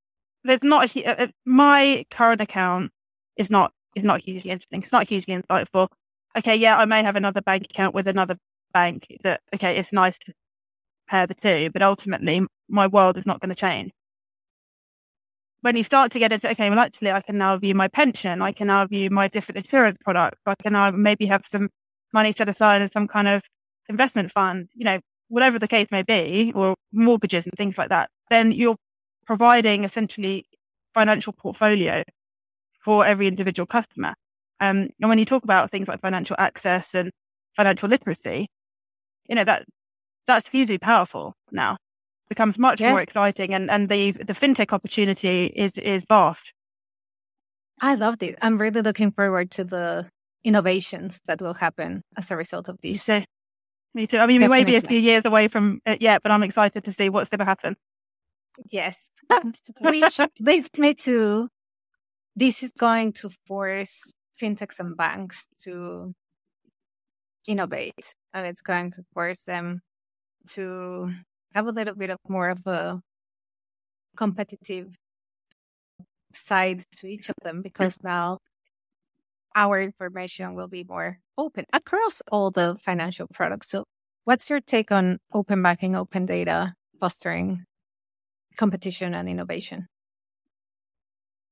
there's 0.44 0.62
not 0.62 0.94
a, 0.96 1.04
uh, 1.04 1.24
uh, 1.24 1.26
my 1.44 2.04
current 2.10 2.40
account 2.40 2.90
is 3.36 3.50
not 3.50 3.72
is 3.94 4.04
not 4.04 4.22
hugely 4.22 4.50
interesting. 4.50 4.82
It's 4.82 4.92
not 4.92 5.08
hugely 5.08 5.36
insightful. 5.36 5.88
Okay, 6.36 6.56
yeah, 6.56 6.78
I 6.78 6.84
may 6.86 7.02
have 7.02 7.16
another 7.16 7.42
bank 7.42 7.64
account 7.70 7.94
with 7.94 8.08
another 8.08 8.36
bank 8.72 9.06
that 9.22 9.40
okay, 9.54 9.76
it's 9.78 9.92
nice 9.92 10.18
to 10.20 10.32
pair 11.08 11.26
the 11.26 11.34
two, 11.34 11.70
but 11.70 11.82
ultimately 11.82 12.46
my 12.68 12.86
world 12.86 13.18
is 13.18 13.26
not 13.26 13.40
going 13.40 13.50
to 13.50 13.54
change. 13.54 13.92
When 15.60 15.76
you 15.76 15.84
start 15.84 16.10
to 16.12 16.18
get 16.18 16.32
into 16.32 16.50
okay, 16.50 16.70
well 16.70 16.78
actually 16.80 17.12
I 17.12 17.20
can 17.20 17.38
now 17.38 17.56
view 17.56 17.74
my 17.74 17.88
pension, 17.88 18.42
I 18.42 18.52
can 18.52 18.66
now 18.66 18.86
view 18.86 19.10
my 19.10 19.28
different 19.28 19.58
insurance 19.58 19.98
products, 20.04 20.40
I 20.46 20.54
can 20.56 20.72
now 20.72 20.90
maybe 20.90 21.26
have 21.26 21.44
some 21.50 21.70
money 22.12 22.32
set 22.32 22.48
aside 22.48 22.82
in 22.82 22.90
some 22.90 23.08
kind 23.08 23.28
of 23.28 23.42
investment 23.88 24.32
fund, 24.32 24.68
you 24.74 24.84
know, 24.84 25.00
whatever 25.32 25.58
the 25.58 25.66
case 25.66 25.88
may 25.90 26.02
be, 26.02 26.52
or 26.54 26.74
mortgages 26.92 27.46
and 27.46 27.54
things 27.56 27.78
like 27.78 27.88
that, 27.88 28.10
then 28.28 28.52
you're 28.52 28.76
providing 29.26 29.82
essentially 29.82 30.44
financial 30.92 31.32
portfolio 31.32 32.02
for 32.84 33.06
every 33.06 33.26
individual 33.26 33.66
customer. 33.66 34.14
Um, 34.60 34.90
and 35.00 35.08
when 35.08 35.18
you 35.18 35.24
talk 35.24 35.42
about 35.42 35.70
things 35.70 35.88
like 35.88 36.02
financial 36.02 36.36
access 36.38 36.94
and 36.94 37.10
financial 37.56 37.88
literacy, 37.88 38.46
you 39.26 39.34
know, 39.34 39.44
that 39.44 39.64
that's 40.26 40.48
hugely 40.48 40.76
powerful 40.76 41.32
now. 41.50 41.78
Becomes 42.28 42.58
much 42.58 42.80
yes. 42.80 42.90
more 42.90 43.00
exciting 43.00 43.54
and, 43.54 43.70
and 43.70 43.88
the 43.88 44.12
the 44.12 44.34
fintech 44.34 44.72
opportunity 44.72 45.46
is 45.46 45.78
is 45.78 46.04
vast. 46.08 46.52
I 47.80 47.94
loved 47.94 48.22
it. 48.22 48.38
I'm 48.42 48.58
really 48.58 48.82
looking 48.82 49.12
forward 49.12 49.50
to 49.52 49.64
the 49.64 50.08
innovations 50.44 51.20
that 51.26 51.40
will 51.40 51.54
happen 51.54 52.02
as 52.16 52.30
a 52.30 52.36
result 52.36 52.68
of 52.68 52.78
this. 52.82 53.02
So, 53.02 53.22
me 53.94 54.06
too. 54.06 54.18
I 54.18 54.26
mean, 54.26 54.40
we 54.40 54.48
may 54.48 54.64
be 54.64 54.76
a 54.76 54.80
few 54.80 54.98
years 54.98 55.24
away 55.24 55.48
from 55.48 55.80
it 55.84 56.02
yet, 56.02 56.22
but 56.22 56.32
I'm 56.32 56.42
excited 56.42 56.84
to 56.84 56.92
see 56.92 57.08
what's 57.08 57.30
going 57.30 57.40
to 57.40 57.44
happen. 57.44 57.76
Yes. 58.70 59.10
Which 59.80 60.20
leads 60.40 60.70
me 60.78 60.94
to 60.94 61.48
this 62.36 62.62
is 62.62 62.72
going 62.72 63.12
to 63.14 63.30
force 63.46 64.14
fintechs 64.40 64.80
and 64.80 64.96
banks 64.96 65.46
to 65.64 66.14
innovate 67.46 68.14
and 68.32 68.46
it's 68.46 68.62
going 68.62 68.90
to 68.92 69.02
force 69.12 69.42
them 69.42 69.80
to 70.46 71.12
have 71.54 71.66
a 71.66 71.70
little 71.70 71.94
bit 71.94 72.10
of 72.10 72.18
more 72.28 72.48
of 72.48 72.66
a 72.66 73.00
competitive 74.16 74.96
side 76.34 76.82
to 76.96 77.06
each 77.06 77.28
of 77.28 77.34
them 77.42 77.62
because 77.62 78.02
now 78.02 78.38
our 79.54 79.80
information 79.80 80.54
will 80.54 80.68
be 80.68 80.84
more 80.84 81.18
open 81.38 81.64
across 81.72 82.22
all 82.30 82.50
the 82.50 82.76
financial 82.82 83.26
products. 83.32 83.70
So, 83.70 83.84
what's 84.24 84.48
your 84.50 84.60
take 84.60 84.92
on 84.92 85.18
open 85.32 85.62
banking, 85.62 85.96
open 85.96 86.26
data 86.26 86.74
fostering 87.00 87.64
competition 88.56 89.14
and 89.14 89.28
innovation? 89.28 89.88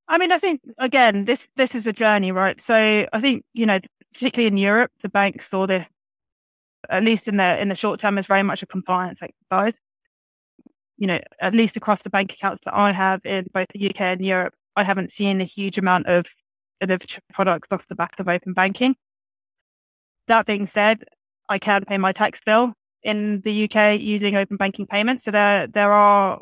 I 0.09 0.19
mean, 0.19 0.33
I 0.33 0.39
think 0.39 0.61
again, 0.79 1.25
this 1.25 1.49
this 1.57 1.75
is 1.75 1.87
a 1.87 1.93
journey, 1.93 2.33
right? 2.33 2.61
So 2.61 3.07
I 3.13 3.21
think 3.21 3.45
you 3.55 3.65
know, 3.65 3.79
particularly 4.13 4.49
in 4.49 4.57
Europe, 4.57 4.91
the 5.03 5.09
banks 5.09 5.49
saw 5.49 5.67
this, 5.67 5.87
at 6.89 7.05
least 7.05 7.29
in 7.29 7.37
the 7.37 7.61
in 7.61 7.69
the 7.69 7.77
short 7.77 8.01
term, 8.01 8.19
is 8.19 8.27
very 8.27 8.43
much 8.43 8.63
a 8.63 8.67
compliance 8.67 9.21
exercise. 9.23 9.79
You 10.99 11.07
know, 11.07 11.21
at 11.41 11.55
least 11.55 11.77
across 11.77 12.03
the 12.03 12.11
bank 12.11 12.33
accounts 12.33 12.63
that 12.65 12.75
I 12.75 12.93
have 12.93 13.25
in 13.25 13.47
both 13.55 13.69
the 13.73 13.89
UK 13.89 14.01
and 14.01 14.25
Europe, 14.25 14.55
I 14.77 14.83
haven't 14.83 15.13
seen 15.13 15.41
a 15.41 15.45
huge 15.45 15.79
amount 15.79 16.07
of 16.07 16.27
innovative 16.81 17.23
products 17.33 17.69
off 17.71 17.87
the 17.89 17.95
back 17.95 18.19
of 18.19 18.29
open 18.29 18.53
banking. 18.53 18.97
That 20.29 20.47
being 20.47 20.67
said, 20.67 21.05
I 21.49 21.59
can 21.59 21.85
pay 21.85 21.99
my 21.99 22.13
tax 22.13 22.41
bill 22.45 22.75
in 23.03 23.41
the 23.41 23.65
UK 23.65 24.01
using 24.01 24.37
open 24.37 24.57
banking 24.57 24.87
payments. 24.87 25.25
So 25.25 25.31
there 25.31 25.67
there 25.67 25.93
are 25.93 26.41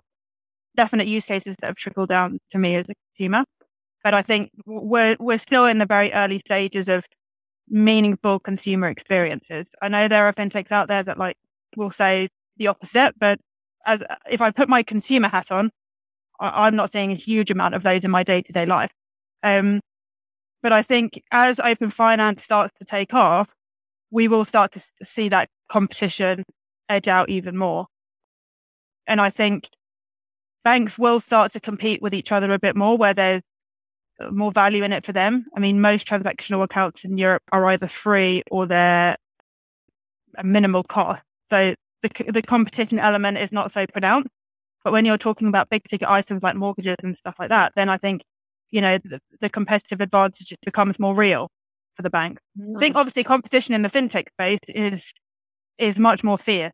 definite 0.76 1.08
use 1.08 1.24
cases 1.24 1.56
that 1.60 1.66
have 1.66 1.76
trickled 1.76 2.08
down 2.08 2.38
to 2.52 2.58
me 2.58 2.74
as 2.76 2.86
a 2.88 2.94
consumer. 2.94 3.44
But 4.04 4.14
I 4.14 4.22
think 4.22 4.50
we're, 4.64 5.16
we're 5.18 5.38
still 5.38 5.66
in 5.66 5.78
the 5.78 5.86
very 5.86 6.12
early 6.12 6.38
stages 6.38 6.88
of 6.88 7.04
meaningful 7.68 8.38
consumer 8.38 8.88
experiences. 8.88 9.70
I 9.82 9.88
know 9.88 10.08
there 10.08 10.26
are 10.26 10.32
fintechs 10.32 10.70
out 10.70 10.88
there 10.88 11.02
that 11.02 11.18
like 11.18 11.36
will 11.76 11.90
say 11.90 12.28
the 12.56 12.68
opposite, 12.68 13.14
but 13.18 13.40
as 13.86 14.02
if 14.30 14.40
I 14.40 14.50
put 14.50 14.68
my 14.68 14.82
consumer 14.82 15.28
hat 15.28 15.50
on, 15.50 15.70
I, 16.40 16.68
am 16.68 16.76
not 16.76 16.92
seeing 16.92 17.10
a 17.10 17.16
huge 17.16 17.50
amount 17.50 17.74
of 17.74 17.82
those 17.82 18.04
in 18.04 18.10
my 18.10 18.22
day 18.22 18.42
to 18.42 18.52
day 18.52 18.66
life. 18.66 18.92
Um, 19.42 19.80
but 20.62 20.72
I 20.72 20.82
think 20.82 21.22
as 21.30 21.60
open 21.60 21.90
finance 21.90 22.42
starts 22.42 22.74
to 22.78 22.84
take 22.84 23.14
off, 23.14 23.54
we 24.10 24.28
will 24.28 24.44
start 24.44 24.72
to 24.72 24.80
see 25.02 25.28
that 25.28 25.48
competition 25.68 26.44
edge 26.88 27.08
out 27.08 27.28
even 27.28 27.56
more. 27.56 27.86
And 29.06 29.20
I 29.20 29.30
think 29.30 29.68
banks 30.64 30.98
will 30.98 31.20
start 31.20 31.52
to 31.52 31.60
compete 31.60 32.02
with 32.02 32.14
each 32.14 32.32
other 32.32 32.52
a 32.52 32.58
bit 32.58 32.76
more 32.76 32.96
where 32.96 33.14
there's 33.14 33.42
uh, 34.20 34.30
more 34.30 34.52
value 34.52 34.82
in 34.82 34.92
it 34.92 35.04
for 35.04 35.12
them. 35.12 35.46
I 35.56 35.60
mean, 35.60 35.80
most 35.80 36.06
transactional 36.06 36.62
accounts 36.62 37.04
in 37.04 37.18
Europe 37.18 37.42
are 37.52 37.64
either 37.66 37.88
free 37.88 38.42
or 38.50 38.66
they're 38.66 39.16
a 40.36 40.44
minimal 40.44 40.82
cost. 40.82 41.22
So 41.50 41.74
the, 42.02 42.10
the 42.32 42.42
competition 42.42 42.98
element 42.98 43.38
is 43.38 43.52
not 43.52 43.72
so 43.72 43.86
pronounced. 43.86 44.28
But 44.84 44.92
when 44.92 45.04
you're 45.04 45.18
talking 45.18 45.48
about 45.48 45.68
big 45.68 45.84
ticket 45.88 46.08
items 46.08 46.42
like 46.42 46.56
mortgages 46.56 46.96
and 47.02 47.16
stuff 47.16 47.36
like 47.38 47.48
that, 47.48 47.72
then 47.74 47.88
I 47.88 47.98
think, 47.98 48.22
you 48.70 48.80
know, 48.80 48.98
the, 48.98 49.20
the 49.40 49.48
competitive 49.48 50.00
advantage 50.00 50.54
becomes 50.64 50.98
more 50.98 51.14
real. 51.14 51.48
for 51.98 52.02
the 52.02 52.10
bank. 52.10 52.38
I 52.76 52.78
think 52.78 52.94
mm. 52.94 53.00
obviously 53.00 53.24
competition 53.24 53.74
in 53.74 53.82
the 53.82 53.90
fintech 53.90 54.28
space 54.30 54.60
is 54.68 55.12
is 55.76 55.98
much 55.98 56.24
more 56.24 56.38
fierce. 56.38 56.72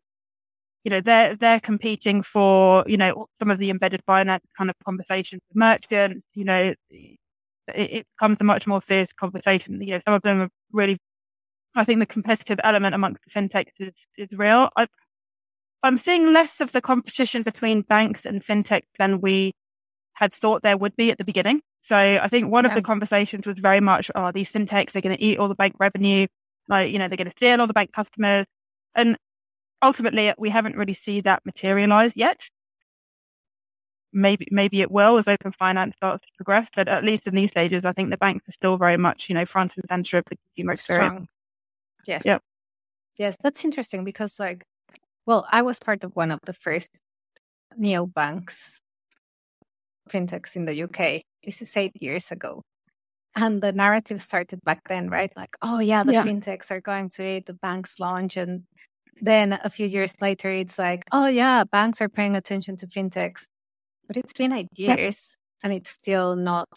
You 0.83 0.91
know, 0.91 1.01
they're 1.01 1.35
they're 1.35 1.59
competing 1.59 2.21
for, 2.21 2.85
you 2.87 2.95
know, 2.95 3.25
some 3.39 3.49
of 3.51 3.57
the 3.57 3.71
embedded 3.71 4.01
finance 4.05 4.45
kind 4.57 4.69
of 4.69 4.75
conversations 4.85 5.41
with 5.49 5.57
merchants, 5.57 6.25
you 6.35 6.45
know, 6.45 6.73
it, 6.91 7.17
it 7.73 8.07
becomes 8.17 8.37
a 8.39 8.43
much 8.43 8.67
more 8.67 8.79
fierce 8.79 9.11
conversation. 9.11 9.81
You 9.81 9.95
know, 9.95 10.01
some 10.05 10.13
of 10.13 10.21
them 10.21 10.41
are 10.41 10.49
really 10.71 10.99
I 11.75 11.83
think 11.83 11.99
the 11.99 12.05
competitive 12.05 12.59
element 12.63 12.95
amongst 12.95 13.21
the 13.25 13.31
fintechs 13.31 13.73
is, 13.79 13.93
is 14.17 14.29
real. 14.31 14.69
I, 14.77 14.87
I'm 15.83 15.97
seeing 15.97 16.33
less 16.33 16.61
of 16.61 16.71
the 16.71 16.81
competition 16.81 17.43
between 17.43 17.81
banks 17.81 18.25
and 18.25 18.43
fintech 18.43 18.83
than 18.97 19.21
we 19.21 19.53
had 20.15 20.33
thought 20.33 20.63
there 20.63 20.77
would 20.77 20.95
be 20.95 21.11
at 21.11 21.17
the 21.17 21.23
beginning. 21.23 21.61
So 21.81 21.95
I 21.95 22.27
think 22.27 22.49
one 22.49 22.63
yeah. 22.63 22.69
of 22.69 22.75
the 22.75 22.81
conversations 22.81 23.45
was 23.45 23.59
very 23.59 23.79
much, 23.79 24.09
oh, 24.15 24.31
these 24.31 24.51
fintechs, 24.51 24.91
they're 24.91 25.01
going 25.01 25.15
to 25.15 25.23
eat 25.23 25.37
all 25.37 25.47
the 25.47 25.55
bank 25.55 25.75
revenue. 25.79 26.27
Like, 26.67 26.91
you 26.91 26.97
know, 26.97 27.07
they're 27.07 27.17
going 27.17 27.29
to 27.29 27.37
steal 27.37 27.61
all 27.61 27.67
the 27.67 27.73
bank 27.73 27.93
customers. 27.93 28.45
And 28.95 29.17
ultimately, 29.81 30.33
we 30.37 30.49
haven't 30.49 30.77
really 30.77 30.95
seen 30.95 31.21
that 31.23 31.45
materialize 31.45 32.13
yet. 32.15 32.49
Maybe, 34.11 34.47
maybe 34.49 34.81
it 34.81 34.89
will 34.89 35.17
as 35.17 35.27
open 35.27 35.51
finance 35.51 35.95
starts 35.97 36.25
to 36.25 36.31
progress, 36.37 36.69
but 36.73 36.87
at 36.87 37.03
least 37.03 37.27
in 37.27 37.35
these 37.35 37.51
stages, 37.51 37.83
I 37.83 37.91
think 37.91 38.09
the 38.09 38.17
banks 38.17 38.47
are 38.47 38.53
still 38.53 38.77
very 38.77 38.97
much, 38.97 39.29
you 39.29 39.35
know, 39.35 39.45
front 39.45 39.75
and 39.75 39.83
center 39.89 40.19
of 40.19 40.25
the 40.29 40.37
consumer 40.37 40.71
experience. 40.71 41.11
Strong. 41.11 41.27
Yes. 42.07 42.23
Yep. 42.25 42.41
Yes, 43.19 43.37
that's 43.41 43.63
interesting 43.63 44.03
because, 44.05 44.39
like, 44.39 44.65
well, 45.25 45.45
I 45.51 45.61
was 45.61 45.79
part 45.79 46.03
of 46.03 46.15
one 46.15 46.31
of 46.31 46.39
the 46.45 46.53
first 46.53 46.99
neobanks, 47.79 48.79
fintechs 50.09 50.55
in 50.55 50.65
the 50.65 50.83
UK. 50.83 51.21
This 51.43 51.61
is 51.61 51.75
eight 51.77 51.93
years 52.01 52.31
ago. 52.31 52.61
And 53.35 53.61
the 53.61 53.73
narrative 53.73 54.21
started 54.21 54.61
back 54.63 54.87
then, 54.87 55.09
right? 55.09 55.31
Like, 55.35 55.57
oh, 55.61 55.79
yeah, 55.79 56.03
the 56.03 56.13
yeah. 56.13 56.23
fintechs 56.23 56.71
are 56.71 56.79
going 56.79 57.09
to 57.11 57.23
eat 57.23 57.47
the 57.47 57.53
banks 57.53 57.99
launch. 57.99 58.37
And 58.37 58.63
then 59.21 59.59
a 59.63 59.69
few 59.69 59.87
years 59.87 60.21
later, 60.21 60.49
it's 60.49 60.79
like, 60.79 61.03
oh, 61.11 61.27
yeah, 61.27 61.65
banks 61.65 62.01
are 62.01 62.09
paying 62.09 62.35
attention 62.35 62.77
to 62.77 62.87
fintechs. 62.87 63.45
But 64.07 64.17
it's 64.17 64.33
been 64.33 64.53
eight 64.53 64.69
years 64.75 65.35
and 65.63 65.73
it's 65.73 65.89
still 65.89 66.35
not 66.35 66.69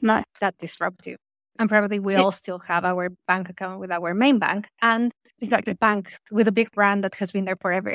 no. 0.00 0.22
that 0.40 0.56
disruptive 0.58 1.18
and 1.60 1.68
probably 1.68 1.98
we 1.98 2.14
all 2.16 2.32
still 2.32 2.58
have 2.58 2.84
our 2.84 3.10
bank 3.28 3.50
account 3.50 3.80
with 3.80 3.92
our 3.92 4.14
main 4.14 4.38
bank 4.38 4.68
and 4.80 5.12
exactly 5.40 5.74
bank 5.74 6.16
with 6.30 6.48
a 6.48 6.52
big 6.52 6.72
brand 6.72 7.04
that 7.04 7.14
has 7.16 7.32
been 7.32 7.44
there 7.44 7.58
forever 7.60 7.94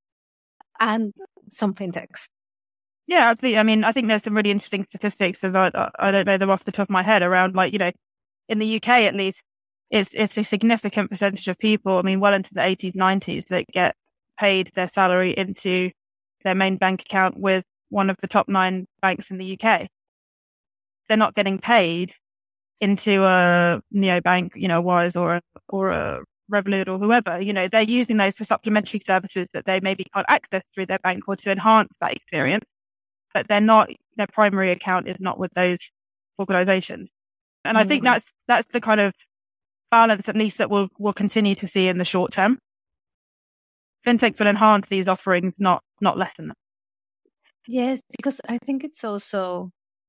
and 0.80 1.12
some 1.50 1.74
fintechs 1.74 2.28
yeah 3.06 3.30
absolutely 3.30 3.58
i 3.58 3.62
mean 3.62 3.84
i 3.84 3.92
think 3.92 4.08
there's 4.08 4.22
some 4.22 4.36
really 4.36 4.50
interesting 4.50 4.84
statistics 4.88 5.42
about 5.42 5.74
uh, 5.74 5.90
i 5.98 6.10
don't 6.10 6.26
know 6.26 6.38
them 6.38 6.50
off 6.50 6.64
the 6.64 6.72
top 6.72 6.86
of 6.86 6.90
my 6.90 7.02
head 7.02 7.22
around 7.22 7.54
like 7.54 7.72
you 7.72 7.78
know 7.78 7.92
in 8.48 8.58
the 8.58 8.76
uk 8.76 8.88
at 8.88 9.14
least 9.14 9.42
it's 9.90 10.12
it's 10.14 10.36
a 10.36 10.44
significant 10.44 11.10
percentage 11.10 11.48
of 11.48 11.58
people 11.58 11.98
i 11.98 12.02
mean 12.02 12.20
well 12.20 12.34
into 12.34 12.52
the 12.54 12.60
80s 12.60 12.94
90s 12.94 13.46
that 13.48 13.66
get 13.68 13.94
paid 14.38 14.70
their 14.74 14.88
salary 14.88 15.32
into 15.36 15.90
their 16.44 16.54
main 16.54 16.76
bank 16.76 17.02
account 17.02 17.38
with 17.38 17.64
one 17.88 18.10
of 18.10 18.16
the 18.20 18.26
top 18.26 18.48
nine 18.48 18.86
banks 19.00 19.30
in 19.30 19.38
the 19.38 19.58
uk 19.60 19.88
they're 21.08 21.16
not 21.16 21.34
getting 21.34 21.58
paid 21.58 22.14
into 22.80 23.22
a 23.24 23.80
neobank, 23.94 24.50
you 24.54 24.68
know, 24.68 24.80
Wise 24.80 25.16
or 25.16 25.36
a, 25.36 25.42
or 25.68 25.90
a 25.90 26.20
Revolut 26.52 26.88
or 26.88 26.98
whoever, 26.98 27.40
you 27.40 27.52
know, 27.52 27.68
they're 27.68 27.82
using 27.82 28.18
those 28.18 28.36
for 28.36 28.44
supplementary 28.44 29.00
services 29.00 29.48
that 29.52 29.64
they 29.66 29.80
maybe 29.80 30.06
can't 30.14 30.26
access 30.28 30.62
through 30.74 30.86
their 30.86 30.98
bank 31.00 31.24
or 31.26 31.36
to 31.36 31.50
enhance 31.50 31.90
that 32.00 32.12
experience. 32.12 32.64
But 33.36 33.48
they're 33.48 33.60
not, 33.60 33.90
their 34.16 34.26
primary 34.26 34.70
account 34.70 35.08
is 35.08 35.16
not 35.20 35.38
with 35.38 35.52
those 35.52 35.76
organizations. 36.38 37.10
And. 37.66 37.76
I 37.76 37.84
think 37.84 38.00
mm. 38.00 38.06
that's, 38.06 38.32
that's 38.48 38.66
the 38.72 38.80
kind 38.80 38.98
of 38.98 39.12
balance, 39.90 40.26
at 40.26 40.36
least 40.36 40.56
that 40.56 40.70
we'll, 40.70 40.88
we'll 40.98 41.12
continue 41.12 41.54
to 41.56 41.68
see 41.68 41.86
in 41.86 41.98
the 41.98 42.04
short 42.06 42.32
term. 42.32 42.58
FinTech 44.06 44.38
will 44.38 44.46
enhance 44.46 44.88
these 44.88 45.06
offerings, 45.06 45.52
not, 45.58 45.82
not 46.00 46.16
lessen 46.16 46.48
them. 46.48 46.56
Yes, 47.68 48.00
because 48.16 48.40
I 48.48 48.56
think 48.56 48.82
it's 48.82 49.04
also 49.04 49.68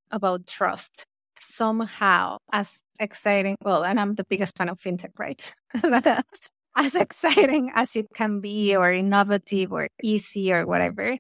about 0.10 0.48
trust 0.48 1.04
somehow 1.38 2.38
as 2.54 2.80
exciting. 2.98 3.58
Well, 3.62 3.84
and 3.84 4.00
I'm 4.00 4.16
the 4.16 4.24
biggest 4.24 4.58
fan 4.58 4.70
of 4.70 4.80
fintech, 4.80 5.12
right? 5.20 5.54
Uh, 5.84 6.22
as 6.86 6.96
exciting 6.96 7.72
as 7.76 7.94
it 7.98 8.06
can 8.14 8.40
be, 8.40 8.74
or 8.74 8.94
innovative, 8.94 9.74
or 9.74 9.90
easy, 10.02 10.54
or 10.54 10.66
whatever, 10.66 11.18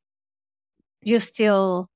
you 1.01 1.19
still, 1.19 1.87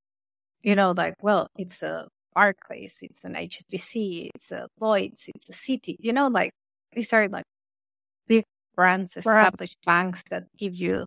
you 0.64 0.76
know, 0.76 0.91
like, 0.91 1.16
well, 1.22 1.47
it's 1.57 1.82
a 1.84 2.07
Barclays, 2.34 2.99
it's 3.01 3.24
an 3.26 3.34
HSBC, 3.34 4.30
it's 4.34 4.51
a 4.51 4.68
Lloyd's, 4.80 5.26
it's 5.34 5.49
a 5.49 5.53
Citi, 5.53 5.95
you 5.99 6.14
know, 6.14 6.28
like 6.28 6.51
these 6.93 7.12
are 7.14 7.28
like 7.28 7.43
big 8.28 8.45
brands, 8.76 9.18
established 9.18 9.78
banks 9.86 10.24
that 10.30 10.45
give 10.57 10.76
you 10.76 11.05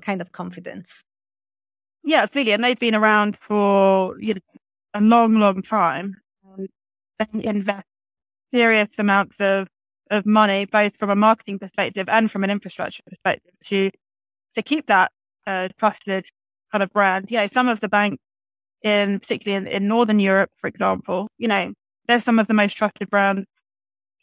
kind 0.00 0.20
of 0.20 0.32
confidence. 0.32 1.02
Yeah, 2.04 2.26
really. 2.34 2.52
And 2.52 2.62
they've 2.62 2.78
been 2.78 2.94
around 2.94 3.36
for 3.36 4.18
you 4.20 4.34
know, 4.34 4.40
a 4.94 5.00
long, 5.00 5.38
long 5.38 5.62
time 5.62 6.16
Um, 6.46 6.66
they 7.18 7.44
invest 7.44 7.86
serious 8.52 8.88
amounts 8.98 9.36
of, 9.40 9.68
of 10.10 10.26
money, 10.26 10.64
both 10.64 10.96
from 10.96 11.10
a 11.10 11.16
marketing 11.16 11.58
perspective 11.58 12.08
and 12.08 12.30
from 12.30 12.44
an 12.44 12.50
infrastructure 12.50 13.02
perspective 13.06 13.54
to, 13.66 13.90
to 14.54 14.62
keep 14.62 14.86
that 14.86 15.10
uh, 15.46 15.68
trusted 15.78 16.26
kind 16.70 16.82
of 16.82 16.90
brand. 16.92 17.30
Know, 17.30 17.46
some 17.48 17.68
of 17.68 17.80
the 17.80 17.88
banks 17.88 18.22
in, 18.84 19.18
particularly 19.18 19.66
in, 19.66 19.66
in 19.66 19.88
Northern 19.88 20.20
Europe, 20.20 20.50
for 20.58 20.68
example, 20.68 21.28
you 21.38 21.48
know, 21.48 21.72
they're 22.06 22.20
some 22.20 22.38
of 22.38 22.46
the 22.46 22.54
most 22.54 22.74
trusted 22.74 23.10
brands 23.10 23.46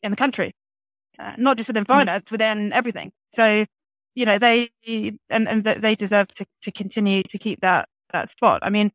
in 0.04 0.12
the 0.12 0.18
country, 0.18 0.54
uh, 1.20 1.34
not 1.38 1.58
just 1.58 1.68
within 1.68 1.84
mm. 1.84 1.88
finance, 1.88 2.26
mm. 2.26 2.32
within 2.32 2.72
everything. 2.72 3.12
So, 3.36 3.66
you 4.14 4.26
know, 4.26 4.38
they, 4.38 4.70
and, 5.30 5.50
and 5.50 5.64
they 5.64 5.96
deserve 5.96 6.28
to, 6.36 6.46
to 6.62 6.72
continue 6.72 7.24
to 7.24 7.38
keep 7.38 7.62
that, 7.62 7.90
that 8.14 8.30
spot. 8.30 8.60
I 8.64 8.70
mean, 8.70 8.92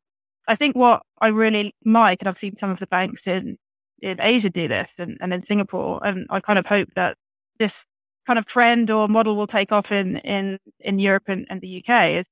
I 0.46 0.54
think 0.54 0.76
what 0.76 1.02
I 1.20 1.28
really 1.28 1.74
like, 1.84 2.22
and 2.22 2.28
I've 2.28 2.38
seen 2.38 2.56
some 2.56 2.70
of 2.70 2.78
the 2.78 2.86
banks 2.86 3.26
in, 3.26 3.58
in 4.00 4.20
Asia 4.20 4.50
do 4.50 4.68
this 4.68 4.92
and, 4.98 5.18
and 5.20 5.34
in 5.34 5.42
Singapore. 5.42 6.00
And 6.04 6.26
I 6.30 6.38
kind 6.38 6.60
of 6.60 6.66
hope 6.66 6.90
that 6.94 7.16
this 7.58 7.84
kind 8.24 8.38
of 8.38 8.46
trend 8.46 8.90
or 8.90 9.08
model 9.08 9.34
will 9.34 9.46
take 9.48 9.72
off 9.72 9.90
in, 9.90 10.18
in, 10.18 10.58
in 10.78 11.00
Europe 11.00 11.24
and, 11.26 11.46
and 11.50 11.60
the 11.60 11.84
UK 11.84 12.10
is 12.10 12.26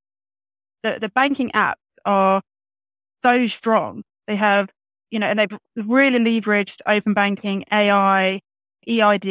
the, 0.83 0.99
the 1.01 1.09
banking 1.09 1.49
apps 1.51 1.75
are 2.05 2.41
so 3.25 3.47
strong. 3.47 4.03
They 4.27 4.35
have, 4.35 4.69
you 5.09 5.17
know, 5.17 5.25
and 5.25 5.39
they've 5.39 5.57
really 5.75 6.19
leveraged 6.19 6.81
open 6.85 7.15
banking, 7.15 7.65
AI, 7.71 8.39
EID, 8.87 9.25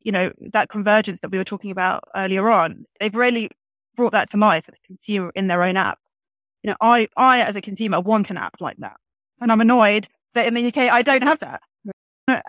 you 0.00 0.10
know, 0.10 0.32
that 0.52 0.68
convergence 0.68 1.20
that 1.22 1.30
we 1.30 1.38
were 1.38 1.44
talking 1.44 1.70
about 1.70 2.02
earlier 2.16 2.50
on. 2.50 2.84
They've 2.98 3.14
really 3.14 3.50
brought 3.96 4.12
that 4.12 4.30
to 4.30 4.36
life 4.36 4.64
for 4.64 4.72
the 4.72 4.78
consumer 4.84 5.30
in 5.36 5.46
their 5.46 5.62
own 5.62 5.76
app. 5.76 6.00
You 6.64 6.70
know, 6.70 6.76
I, 6.80 7.06
I 7.16 7.40
as 7.40 7.54
a 7.54 7.60
consumer 7.60 8.00
want 8.00 8.30
an 8.30 8.36
app 8.36 8.56
like 8.60 8.78
that. 8.78 8.96
And 9.40 9.52
I'm 9.52 9.60
annoyed 9.60 10.08
that 10.34 10.48
in 10.48 10.54
the 10.54 10.66
UK 10.66 10.78
I 10.78 11.02
don't 11.02 11.22
have 11.22 11.38
that. 11.38 11.60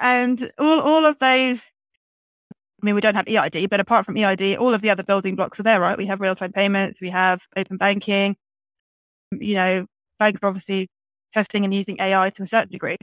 And 0.01 0.51
all, 0.57 0.79
all 0.79 1.05
of 1.05 1.19
those, 1.19 1.59
I 1.61 2.81
mean, 2.81 2.95
we 2.95 3.01
don't 3.01 3.13
have 3.13 3.27
EID, 3.27 3.69
but 3.69 3.79
apart 3.79 4.03
from 4.03 4.17
EID, 4.17 4.57
all 4.57 4.73
of 4.73 4.81
the 4.81 4.89
other 4.89 5.03
building 5.03 5.35
blocks 5.35 5.59
are 5.59 5.63
there, 5.63 5.79
right? 5.79 5.97
We 5.97 6.07
have 6.07 6.21
real 6.21 6.35
time 6.35 6.53
payments, 6.53 6.99
we 6.99 7.11
have 7.11 7.45
open 7.55 7.77
banking, 7.77 8.35
you 9.31 9.53
know, 9.53 9.85
banks 10.19 10.39
are 10.41 10.47
obviously 10.47 10.89
testing 11.33 11.63
and 11.63 11.73
using 11.73 11.97
AI 11.99 12.29
to 12.31 12.43
a 12.43 12.47
certain 12.47 12.71
degree. 12.71 12.97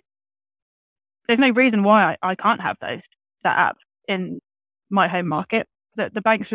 There's 1.27 1.39
no 1.39 1.51
reason 1.51 1.83
why 1.83 2.17
I, 2.23 2.31
I 2.31 2.35
can't 2.35 2.61
have 2.61 2.77
those, 2.81 3.03
that 3.43 3.59
app 3.59 3.77
in 4.09 4.41
my 4.91 5.09
home 5.09 5.29
market. 5.29 5.67
That 5.97 6.15
the 6.15 6.21
banks 6.21 6.53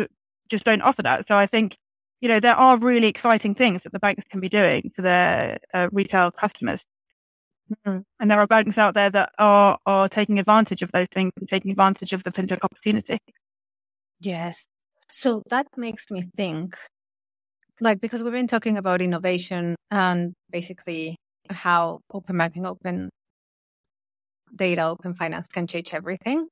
just 0.48 0.64
don't 0.64 0.82
offer 0.82 1.02
that. 1.02 1.26
So 1.26 1.36
I 1.36 1.46
think, 1.46 1.76
you 2.20 2.28
know, 2.28 2.40
there 2.40 2.54
are 2.54 2.76
really 2.76 3.08
exciting 3.08 3.54
things 3.54 3.82
that 3.82 3.92
the 3.92 3.98
banks 3.98 4.24
can 4.30 4.40
be 4.40 4.48
doing 4.48 4.92
for 4.94 5.02
their 5.02 5.58
uh, 5.72 5.88
retail 5.92 6.30
customers. 6.30 6.84
Mm. 7.86 8.04
And 8.18 8.30
there 8.30 8.40
are 8.40 8.46
banks 8.46 8.76
out 8.78 8.94
there 8.94 9.10
that 9.10 9.32
are 9.38 9.78
are 9.86 10.08
taking 10.08 10.38
advantage 10.38 10.82
of 10.82 10.90
those 10.92 11.06
things 11.12 11.32
and 11.36 11.48
taking 11.48 11.70
advantage 11.70 12.12
of 12.12 12.24
the 12.24 12.30
fintech 12.30 12.58
opportunity. 12.62 13.18
Yes. 14.20 14.66
So 15.10 15.42
that 15.50 15.66
makes 15.76 16.10
me 16.10 16.24
think, 16.36 16.76
like, 17.80 18.00
because 18.00 18.22
we've 18.22 18.32
been 18.32 18.46
talking 18.46 18.76
about 18.76 19.02
innovation 19.02 19.76
and 19.90 20.34
basically 20.50 21.16
how 21.48 22.00
open 22.12 22.38
banking, 22.38 22.66
open 22.66 23.10
data, 24.54 24.84
open 24.86 25.14
finance 25.14 25.48
can 25.48 25.66
change 25.66 25.94
everything 25.94 26.48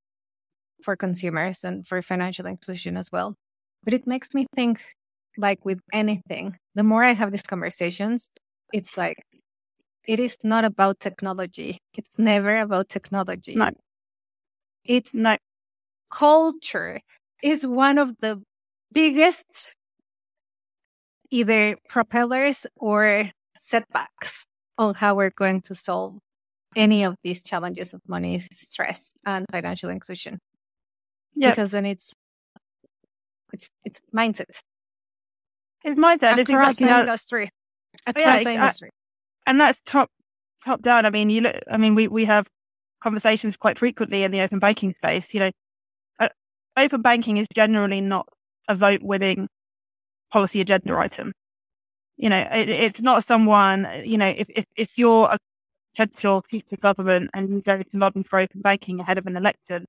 for 0.82 0.96
consumers 0.96 1.64
and 1.64 1.86
for 1.86 2.00
financial 2.02 2.46
inclusion 2.46 2.96
as 2.96 3.10
well. 3.12 3.34
But 3.84 3.94
it 3.94 4.06
makes 4.06 4.34
me 4.34 4.46
think, 4.54 4.80
like 5.36 5.64
with 5.64 5.80
anything, 5.92 6.56
the 6.74 6.82
more 6.82 7.04
I 7.04 7.12
have 7.12 7.30
these 7.30 7.42
conversations, 7.42 8.28
it's 8.72 8.96
like 8.96 9.18
it 10.06 10.20
is 10.20 10.38
not 10.44 10.64
about 10.64 11.00
technology. 11.00 11.78
It's 11.94 12.18
never 12.18 12.58
about 12.58 12.88
technology. 12.88 13.54
No. 13.54 13.70
It's 14.84 15.12
not. 15.12 15.38
Culture 16.10 17.00
is 17.42 17.66
one 17.66 17.98
of 17.98 18.14
the 18.20 18.42
biggest 18.92 19.74
either 21.30 21.76
propellers 21.88 22.66
or 22.76 23.30
setbacks 23.58 24.46
on 24.78 24.94
how 24.94 25.14
we're 25.14 25.30
going 25.30 25.60
to 25.62 25.74
solve 25.74 26.18
any 26.76 27.02
of 27.04 27.16
these 27.24 27.42
challenges 27.42 27.92
of 27.94 28.00
money, 28.06 28.38
stress, 28.52 29.12
and 29.26 29.44
financial 29.50 29.90
inclusion. 29.90 30.38
Yeah. 31.34 31.50
Because 31.50 31.72
then 31.72 31.86
it's 31.86 32.12
it's 33.52 33.70
it's 33.84 34.00
mindset 34.14 34.44
It's 35.84 35.98
mindset. 35.98 36.38
It's 36.38 36.50
across 36.50 36.76
the 36.76 36.98
industry. 37.00 37.50
yeah, 38.06 38.10
Across 38.10 38.44
the 38.44 38.50
I- 38.50 38.54
industry. 38.54 38.90
and 39.46 39.60
that's 39.60 39.80
top 39.86 40.08
top 40.64 40.82
down. 40.82 41.06
I 41.06 41.10
mean, 41.10 41.30
you 41.30 41.40
look. 41.42 41.56
I 41.70 41.76
mean, 41.76 41.94
we 41.94 42.08
we 42.08 42.24
have 42.26 42.46
conversations 43.02 43.56
quite 43.56 43.78
frequently 43.78 44.22
in 44.24 44.30
the 44.30 44.40
open 44.40 44.58
banking 44.58 44.94
space. 44.94 45.32
You 45.32 45.40
know, 45.40 45.50
uh, 46.20 46.28
open 46.76 47.00
banking 47.02 47.36
is 47.38 47.46
generally 47.54 48.00
not 48.00 48.28
a 48.68 48.74
vote 48.74 49.00
winning 49.02 49.48
policy 50.32 50.60
agenda 50.60 50.96
item. 50.96 51.32
You 52.16 52.30
know, 52.30 52.48
it, 52.52 52.68
it's 52.68 53.00
not 53.00 53.24
someone. 53.24 53.86
You 54.04 54.18
know, 54.18 54.28
if 54.28 54.48
if 54.50 54.64
if 54.76 54.98
you're 54.98 55.26
a 55.26 55.38
potential 55.94 56.44
future 56.48 56.76
government 56.76 57.30
and 57.34 57.48
you 57.50 57.62
go 57.62 57.82
to 57.82 57.98
lobby 57.98 58.22
for 58.22 58.38
open 58.38 58.60
banking 58.60 59.00
ahead 59.00 59.18
of 59.18 59.26
an 59.26 59.36
election, 59.36 59.86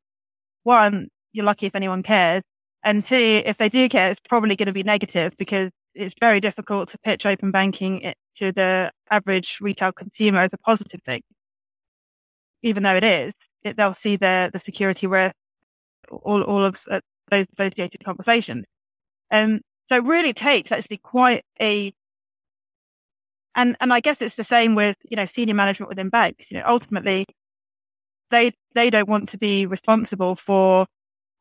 one, 0.64 1.10
you're 1.34 1.46
lucky 1.46 1.66
if 1.66 1.76
anyone 1.76 2.04
cares, 2.04 2.44
and 2.84 3.06
two, 3.06 3.42
if 3.46 3.58
they 3.58 3.70
do 3.70 3.90
care, 3.90 4.12
it's 4.12 4.20
probably 4.20 4.56
going 4.56 4.68
to 4.68 4.74
be 4.74 4.84
negative 4.84 5.34
because 5.38 5.72
it's 5.94 6.16
very 6.20 6.40
difficult 6.40 6.90
to 6.90 6.98
pitch 7.00 7.26
open 7.26 7.52
banking 7.52 8.14
to 8.38 8.52
the 8.52 8.92
average 9.12 9.60
retail 9.60 9.92
consumer 9.92 10.40
as 10.40 10.54
a 10.54 10.58
positive 10.58 11.02
thing. 11.06 11.22
Even 12.64 12.84
though 12.84 12.96
it 12.96 13.04
is, 13.04 13.34
it, 13.64 13.76
they'll 13.78 13.94
see 13.94 14.16
the, 14.16 14.50
the 14.54 14.60
security 14.60 15.08
risk, 15.08 15.36
all, 16.10 16.42
all 16.44 16.64
of 16.64 16.82
uh, 16.90 17.02
those 17.30 17.46
associated 17.58 18.04
conversations. 18.04 18.66
Um, 19.32 19.62
so 19.90 19.96
it 19.96 20.04
really 20.04 20.34
takes 20.34 20.72
actually 20.72 20.98
quite 20.98 21.44
a, 21.60 21.94
and, 23.56 23.76
and 23.82 23.92
I 23.92 24.00
guess 24.00 24.22
it's 24.22 24.36
the 24.36 24.44
same 24.44 24.76
with, 24.76 24.96
you 25.10 25.18
know, 25.18 25.26
senior 25.26 25.56
management 25.56 25.90
within 25.90 26.10
banks. 26.10 26.52
You 26.52 26.58
know, 26.60 26.64
ultimately, 26.68 27.26
they, 28.30 28.52
they 28.76 28.92
don't 28.92 29.10
want 29.10 29.30
to 29.30 29.38
be 29.38 29.66
responsible 29.66 30.36
for 30.36 30.86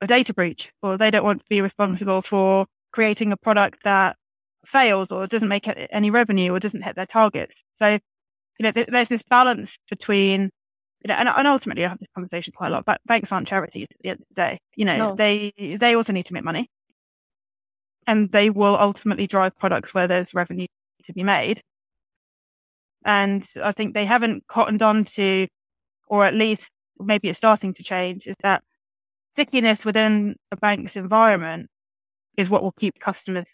a 0.01 0.07
data 0.07 0.33
breach 0.33 0.73
or 0.83 0.97
they 0.97 1.11
don't 1.11 1.25
want 1.25 1.41
to 1.41 1.47
be 1.51 1.61
responsible 1.61 2.23
for 2.23 2.67
creating 2.93 3.33
a 3.33 3.37
product 3.37 3.85
that 3.85 4.17
fails 4.65 5.13
or 5.13 5.27
doesn't 5.27 5.49
make 5.49 5.69
any 5.91 6.11
revenue 6.11 6.53
or 6.53 6.59
doesn't 6.59 6.83
hit 6.83 6.97
their 6.97 7.07
targets. 7.07 7.55
So, 7.79 7.89
you 7.89 8.01
know, 8.61 8.73
th- 8.73 8.89
there's 8.89 9.11
this 9.11 9.23
balance 9.23 9.79
between, 9.91 10.51
you 11.05 11.09
know, 11.09 11.15
and, 11.15 11.29
and 11.29 11.47
ultimately 11.47 11.85
I 11.85 11.89
have 11.89 11.99
this 11.99 12.09
conversation 12.15 12.55
quite 12.57 12.69
a 12.69 12.71
lot, 12.71 12.87
but 12.87 13.01
banks 13.07 13.31
aren't 13.31 13.49
charities 13.49 13.89
at 13.91 13.97
the 14.03 14.09
end 14.09 14.21
of 14.21 14.27
the 14.29 14.35
day. 14.35 14.59
You 14.75 14.87
know, 14.87 14.97
No. 14.97 15.15
they, 15.15 15.53
they 15.79 15.95
also 15.95 16.15
need 16.15 16.27
to 16.27 16.33
make 16.33 16.45
money 16.45 16.71
and 18.07 18.33
they 18.33 18.51
will 18.51 18.77
ultimately 18.79 19.27
drive 19.27 19.57
products 19.59 19.95
where 19.95 20.09
there's 20.09 20.35
revenue 20.35 20.67
to 21.07 21.13
be 21.13 21.23
made. 21.23 21.63
And 23.05 23.47
I 23.63 23.73
think 23.73 23.95
they 23.95 24.05
haven't 24.05 24.47
cottoned 24.49 24.83
on 24.83 25.05
to, 25.05 25.47
or 26.09 26.25
at 26.25 26.35
least 26.35 26.71
maybe 26.99 27.29
it's 27.29 27.39
starting 27.39 27.73
to 27.75 27.83
change, 27.83 28.27
is 28.27 28.37
that 28.43 28.63
stickiness 29.35 29.85
within 29.85 30.37
a 30.51 30.57
bank's 30.57 30.97
environment 30.97 31.69
is 32.37 32.49
what 32.49 32.63
will 32.63 32.73
keep 32.73 32.99
customers 33.01 33.47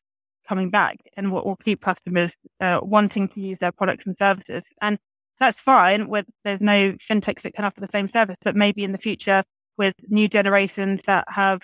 coming 0.49 0.71
back 0.71 0.97
and 1.17 1.33
what 1.33 1.47
will 1.47 1.57
keep 1.57 1.81
customers 1.83 2.33
uh, 2.61 2.81
wanting 2.83 3.29
to 3.29 3.41
use 3.41 3.59
their 3.61 3.73
products 3.73 4.05
and 4.07 4.17
services. 4.19 4.65
And 4.81 4.99
that's 5.41 5.59
fine 5.59 6.09
with 6.09 6.27
there's 6.45 6.61
no 6.61 6.93
fintechs 6.93 7.43
that 7.43 7.55
can 7.55 7.65
offer 7.65 7.81
the 7.81 7.89
same 7.93 8.09
service, 8.09 8.37
but 8.43 8.57
maybe 8.57 8.85
in 8.85 8.93
the 8.93 8.99
future 8.99 9.43
with 9.77 9.95
new 10.09 10.29
generations 10.29 11.01
that 11.07 11.25
have 11.29 11.63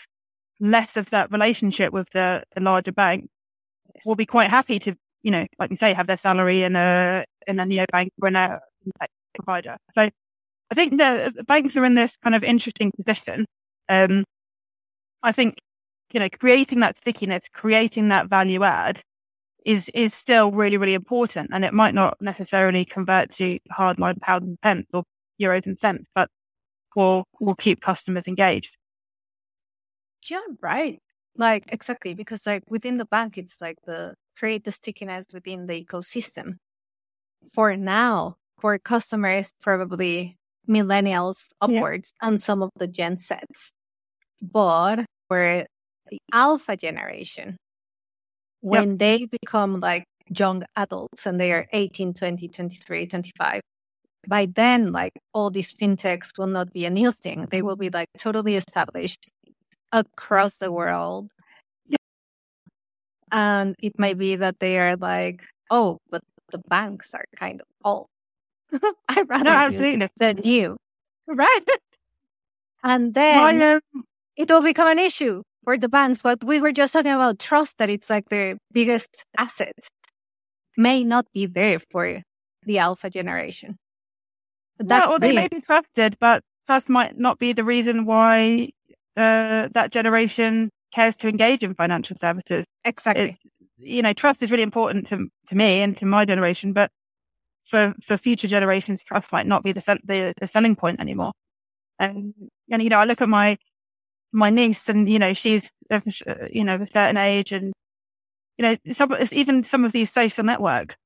less 0.61 0.97
of 0.97 1.11
that 1.11 1.33
relationship 1.33 1.93
with 1.93 2.09
the, 2.13 2.43
the 2.55 2.61
larger 2.61 2.93
bank 2.93 3.29
will 4.05 4.17
be 4.17 4.27
quite 4.27 4.51
happy 4.51 4.79
to, 4.79 4.95
you 5.23 5.31
know, 5.31 5.47
like 5.59 5.71
you 5.71 5.77
say, 5.77 5.93
have 5.93 6.07
their 6.07 6.17
salary 6.17 6.63
in 6.63 6.77
a 6.77 7.25
in 7.47 7.59
a 7.59 7.65
neobank 7.65 8.11
or 8.21 8.29
in 8.29 8.37
a 8.37 8.61
provider. 9.35 9.77
So 9.95 10.03
I 10.71 10.75
think 10.75 10.93
the, 10.93 11.33
the 11.35 11.45
banks 11.45 11.77
are 11.77 11.85
in 11.85 11.95
this 11.95 12.17
kind 12.17 12.35
of 12.35 12.45
interesting 12.45 12.93
position. 12.97 13.47
Um, 13.89 14.25
I 15.23 15.33
think 15.33 15.59
you 16.13 16.21
know, 16.21 16.29
creating 16.29 16.81
that 16.81 16.99
stickiness, 16.99 17.45
creating 17.53 18.09
that 18.09 18.29
value 18.29 18.65
add 18.65 19.03
is, 19.65 19.91
is 19.95 20.15
still 20.15 20.51
really, 20.51 20.77
really 20.77 20.95
important. 20.95 21.51
And 21.53 21.65
it 21.65 21.73
might 21.73 21.95
not 21.95 22.17
necessarily 22.21 22.85
convert 22.85 23.31
to 23.33 23.59
hardline 23.73 24.21
pounds 24.21 24.47
and 24.47 24.61
pence 24.61 24.87
or 24.93 25.05
euros 25.41 25.67
and 25.67 25.79
cents, 25.79 26.09
but 26.15 26.29
will, 26.97 27.25
will 27.41 27.55
keep 27.55 27.81
customers 27.81 28.27
engaged. 28.27 28.77
Yeah, 30.29 30.41
right. 30.61 30.99
Like 31.37 31.65
exactly 31.73 32.15
because 32.15 32.47
like 32.47 32.63
within 32.69 32.97
the 32.99 33.05
bank, 33.07 33.39
it's 33.39 33.61
like 33.61 33.77
the 33.87 34.15
create 34.39 34.65
the 34.65 34.73
stickiness 34.73 35.27
within 35.33 35.67
the 35.67 35.85
ecosystem. 35.85 36.57
For 37.55 37.77
now, 37.77 38.37
for 38.61 38.79
customers, 38.79 39.53
probably 39.61 40.37
millennials 40.69 41.49
Yeah. 41.67 41.81
upwards 41.81 42.13
and 42.23 42.41
some 42.41 42.63
of 42.63 42.71
the 42.77 42.89
Gen 42.89 43.19
sets, 43.19 43.73
But 44.43 45.07
for 45.29 45.67
the 46.11 46.19
alpha 46.33 46.77
generation, 46.77 47.57
when 48.61 48.99
they 48.99 49.25
become 49.27 49.81
like 49.81 50.05
young 50.29 50.63
adults 50.77 51.27
and 51.27 51.41
they 51.41 51.53
are 51.53 51.67
18, 51.73 52.13
20, 52.15 52.49
23, 52.49 53.07
25, 53.07 53.61
by 54.29 54.47
then, 54.55 54.93
like 54.93 55.13
all 55.35 55.51
these 55.51 55.73
fintechs 55.75 56.39
will 56.39 56.47
not 56.47 56.73
be 56.73 56.85
a 56.87 56.91
new 56.91 57.11
thing. 57.13 57.47
They 57.51 57.63
will 57.63 57.77
be 57.77 57.91
like 57.91 58.09
totally 58.19 58.57
established 58.57 59.29
across 59.93 60.57
the 60.57 60.73
world. 60.73 61.31
And 63.33 63.77
it 63.79 63.99
might 63.99 64.19
be 64.19 64.37
that 64.37 64.59
they 64.59 64.79
are 64.79 64.97
like, 64.97 65.43
oh, 65.71 65.99
but 66.11 66.23
the 66.51 66.59
banks 66.69 67.15
are 67.15 67.25
kind 67.37 67.61
of 67.61 67.67
old. 67.85 68.07
I 69.09 69.23
rather 69.23 69.45
No, 69.45 69.69
use 69.69 69.81
absolutely. 69.81 70.09
the 70.17 70.49
you. 70.49 70.77
Right. 71.29 71.61
and 72.83 73.15
then 73.15 73.63
um, 73.63 74.05
it 74.37 74.51
will 74.51 74.63
become 74.63 74.89
an 74.89 74.99
issue 74.99 75.43
for 75.65 75.79
the 75.79 75.89
banks. 75.89 76.23
But 76.23 76.43
we 76.43 76.61
were 76.61 76.73
just 76.73 76.93
talking 76.93 77.13
about 77.13 77.39
trust 77.39 77.79
that 77.79 77.89
it's 77.91 78.11
like 78.11 78.29
their 78.31 78.59
biggest 78.73 79.25
asset 79.39 79.75
may 80.77 81.05
not 81.05 81.27
be 81.33 81.47
there 81.47 81.79
for 81.91 82.23
the 82.65 82.79
alpha 82.79 83.11
generation. 83.11 83.77
That's 84.79 85.09
well, 85.09 85.19
they 85.19 85.33
may 85.33 85.49
be 85.49 85.61
trusted, 85.61 86.17
but 86.21 86.43
trust 86.67 86.89
might 86.89 87.19
not 87.19 87.39
be 87.39 87.53
the 87.53 87.65
reason 87.65 88.07
why 88.07 88.71
uh, 89.17 89.69
that 89.73 89.91
generation 89.93 90.71
cares 90.93 91.17
to 91.19 91.29
engage 91.29 91.63
in 91.63 91.75
financial 91.75 92.17
services. 92.21 92.65
Exactly. 92.85 93.39
you 93.81 94.03
know, 94.03 94.13
trust 94.13 94.43
is 94.43 94.51
really 94.51 94.63
important 94.63 95.09
to, 95.09 95.29
to 95.49 95.55
me 95.55 95.83
and 95.83 95.97
to 95.97 96.07
my 96.07 96.25
generation, 96.25 96.73
but 96.73 96.91
for, 97.65 97.95
for 98.03 98.17
future 98.17 98.49
generations, 98.49 99.03
trust 99.03 99.33
might 99.33 99.47
not 99.47 99.63
be 99.63 99.73
the, 99.73 99.99
the, 100.05 100.35
the 100.39 100.47
selling 100.47 100.77
point 100.77 101.01
anymore. 101.01 101.33
And, 101.99 102.35
and, 102.71 102.83
you 102.83 102.89
know, 102.89 102.99
I 102.99 103.05
look 103.05 103.21
at 103.21 103.29
my, 103.29 103.59
my 104.33 104.51
niece 104.51 104.89
and, 104.89 105.09
you 105.09 105.19
know, 105.19 105.33
she's, 105.33 105.71
of, 105.91 106.05
you 106.51 106.65
know, 106.65 106.75
of 106.77 106.83
a 106.83 106.87
certain 106.87 107.17
age 107.17 107.53
and, 107.53 107.73
you 108.59 108.63
know, 108.63 108.77
some, 108.93 109.15
even 109.33 109.63
some 109.63 109.85
of 109.85 109.93
these 109.93 110.13
social 110.13 110.45
networks, 110.45 110.97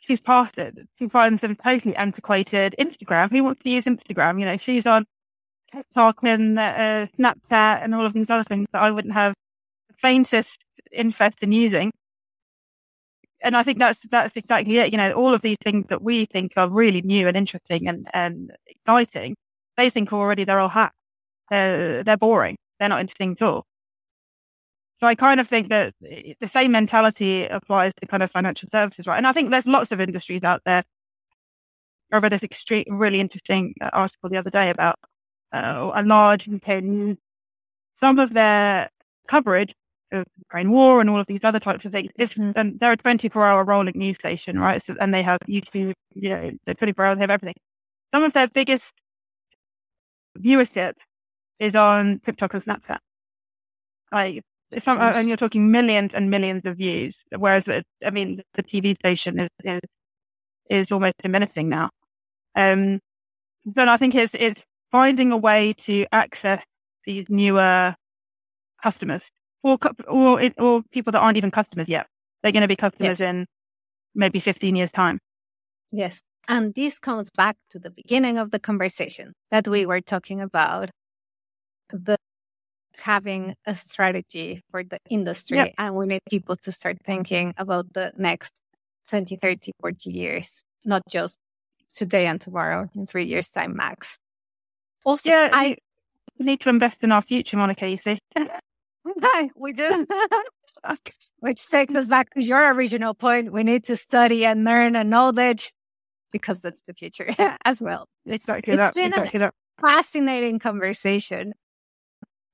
she's 0.00 0.20
past 0.20 0.58
it. 0.58 0.76
She 0.98 1.08
finds 1.08 1.42
them 1.42 1.56
totally 1.56 1.96
antiquated. 1.96 2.74
Instagram, 2.78 3.30
who 3.30 3.44
wants 3.44 3.62
to 3.62 3.70
use 3.70 3.84
Instagram? 3.84 4.38
You 4.38 4.46
know, 4.46 4.56
she's 4.56 4.86
on 4.86 5.04
TikTok 5.74 6.18
and 6.22 6.58
uh, 6.58 7.06
Snapchat 7.18 7.82
and 7.82 7.94
all 7.94 8.06
of 8.06 8.12
these 8.12 8.30
other 8.30 8.44
things 8.44 8.66
that 8.72 8.82
I 8.82 8.90
wouldn't 8.90 9.14
have 9.14 9.34
the 9.88 9.94
faintest 10.00 10.58
interest 10.92 11.42
in 11.42 11.52
using. 11.52 11.92
And 13.42 13.56
I 13.56 13.62
think 13.62 13.78
that's 13.78 14.02
that's 14.10 14.36
exactly 14.36 14.78
it. 14.78 14.92
You 14.92 14.98
know, 14.98 15.12
all 15.12 15.34
of 15.34 15.42
these 15.42 15.56
things 15.62 15.86
that 15.88 16.02
we 16.02 16.26
think 16.26 16.52
are 16.56 16.68
really 16.68 17.02
new 17.02 17.26
and 17.26 17.36
interesting 17.36 17.88
and, 17.88 18.06
and 18.14 18.52
exciting, 18.66 19.34
they 19.76 19.90
think 19.90 20.12
already 20.12 20.44
they're 20.44 20.60
all 20.60 20.68
hacks. 20.68 20.94
They're, 21.50 22.04
they're 22.04 22.16
boring. 22.16 22.56
They're 22.78 22.88
not 22.88 23.00
interesting 23.00 23.32
at 23.32 23.42
all. 23.42 23.64
So 25.00 25.08
I 25.08 25.16
kind 25.16 25.40
of 25.40 25.48
think 25.48 25.68
that 25.70 25.94
the 26.00 26.48
same 26.48 26.70
mentality 26.70 27.44
applies 27.46 27.92
to 28.00 28.06
kind 28.06 28.22
of 28.22 28.30
financial 28.30 28.68
services, 28.70 29.08
right? 29.08 29.16
And 29.16 29.26
I 29.26 29.32
think 29.32 29.50
there's 29.50 29.66
lots 29.66 29.90
of 29.90 30.00
industries 30.00 30.44
out 30.44 30.62
there. 30.64 30.84
I 32.12 32.18
read 32.18 32.30
this 32.30 32.44
extreme, 32.44 32.84
really 32.88 33.18
interesting 33.18 33.74
article 33.92 34.28
the 34.30 34.36
other 34.36 34.50
day 34.50 34.70
about 34.70 35.00
uh, 35.52 35.90
a 35.94 36.02
large 36.02 36.48
UK 36.48 36.80
news. 36.82 37.16
Some 38.00 38.18
of 38.18 38.32
their 38.34 38.90
coverage 39.28 39.74
of 40.12 40.24
the 40.24 40.30
Ukraine 40.46 40.70
war 40.70 41.00
and 41.00 41.08
all 41.08 41.20
of 41.20 41.26
these 41.26 41.44
other 41.44 41.60
types 41.60 41.84
of 41.84 41.92
things. 41.92 42.10
If, 42.18 42.34
Mhm. 42.34 42.52
and 42.56 42.80
they're 42.80 42.92
a 42.92 42.96
24 42.96 43.44
hour 43.44 43.64
rolling 43.64 43.96
news 43.96 44.16
station, 44.18 44.58
right? 44.58 44.82
So, 44.82 44.94
and 45.00 45.14
they 45.14 45.22
have 45.22 45.38
YouTube, 45.48 45.94
you 46.14 46.28
know, 46.30 46.50
they're 46.64 46.74
24 46.74 47.04
hours, 47.06 47.16
they 47.18 47.22
have 47.22 47.30
everything. 47.30 47.54
Some 48.14 48.22
of 48.24 48.32
their 48.34 48.48
biggest 48.48 48.92
viewership 50.38 50.94
is 51.58 51.74
on 51.76 52.20
TikTok 52.24 52.54
and 52.54 52.64
Snapchat. 52.64 52.98
Like, 54.10 54.42
if 54.70 54.88
I'm, 54.88 54.98
and 55.00 55.28
you're 55.28 55.36
talking 55.36 55.70
millions 55.70 56.14
and 56.14 56.30
millions 56.30 56.62
of 56.64 56.76
views, 56.78 57.18
whereas, 57.36 57.68
it, 57.68 57.86
I 58.04 58.10
mean, 58.10 58.42
the 58.54 58.62
TV 58.62 58.94
station 58.96 59.38
is, 59.40 59.48
is, 59.64 59.80
is 60.70 60.92
almost 60.92 61.14
diminishing 61.22 61.68
now. 61.68 61.90
Um, 62.54 63.00
but 63.64 63.88
I 63.88 63.96
think 63.96 64.14
it's, 64.14 64.34
it's 64.34 64.64
finding 64.92 65.32
a 65.32 65.36
way 65.36 65.72
to 65.72 66.06
access 66.12 66.62
these 67.04 67.26
newer 67.28 67.94
customers 68.82 69.30
or, 69.62 69.78
or, 70.06 70.40
or 70.58 70.82
people 70.92 71.10
that 71.12 71.18
aren't 71.20 71.36
even 71.38 71.50
customers 71.50 71.88
yet. 71.88 72.06
They're 72.42 72.52
going 72.52 72.62
to 72.62 72.68
be 72.68 72.76
customers 72.76 73.18
Yes. 73.18 73.20
in 73.20 73.46
maybe 74.14 74.38
15 74.38 74.76
years 74.76 74.92
time. 74.92 75.18
Yes. 75.90 76.20
And 76.48 76.74
this 76.74 76.98
comes 76.98 77.30
back 77.30 77.56
to 77.70 77.78
the 77.78 77.90
beginning 77.90 78.38
of 78.38 78.50
the 78.50 78.58
conversation 78.58 79.32
that 79.50 79.66
we 79.66 79.86
were 79.86 80.00
talking 80.00 80.40
about 80.40 80.90
the 81.90 82.16
having 82.96 83.54
a 83.66 83.74
strategy 83.74 84.62
for 84.70 84.84
the 84.84 84.98
industry. 85.08 85.58
Yep. 85.58 85.74
And 85.78 85.94
we 85.94 86.06
need 86.06 86.20
people 86.28 86.56
to 86.56 86.72
start 86.72 86.98
thinking 87.04 87.54
about 87.56 87.92
the 87.94 88.12
next 88.16 88.60
20, 89.08 89.36
30, 89.36 89.72
40 89.80 90.10
years, 90.10 90.62
not 90.84 91.02
just 91.08 91.38
today 91.94 92.26
and 92.26 92.40
tomorrow 92.40 92.88
in 92.94 93.06
three 93.06 93.24
years' 93.24 93.50
time 93.50 93.76
max. 93.76 94.18
Also, 95.04 95.30
yeah, 95.30 95.48
I 95.52 95.76
need 96.38 96.60
to 96.60 96.68
invest 96.68 97.02
in 97.02 97.12
our 97.12 97.22
future, 97.22 97.56
Monica, 97.56 97.88
you 97.88 97.96
see. 97.96 98.18
we 99.56 99.72
do. 99.72 100.06
Which 101.40 101.66
takes 101.68 101.94
us 101.94 102.06
back 102.06 102.32
to 102.34 102.42
your 102.42 102.72
original 102.74 103.14
point. 103.14 103.52
We 103.52 103.62
need 103.62 103.84
to 103.84 103.96
study 103.96 104.44
and 104.44 104.64
learn 104.64 104.96
and 104.96 105.10
knowledge 105.10 105.72
because 106.30 106.60
that's 106.60 106.82
the 106.82 106.94
future 106.94 107.34
as 107.64 107.82
well. 107.82 108.06
Exactly 108.26 108.74
it's 108.74 108.78
that. 108.78 108.94
been 108.94 109.08
exactly 109.08 109.38
a 109.38 109.40
that. 109.40 109.54
fascinating 109.80 110.58
conversation. 110.58 111.52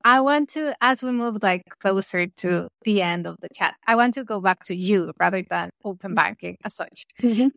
I 0.05 0.21
want 0.21 0.51
to, 0.51 0.75
as 0.81 1.03
we 1.03 1.11
move 1.11 1.43
like 1.43 1.63
closer 1.81 2.27
to 2.27 2.69
the 2.85 3.03
end 3.03 3.27
of 3.27 3.37
the 3.41 3.49
chat, 3.53 3.75
I 3.87 3.97
want 3.97 4.15
to 4.15 4.25
go 4.25 4.41
back 4.41 4.65
to 4.65 4.75
you 4.75 5.13
rather 5.19 5.43
than 5.49 5.71
open 5.85 6.15
banking 6.15 6.57
as 6.65 6.75
such. 6.75 7.05
Mm-hmm. 7.21 7.49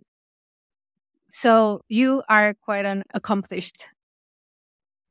So 1.31 1.81
you 1.87 2.23
are 2.27 2.53
quite 2.61 2.85
an 2.85 3.03
accomplished 3.13 3.87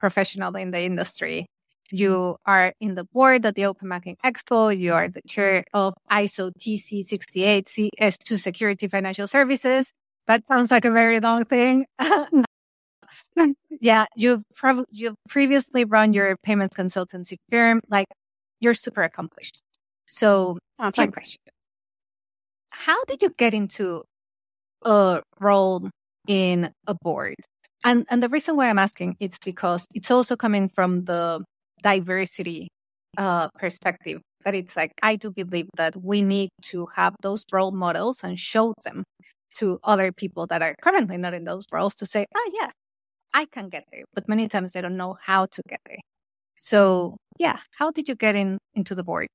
professional 0.01 0.57
in 0.57 0.71
the 0.71 0.81
industry. 0.81 1.47
Mm-hmm. 1.93 1.97
You 1.97 2.37
are 2.47 2.73
in 2.81 2.95
the 2.95 3.05
board 3.05 3.45
at 3.47 3.55
the 3.55 3.67
Open 3.67 3.89
Banking 3.89 4.17
Expo. 4.25 4.77
You 4.77 4.95
are 4.95 5.09
the 5.09 5.23
chair 5.29 5.65
of 5.75 5.95
ISO 6.11 6.53
TC 6.59 7.05
68 7.05 7.67
CS2 7.67 8.41
Security 8.41 8.89
Financial 8.89 9.27
Services. 9.27 9.93
That 10.27 10.43
sounds 10.49 10.71
like 10.71 10.85
a 10.85 10.91
very 10.91 11.21
long 11.21 11.45
thing. 11.45 11.87
yeah, 13.81 14.07
you've 14.17 14.43
prob- 14.55 14.87
you've 14.93 15.17
previously 15.29 15.85
run 15.85 16.13
your 16.13 16.37
payments 16.43 16.77
consultancy 16.77 17.37
firm. 17.51 17.81
Like 17.89 18.07
you're 18.61 18.75
super 18.75 19.03
accomplished. 19.03 19.61
So, 20.09 20.59
oh, 20.79 20.91
my 20.97 21.07
question: 21.09 21.41
How 22.71 23.03
did 23.05 23.23
you 23.23 23.31
get 23.37 23.55
into 23.55 24.03
a 24.85 25.23
role 25.41 25.91
in 26.29 26.73
a 26.87 26.95
board? 26.95 27.37
And 27.85 28.07
and 28.11 28.23
the 28.23 28.29
reason 28.29 28.57
why 28.57 28.69
I'm 28.69 28.79
asking 28.79 29.17
it's 29.21 29.39
because 29.45 29.87
it's 29.95 30.11
also 30.11 30.37
coming 30.37 30.69
from 30.69 31.05
the 31.05 31.43
diversity 31.83 32.69
uh, 33.19 33.49
perspective. 33.59 34.21
That 34.45 34.55
it's 34.55 34.77
like 34.77 34.93
I 35.03 35.17
do 35.17 35.31
believe 35.31 35.69
that 35.77 35.97
we 36.03 36.23
need 36.23 36.51
to 36.67 36.87
have 36.97 37.15
those 37.23 37.45
role 37.53 37.73
models 37.73 38.25
and 38.25 38.39
show 38.39 38.75
them 38.85 39.05
to 39.57 39.79
other 39.85 40.13
people 40.13 40.47
that 40.47 40.63
are 40.63 40.75
currently 40.83 41.19
not 41.19 41.35
in 41.35 41.45
those 41.45 41.65
roles 41.73 41.95
to 41.97 42.07
say, 42.07 42.27
oh, 42.35 42.51
yeah, 42.55 42.71
I 43.35 43.47
can 43.47 43.69
get 43.69 43.85
there. 43.93 44.05
But 44.15 44.29
many 44.29 44.49
times 44.49 44.73
they 44.73 44.81
don't 44.81 44.97
know 44.97 45.17
how 45.23 45.47
to 45.47 45.63
get 45.69 45.81
there. 45.87 45.99
So, 46.59 47.17
yeah, 47.39 47.59
how 47.79 47.91
did 47.91 48.09
you 48.09 48.15
get 48.15 48.37
in 48.37 48.59
into 48.75 48.95
the 48.95 49.05
board? 49.05 49.29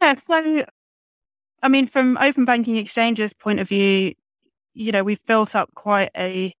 Yeah, 0.00 0.14
so, 0.16 0.64
I 1.62 1.68
mean, 1.68 1.86
from 1.86 2.16
open 2.18 2.44
banking 2.44 2.76
exchanges 2.76 3.32
point 3.34 3.60
of 3.60 3.68
view, 3.68 4.14
you 4.74 4.92
know, 4.92 5.02
we've 5.04 5.24
built 5.26 5.54
up 5.54 5.70
quite 5.74 6.10
a 6.16 6.52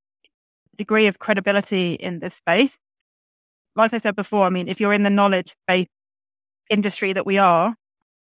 degree 0.78 1.06
of 1.06 1.18
credibility 1.18 1.94
in 1.94 2.20
this 2.20 2.36
space. 2.36 2.78
Like 3.76 3.92
I 3.92 3.98
said 3.98 4.16
before, 4.16 4.44
I 4.44 4.50
mean, 4.50 4.68
if 4.68 4.80
you're 4.80 4.92
in 4.92 5.02
the 5.02 5.10
knowledge 5.10 5.54
based 5.66 5.88
industry 6.70 7.12
that 7.12 7.26
we 7.26 7.38
are, 7.38 7.74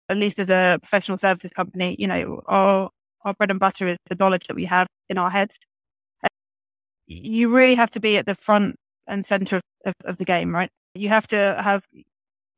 at 0.09 0.17
least 0.17 0.39
as 0.39 0.49
a 0.49 0.79
professional 0.81 1.17
services 1.17 1.51
company, 1.55 1.95
you 1.99 2.07
know, 2.07 2.41
our 2.47 2.89
our 3.23 3.33
bread 3.33 3.51
and 3.51 3.59
butter 3.59 3.87
is 3.87 3.97
the 4.09 4.15
knowledge 4.15 4.47
that 4.47 4.55
we 4.55 4.65
have 4.65 4.87
in 5.09 5.17
our 5.17 5.29
heads. 5.29 5.57
You 7.07 7.49
really 7.49 7.75
have 7.75 7.91
to 7.91 7.99
be 7.99 8.17
at 8.17 8.25
the 8.25 8.35
front 8.35 8.75
and 9.07 9.25
center 9.25 9.61
of, 9.85 9.93
of 10.05 10.17
the 10.17 10.25
game, 10.25 10.53
right? 10.53 10.69
You 10.93 11.09
have 11.09 11.27
to 11.27 11.57
have 11.61 11.83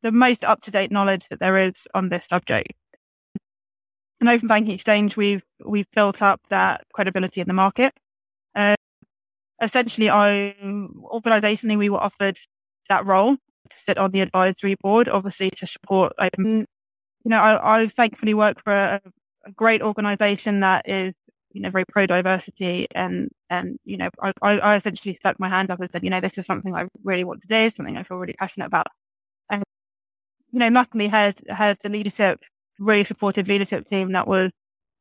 the 0.01 0.11
most 0.11 0.43
up 0.43 0.61
to 0.61 0.71
date 0.71 0.91
knowledge 0.91 1.27
that 1.29 1.39
there 1.39 1.57
is 1.57 1.87
on 1.93 2.09
this 2.09 2.25
subject. 2.25 2.73
An 4.21 4.27
open 4.27 4.47
banking 4.47 4.73
exchange, 4.73 5.15
we've 5.15 5.43
we've 5.65 5.89
built 5.93 6.21
up 6.21 6.41
that 6.49 6.83
credibility 6.93 7.41
in 7.41 7.47
the 7.47 7.53
market. 7.53 7.93
Uh, 8.55 8.75
essentially, 9.61 10.09
I 10.09 10.55
organisationally 10.61 11.77
we 11.77 11.89
were 11.89 12.01
offered 12.01 12.37
that 12.89 13.05
role 13.05 13.35
to 13.35 13.77
sit 13.77 13.97
on 13.97 14.11
the 14.11 14.21
advisory 14.21 14.75
board, 14.81 15.07
obviously 15.09 15.49
to 15.51 15.67
support 15.67 16.13
open. 16.19 16.65
You 17.25 17.29
know, 17.29 17.39
I, 17.39 17.81
I 17.81 17.87
thankfully 17.87 18.33
work 18.33 18.63
for 18.63 18.73
a, 18.73 19.01
a 19.45 19.51
great 19.51 19.81
organization 19.81 20.61
that 20.61 20.89
is, 20.89 21.13
you 21.51 21.61
know, 21.61 21.69
very 21.69 21.85
pro 21.85 22.05
diversity 22.05 22.87
and, 22.95 23.29
and, 23.49 23.77
you 23.83 23.97
know, 23.97 24.09
I, 24.21 24.33
I 24.41 24.75
essentially 24.75 25.15
stuck 25.15 25.39
my 25.39 25.49
hand 25.49 25.71
up 25.71 25.79
and 25.79 25.89
said, 25.91 26.03
you 26.03 26.09
know, 26.09 26.21
this 26.21 26.37
is 26.37 26.45
something 26.45 26.75
I 26.75 26.85
really 27.03 27.23
want 27.23 27.41
to 27.41 27.47
do, 27.47 27.69
something 27.69 27.97
I 27.97 28.03
feel 28.03 28.17
really 28.17 28.33
passionate 28.33 28.67
about. 28.67 28.87
And, 29.49 29.63
you 30.51 30.59
know, 30.59 30.69
luckily 30.69 31.07
has, 31.07 31.35
has 31.49 31.77
the 31.79 31.89
leadership, 31.89 32.39
really 32.79 33.03
supportive 33.03 33.47
leadership 33.47 33.89
team 33.89 34.13
that 34.13 34.27
was, 34.27 34.51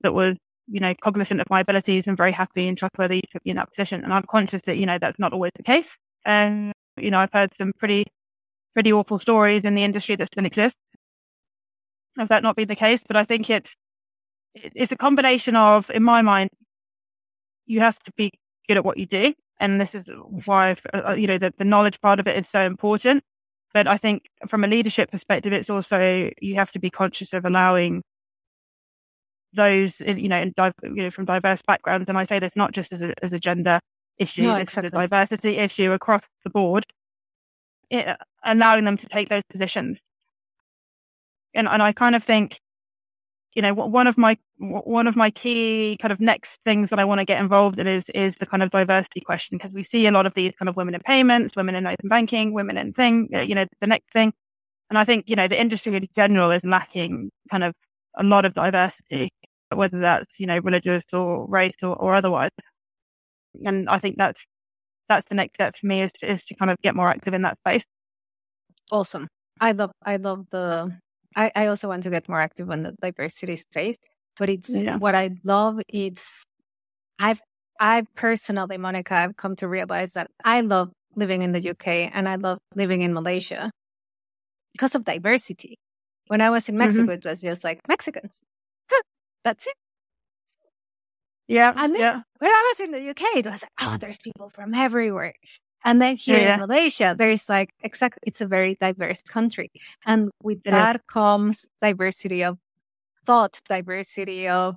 that 0.00 0.14
was, 0.14 0.36
you 0.70 0.80
know, 0.80 0.94
cognizant 1.02 1.40
of 1.40 1.48
my 1.48 1.60
abilities 1.60 2.06
and 2.06 2.16
very 2.16 2.32
happy 2.32 2.68
and 2.68 2.76
trustworthy 2.76 3.22
to 3.32 3.40
be 3.42 3.50
in 3.50 3.56
that 3.56 3.70
position. 3.72 4.04
And 4.04 4.12
I'm 4.12 4.24
conscious 4.24 4.62
that, 4.62 4.76
you 4.76 4.86
know, 4.86 4.98
that's 4.98 5.18
not 5.18 5.32
always 5.32 5.52
the 5.56 5.62
case. 5.62 5.96
And, 6.24 6.72
you 6.98 7.10
know, 7.10 7.18
I've 7.18 7.32
heard 7.32 7.52
some 7.56 7.72
pretty, 7.78 8.04
pretty 8.74 8.92
awful 8.92 9.18
stories 9.18 9.64
in 9.64 9.74
the 9.74 9.84
industry 9.84 10.16
that 10.16 10.26
still 10.26 10.44
exist 10.44 10.76
of 12.18 12.28
that 12.28 12.42
not 12.42 12.56
being 12.56 12.68
the 12.68 12.76
case. 12.76 13.04
But 13.06 13.16
I 13.16 13.24
think 13.24 13.48
it's, 13.48 13.74
it's 14.54 14.92
a 14.92 14.96
combination 14.96 15.56
of, 15.56 15.90
in 15.90 16.02
my 16.02 16.22
mind, 16.22 16.50
you 17.66 17.80
have 17.80 17.98
to 18.00 18.12
be 18.16 18.30
good 18.66 18.76
at 18.76 18.84
what 18.84 18.98
you 18.98 19.06
do. 19.06 19.34
And 19.60 19.80
this 19.80 19.94
is 19.94 20.04
why, 20.44 20.76
uh, 20.92 21.14
you 21.14 21.26
know, 21.26 21.38
the, 21.38 21.52
the 21.56 21.64
knowledge 21.64 22.00
part 22.00 22.20
of 22.20 22.26
it 22.26 22.36
is 22.36 22.48
so 22.48 22.64
important. 22.64 23.22
But 23.74 23.86
I 23.86 23.96
think 23.96 24.22
from 24.46 24.64
a 24.64 24.68
leadership 24.68 25.10
perspective, 25.10 25.52
it's 25.52 25.70
also, 25.70 26.30
you 26.40 26.54
have 26.54 26.72
to 26.72 26.78
be 26.78 26.90
conscious 26.90 27.32
of 27.32 27.44
allowing 27.44 28.02
those, 29.54 30.00
you 30.00 30.28
know, 30.28 30.40
in, 30.40 30.54
you 30.82 31.02
know, 31.02 31.10
from 31.10 31.24
diverse 31.24 31.62
backgrounds. 31.66 32.08
And 32.08 32.18
I 32.18 32.24
say 32.24 32.38
this 32.38 32.52
not 32.54 32.72
just 32.72 32.92
as 32.92 33.00
a, 33.00 33.14
as 33.22 33.32
a 33.32 33.38
gender 33.38 33.80
issue, 34.18 34.42
no, 34.42 34.56
it's 34.56 34.76
a 34.76 34.90
diversity 34.90 35.56
issue 35.56 35.92
across 35.92 36.22
the 36.44 36.50
board, 36.50 36.84
it, 37.90 38.16
allowing 38.44 38.84
them 38.84 38.96
to 38.96 39.06
take 39.06 39.28
those 39.28 39.44
positions. 39.50 39.98
And, 41.54 41.68
and 41.68 41.82
I 41.82 41.92
kind 41.92 42.14
of 42.14 42.22
think 42.22 42.60
you 43.58 43.62
know, 43.62 43.74
one 43.74 44.06
of 44.06 44.16
my 44.16 44.38
one 44.58 45.08
of 45.08 45.16
my 45.16 45.30
key 45.30 45.96
kind 46.00 46.12
of 46.12 46.20
next 46.20 46.60
things 46.64 46.90
that 46.90 47.00
I 47.00 47.04
want 47.04 47.18
to 47.20 47.24
get 47.24 47.40
involved 47.40 47.80
in 47.80 47.88
is 47.88 48.08
is 48.10 48.36
the 48.36 48.46
kind 48.46 48.62
of 48.62 48.70
diversity 48.70 49.20
question 49.20 49.58
because 49.58 49.72
we 49.72 49.82
see 49.82 50.06
a 50.06 50.12
lot 50.12 50.26
of 50.26 50.34
these 50.34 50.52
kind 50.56 50.68
of 50.68 50.76
women 50.76 50.94
in 50.94 51.00
payments, 51.00 51.56
women 51.56 51.74
in 51.74 51.84
open 51.84 52.08
banking, 52.08 52.52
women 52.52 52.76
in 52.76 52.92
thing, 52.92 53.28
uh, 53.34 53.40
you 53.40 53.56
know, 53.56 53.66
the 53.80 53.88
next 53.88 54.12
thing, 54.12 54.32
and 54.90 54.98
I 54.98 55.04
think 55.04 55.28
you 55.28 55.34
know 55.34 55.48
the 55.48 55.60
industry 55.60 55.96
in 55.96 56.06
general 56.14 56.52
is 56.52 56.64
lacking 56.64 57.30
kind 57.50 57.64
of 57.64 57.74
a 58.16 58.22
lot 58.22 58.44
of 58.44 58.54
diversity, 58.54 59.30
whether 59.74 59.98
that's 59.98 60.38
you 60.38 60.46
know 60.46 60.58
religious 60.58 61.04
or 61.12 61.46
race 61.48 61.76
or, 61.82 61.96
or 61.96 62.14
otherwise, 62.14 62.50
and 63.64 63.88
I 63.88 63.98
think 63.98 64.16
that's 64.18 64.42
that's 65.08 65.26
the 65.28 65.34
next 65.34 65.54
step 65.54 65.76
for 65.76 65.86
me 65.86 66.02
is 66.02 66.12
is 66.22 66.44
to 66.46 66.54
kind 66.54 66.70
of 66.70 66.76
get 66.82 66.94
more 66.94 67.08
active 67.08 67.34
in 67.34 67.42
that 67.42 67.58
space. 67.60 67.84
Awesome. 68.90 69.28
I 69.60 69.72
love 69.72 69.90
I 70.04 70.16
love 70.16 70.46
the 70.50 70.96
I, 71.36 71.50
I 71.54 71.66
also 71.66 71.88
want 71.88 72.02
to 72.04 72.10
get 72.10 72.28
more 72.28 72.40
active 72.40 72.70
on 72.70 72.82
the 72.82 72.94
diversity 73.02 73.56
space, 73.56 73.98
but 74.38 74.48
it's 74.48 74.70
yeah. 74.70 74.96
what 74.96 75.14
I 75.14 75.30
love. 75.44 75.80
It's 75.88 76.44
I've 77.18 77.40
I 77.80 78.04
personally, 78.16 78.76
Monica, 78.76 79.14
I've 79.14 79.36
come 79.36 79.56
to 79.56 79.68
realize 79.68 80.12
that 80.12 80.28
I 80.44 80.62
love 80.62 80.90
living 81.16 81.42
in 81.42 81.52
the 81.52 81.70
UK 81.70 82.10
and 82.12 82.28
I 82.28 82.36
love 82.36 82.58
living 82.74 83.02
in 83.02 83.14
Malaysia 83.14 83.70
because 84.72 84.94
of 84.94 85.04
diversity. 85.04 85.76
When 86.28 86.40
I 86.40 86.50
was 86.50 86.68
in 86.68 86.76
Mexico, 86.76 87.04
mm-hmm. 87.04 87.12
it 87.12 87.24
was 87.24 87.40
just 87.40 87.64
like 87.64 87.80
Mexicans. 87.88 88.42
That's 89.44 89.66
it. 89.66 89.74
Yeah. 91.46 91.72
And 91.76 91.94
then 91.94 92.00
yeah. 92.00 92.20
when 92.38 92.50
I 92.50 92.72
was 92.72 92.80
in 92.80 92.92
the 92.92 93.10
UK, 93.10 93.36
it 93.36 93.46
was 93.46 93.62
like, 93.62 93.72
oh, 93.80 93.96
there's 93.98 94.18
people 94.18 94.50
from 94.50 94.74
everywhere. 94.74 95.34
And 95.84 96.02
then 96.02 96.16
here 96.16 96.38
yeah. 96.38 96.54
in 96.54 96.60
Malaysia, 96.60 97.14
there's 97.16 97.48
like 97.48 97.70
exactly, 97.82 98.20
it's 98.26 98.40
a 98.40 98.46
very 98.46 98.76
diverse 98.80 99.22
country. 99.22 99.70
And 100.04 100.30
with 100.42 100.58
it 100.64 100.70
that 100.70 101.06
comes 101.06 101.66
diversity 101.80 102.44
of 102.44 102.58
thought, 103.24 103.60
diversity 103.68 104.48
of 104.48 104.76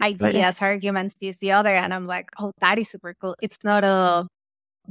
ideas, 0.00 0.60
arguments, 0.60 1.14
this, 1.20 1.38
the 1.38 1.52
other. 1.52 1.74
And 1.74 1.94
I'm 1.94 2.06
like, 2.06 2.30
oh, 2.40 2.52
that 2.60 2.78
is 2.78 2.90
super 2.90 3.14
cool. 3.20 3.36
It's 3.40 3.58
not 3.62 3.84
a 3.84 4.26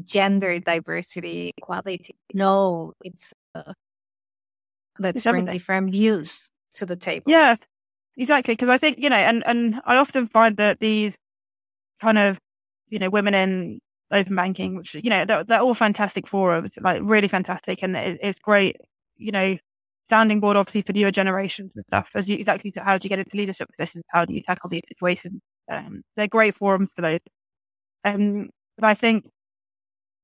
gender 0.03 0.59
diversity 0.59 1.51
equality. 1.57 2.15
No, 2.33 2.93
it's 3.03 3.33
uh, 3.55 3.73
let's 4.99 5.17
it's 5.17 5.25
bring 5.25 5.45
different 5.45 5.91
views 5.91 6.49
to 6.75 6.85
the 6.85 6.95
table. 6.95 7.25
Yeah, 7.27 7.55
exactly. 8.17 8.53
Because 8.53 8.69
I 8.69 8.77
think, 8.77 8.97
you 8.99 9.09
know, 9.09 9.15
and, 9.15 9.43
and 9.45 9.81
I 9.85 9.97
often 9.97 10.27
find 10.27 10.57
that 10.57 10.79
these 10.79 11.15
kind 12.01 12.17
of, 12.17 12.39
you 12.89 12.99
know, 12.99 13.09
women 13.09 13.33
in 13.33 13.79
open 14.11 14.35
banking, 14.35 14.75
which, 14.77 14.95
you 14.95 15.09
know, 15.09 15.25
they're, 15.25 15.43
they're 15.43 15.61
all 15.61 15.73
fantastic 15.73 16.27
forums, 16.27 16.71
like 16.81 17.01
really 17.03 17.27
fantastic. 17.27 17.83
And 17.83 17.95
it, 17.95 18.19
it's 18.21 18.39
great, 18.39 18.77
you 19.17 19.31
know, 19.31 19.57
standing 20.09 20.39
board, 20.41 20.57
obviously, 20.57 20.81
for 20.81 20.93
newer 20.93 21.11
generations 21.11 21.71
and 21.75 21.85
stuff. 21.87 22.09
As 22.15 22.29
you 22.29 22.37
exactly 22.37 22.73
how 22.77 22.97
do 22.97 23.05
you 23.05 23.09
get 23.09 23.19
into 23.19 23.37
leadership 23.37 23.69
positions? 23.77 24.03
How 24.09 24.25
do 24.25 24.33
you 24.33 24.43
tackle 24.43 24.69
these 24.69 24.83
situations? 24.89 25.41
Um, 25.71 26.03
they're 26.17 26.27
great 26.27 26.55
forums 26.55 26.91
for 26.95 27.01
those. 27.01 27.19
Um, 28.03 28.49
but 28.77 28.87
I 28.87 28.93
think 28.95 29.25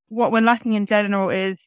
what 0.09 0.31
we're 0.31 0.41
lacking 0.41 0.73
in 0.73 0.85
general 0.85 1.29
is 1.29 1.57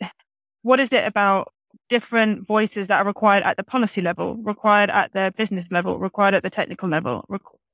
what 0.62 0.80
is 0.80 0.92
it 0.92 1.06
about 1.06 1.52
different 1.88 2.46
voices 2.46 2.88
that 2.88 3.00
are 3.02 3.06
required 3.06 3.42
at 3.44 3.56
the 3.56 3.62
policy 3.62 4.00
level, 4.00 4.36
required 4.36 4.90
at 4.90 5.12
the 5.12 5.32
business 5.36 5.66
level, 5.70 5.98
required 5.98 6.34
at 6.34 6.42
the 6.42 6.50
technical 6.50 6.88
level, 6.88 7.24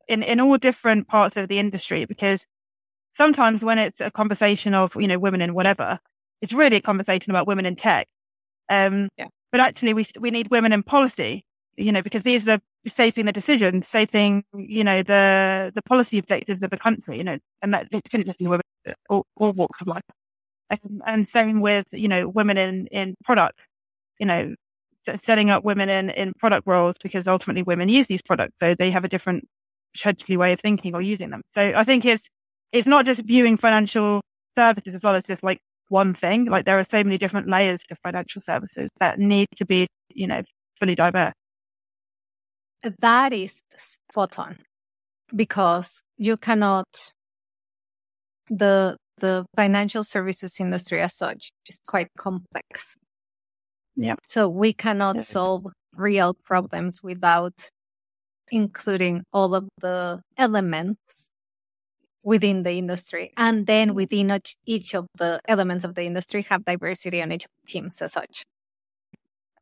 in, 0.09 0.23
in 0.23 0.41
all 0.41 0.59
different 0.59 1.09
parts 1.09 1.37
of 1.37 1.49
the 1.49 1.59
industry? 1.59 2.05
Because 2.05 2.47
sometimes 3.17 3.63
when 3.63 3.79
it's 3.79 4.01
a 4.01 4.11
conversation 4.11 4.75
of, 4.75 4.95
you 4.97 5.09
know, 5.09 5.19
women 5.19 5.41
in 5.41 5.55
whatever, 5.55 5.99
it's 6.41 6.53
really 6.53 6.77
a 6.77 6.83
conversation 6.83 7.31
about 7.31 7.47
women 7.47 7.67
in 7.67 7.77
tech. 7.77 8.09
Um, 8.69 9.09
yeah. 9.17 9.29
But 9.51 9.61
actually, 9.61 9.93
we 9.93 10.07
we 10.19 10.31
need 10.31 10.51
women 10.51 10.73
in 10.73 10.83
policy, 10.83 11.45
you 11.77 11.93
know, 11.93 12.01
because 12.01 12.23
these 12.23 12.49
are 12.49 12.59
facing 12.89 13.27
the 13.27 13.33
decisions, 13.33 13.87
facing 13.87 14.45
you 14.57 14.83
know 14.83 15.03
the 15.03 15.73
the 15.75 15.83
policy 15.83 16.19
objectives 16.19 16.63
of 16.63 16.71
the 16.71 16.79
country, 16.79 17.19
you 17.19 17.25
know, 17.25 17.39
and 17.61 17.75
that 17.75 17.89
it 17.93 18.03
couldn't 18.11 18.27
just 18.27 18.39
be 18.39 18.47
women 18.47 18.63
all, 19.11 19.27
all 19.37 19.53
walks 19.53 19.81
of 19.81 19.89
life. 19.89 20.03
Um, 20.71 21.03
and 21.07 21.29
same 21.29 21.61
with 21.61 21.89
you 21.93 22.09
know 22.09 22.29
women 22.29 22.57
in 22.57 22.87
in 22.89 23.15
product, 23.25 23.59
you 24.23 24.27
know, 24.27 24.55
setting 25.21 25.51
up 25.51 25.65
women 25.65 25.89
in 25.89 26.11
in 26.11 26.33
product 26.39 26.65
roles 26.65 26.95
because 27.03 27.27
ultimately 27.27 27.65
women 27.65 27.89
use 27.89 28.07
these 28.07 28.23
products, 28.23 28.55
so 28.63 28.73
they 28.77 28.91
have 28.93 29.05
a 29.05 29.09
different 29.09 29.49
strategy 29.97 30.37
way 30.37 30.53
of 30.53 30.61
thinking 30.61 30.95
or 30.95 31.03
using 31.03 31.31
them. 31.31 31.43
So 31.57 31.73
I 31.75 31.83
think 31.83 32.05
it's 32.05 32.29
it's 32.71 32.87
not 32.87 33.05
just 33.05 33.23
viewing 33.25 33.57
financial 33.57 34.21
services 34.57 34.95
as 34.95 35.03
well 35.03 35.17
as 35.17 35.25
just 35.25 35.43
like 35.43 35.59
one 35.89 36.15
thing. 36.15 36.45
Like 36.45 36.67
there 36.67 36.79
are 36.79 36.85
so 36.85 37.03
many 37.03 37.19
different 37.19 37.49
layers 37.49 37.83
to 37.89 37.97
financial 37.97 38.43
services 38.43 38.89
that 39.01 39.19
need 39.19 39.49
to 39.57 39.67
be, 39.67 39.89
you 40.15 40.29
know, 40.29 40.43
fully 40.79 40.95
diverse. 40.95 41.35
That 43.01 43.33
is 43.33 43.61
spot 43.77 44.39
on 44.39 44.59
because 45.35 46.01
you 46.17 46.37
cannot 46.37 46.87
the 48.49 48.97
the 49.19 49.47
financial 49.57 50.05
services 50.05 50.61
industry 50.61 51.01
as 51.01 51.17
such 51.17 51.51
is 51.69 51.79
quite 51.89 52.09
complex. 52.17 52.97
Yeah. 53.97 54.17
So 54.23 54.49
we 54.49 54.73
cannot 54.73 55.17
yeah. 55.17 55.23
solve 55.23 55.67
real 55.95 56.35
problems 56.35 57.03
without 57.03 57.69
including 58.51 59.25
all 59.33 59.55
of 59.55 59.69
the 59.81 60.21
elements 60.37 61.29
within 62.25 62.63
the 62.63 62.73
industry. 62.73 63.33
And 63.37 63.67
then 63.67 63.89
mm-hmm. 63.89 63.97
within 63.97 64.41
each 64.67 64.95
of 64.95 65.07
the 65.19 65.41
elements 65.47 65.85
of 65.85 65.95
the 65.95 66.05
industry 66.05 66.43
have 66.43 66.65
diversity 66.65 67.23
on 67.23 67.33
each 67.33 67.47
teams 67.67 68.01
as 68.03 68.13
such. 68.13 68.43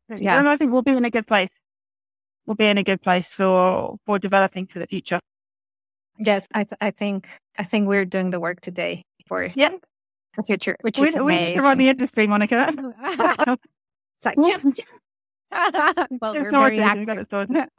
Yeah. 0.09 0.37
And 0.37 0.49
I 0.49 0.57
think 0.57 0.71
we'll 0.71 0.81
be 0.81 0.91
in 0.91 1.05
a 1.05 1.09
good 1.09 1.27
place. 1.27 1.57
We'll 2.45 2.55
be 2.55 2.65
in 2.65 2.77
a 2.77 2.83
good 2.83 3.01
place 3.01 3.33
for, 3.33 3.97
for 4.05 4.19
developing 4.19 4.67
for 4.67 4.79
the 4.79 4.87
future. 4.87 5.19
Yes, 6.19 6.47
I, 6.53 6.63
th- 6.63 6.77
I 6.81 6.91
think, 6.91 7.29
I 7.57 7.63
think 7.63 7.87
we're 7.87 8.05
doing 8.05 8.29
the 8.29 8.39
work 8.39 8.61
today 8.61 9.03
for 9.27 9.49
yeah. 9.55 9.69
the 10.35 10.43
future, 10.43 10.75
which 10.81 10.99
we, 10.99 11.07
is 11.07 11.15
amazing. 11.15 11.57
We 11.57 11.63
run 11.63 11.77
the 11.77 11.89
industry, 11.89 12.27
Monica. 12.27 12.73
it's 14.23 14.37
like, 14.37 14.61
jump, 14.61 14.75
jump. 14.75 16.21
well, 16.21 16.33
we're 16.33 16.51
very 16.51 16.79
active. 16.79 17.27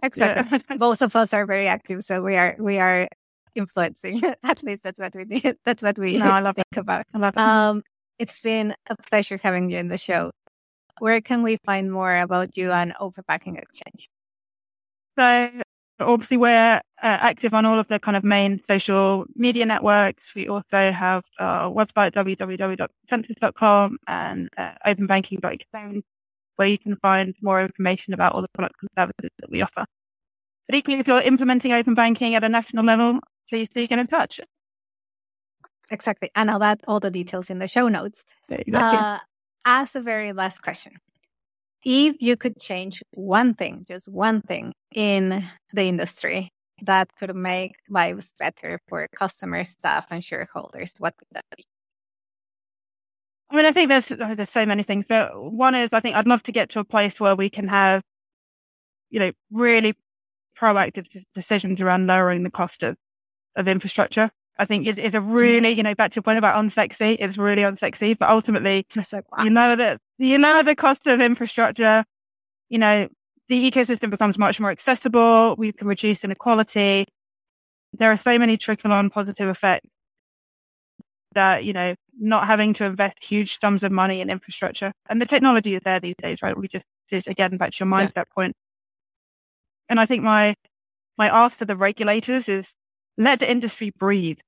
exactly. 0.03 0.61
Yeah. 0.71 0.77
Both 0.77 1.03
of 1.03 1.15
us 1.15 1.33
are 1.33 1.47
very 1.47 1.69
active, 1.69 2.05
so 2.05 2.23
we 2.23 2.37
are 2.37 2.57
we 2.59 2.79
are 2.79 3.09
influencing. 3.55 4.23
At 4.43 4.63
least 4.63 4.83
that's 4.83 4.99
what 4.99 5.15
we 5.15 5.25
need. 5.25 5.57
That's 5.65 5.83
what 5.83 5.99
we 5.99 6.19
no, 6.19 6.27
I 6.27 6.41
love 6.41 6.57
think 6.57 6.67
it. 6.73 6.79
about. 6.79 7.07
I 7.15 7.19
love 7.19 7.35
it. 7.35 7.41
Um, 7.41 7.83
it's 8.19 8.41
been 8.41 8.75
a 8.89 8.97
pleasure 8.97 9.39
having 9.43 9.71
you 9.71 9.79
in 9.79 9.89
the 9.89 9.99
show. 9.99 10.31
Where 10.99 11.21
can 11.21 11.43
we 11.43 11.59
find 11.65 11.91
more 11.93 12.17
about 12.19 12.57
you 12.57 12.71
and 12.71 12.93
Open 13.01 13.25
Banking 13.27 13.57
Exchange? 13.57 14.09
So 15.19 15.51
obviously 16.01 16.37
we're 16.37 16.77
uh, 16.77 16.81
active 17.03 17.55
on 17.55 17.65
all 17.65 17.79
of 17.79 17.89
the 17.89 17.99
kind 17.99 18.17
of 18.17 18.25
main 18.25 18.61
social 18.69 19.27
media 19.35 19.67
networks. 19.67 20.35
We 20.35 20.49
also 20.49 20.91
have 20.91 21.25
our 21.39 21.71
website, 21.71 22.13
www.konsentus.com 22.13 23.99
and 24.07 24.49
uh, 24.57 24.73
openbanking.exchange, 24.87 26.05
where 26.57 26.69
you 26.69 26.79
can 26.79 26.97
find 26.97 27.35
more 27.43 27.61
information 27.63 28.15
about 28.15 28.33
all 28.33 28.43
the 28.43 28.49
products 28.55 28.79
and 28.83 28.91
services 28.97 29.31
that 29.39 29.51
we 29.51 29.63
offer. 29.63 29.85
But 30.69 30.77
equally, 30.77 31.01
if 31.01 31.09
you're 31.09 31.21
implementing 31.21 31.73
open 31.73 31.95
banking 31.95 32.35
at 32.35 32.45
a 32.45 32.49
national 32.49 32.85
level, 32.85 33.21
please 33.49 33.69
do 33.69 33.87
get 33.87 33.99
in 33.99 34.07
touch. 34.07 34.41
Exactly. 35.91 36.31
And 36.35 36.51
I'll 36.51 36.63
add 36.63 36.81
all 36.89 37.01
the 37.01 37.11
details 37.11 37.51
in 37.51 37.59
the 37.59 37.69
show 37.69 37.89
notes. 37.89 38.25
Exactly. 38.49 38.99
Uh, 38.99 39.19
as 39.65 39.95
a 39.95 40.01
very 40.01 40.33
last 40.33 40.63
question, 40.63 40.95
if 41.85 42.17
you 42.21 42.37
could 42.37 42.59
change 42.59 43.03
one 43.13 43.55
thing, 43.55 43.85
just 43.89 44.09
one 44.09 44.41
thing 44.41 44.73
in 44.95 45.45
the 45.73 45.85
industry 45.85 46.51
that 46.83 47.09
could 47.17 47.35
make 47.35 47.77
lives 47.89 48.33
better 48.39 48.79
for 48.89 49.07
customers, 49.15 49.71
staff, 49.71 50.07
and 50.11 50.23
shareholders, 50.23 50.95
what 50.99 51.15
would 51.21 51.29
that 51.33 51.45
be? 51.57 51.65
I 53.53 53.57
mean, 53.57 53.67
I 53.67 53.73
think 53.73 53.89
there's 53.91 54.11
oh, 54.11 54.35
there's 54.35 54.49
so 54.49 54.65
many 54.65 54.83
things. 54.83 55.05
But 55.07 55.31
one 55.53 55.75
is, 55.75 55.93
I 55.93 56.01
think 56.01 56.17
I'd 56.17 56.27
love 56.27 56.43
to 56.45 56.53
get 56.53 56.71
to 56.71 56.81
a 56.81 56.85
place 56.85 57.21
where 57.21 57.37
we 57.37 57.51
can 57.51 57.69
have, 57.69 58.03
you 59.11 59.21
know, 59.21 59.33
really 59.51 59.95
proactive 60.59 61.07
decisions 61.35 61.81
around 61.81 62.07
lowering 62.07 62.45
the 62.45 62.51
cost 62.51 62.83
of 62.83 62.97
of 63.55 63.69
infrastructure. 63.69 64.31
I 64.59 64.65
think 64.65 64.87
is, 64.87 64.99
is 64.99 65.15
a 65.15 65.21
really, 65.21 65.71
you 65.71 65.83
know, 65.83 65.95
back 65.95 66.13
to 66.13 66.17
your 66.17 66.23
point 66.23 66.39
about 66.39 66.63
unsexy, 66.63 67.17
it's 67.19 67.39
really 67.39 67.63
unsexy, 67.63 68.17
but 68.19 68.29
ultimately, 68.29 68.87
you 68.95 69.51
know 69.51 69.77
that, 69.77 69.99
you 70.19 70.39
know, 70.39 70.63
the 70.63 70.75
cost 70.75 71.07
of 71.07 71.21
infrastructure, 71.21 72.05
you 72.69 72.79
know, 72.79 73.09
the 73.49 73.71
ecosystem 73.71 74.11
becomes 74.11 74.39
much 74.39 74.61
more 74.61 74.71
accessible. 74.71 75.57
We 75.57 75.73
can 75.73 75.89
reduce 75.89 76.23
inequality. 76.23 77.07
There 77.95 78.11
are 78.13 78.17
so 78.17 78.39
many 78.39 78.57
trickle 78.57 78.93
on 78.93 79.11
positive 79.11 79.49
effects 79.49 79.89
that, 81.35 81.65
you 81.65 81.73
know, 81.73 81.95
not 82.19 82.47
having 82.47 82.75
to 82.75 82.85
invest 82.85 83.25
huge 83.25 83.59
sums 83.61 83.83
of 83.83 83.93
money 83.93 84.21
in 84.21 84.31
infrastructure 84.31 84.93
and 85.09 85.21
the 85.21 85.27
technology 85.27 85.75
is 85.75 85.81
there 85.85 86.01
these 86.01 86.15
days, 86.21 86.43
right? 86.43 86.57
We 86.57 86.69
just, 86.69 86.85
just 87.09 87.27
again, 87.27 87.57
back 87.57 87.73
to 87.73 87.85
your 87.85 87.93
mindset 87.93 88.13
yeah. 88.17 88.25
point. 88.35 88.57
And 89.89 89.99
I 89.99 90.07
think 90.07 90.23
my, 90.23 90.55
my 91.19 91.29
ask 91.29 91.59
to 91.59 91.65
the 91.65 91.77
regulators 91.77 92.49
is 92.49 92.75
let 93.19 93.41
the 93.41 93.51
industry 93.51 93.93
breathe. 93.99 94.39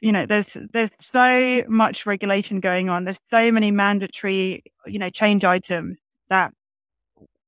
You 0.00 0.12
know, 0.12 0.26
there's, 0.26 0.56
there's 0.72 0.90
so 1.00 1.64
much 1.68 2.06
regulation 2.06 2.60
going 2.60 2.90
on. 2.90 3.04
There's 3.04 3.18
so 3.30 3.50
many 3.50 3.70
mandatory, 3.70 4.62
you 4.86 4.98
know, 4.98 5.08
change 5.08 5.44
items 5.44 5.98
that 6.28 6.52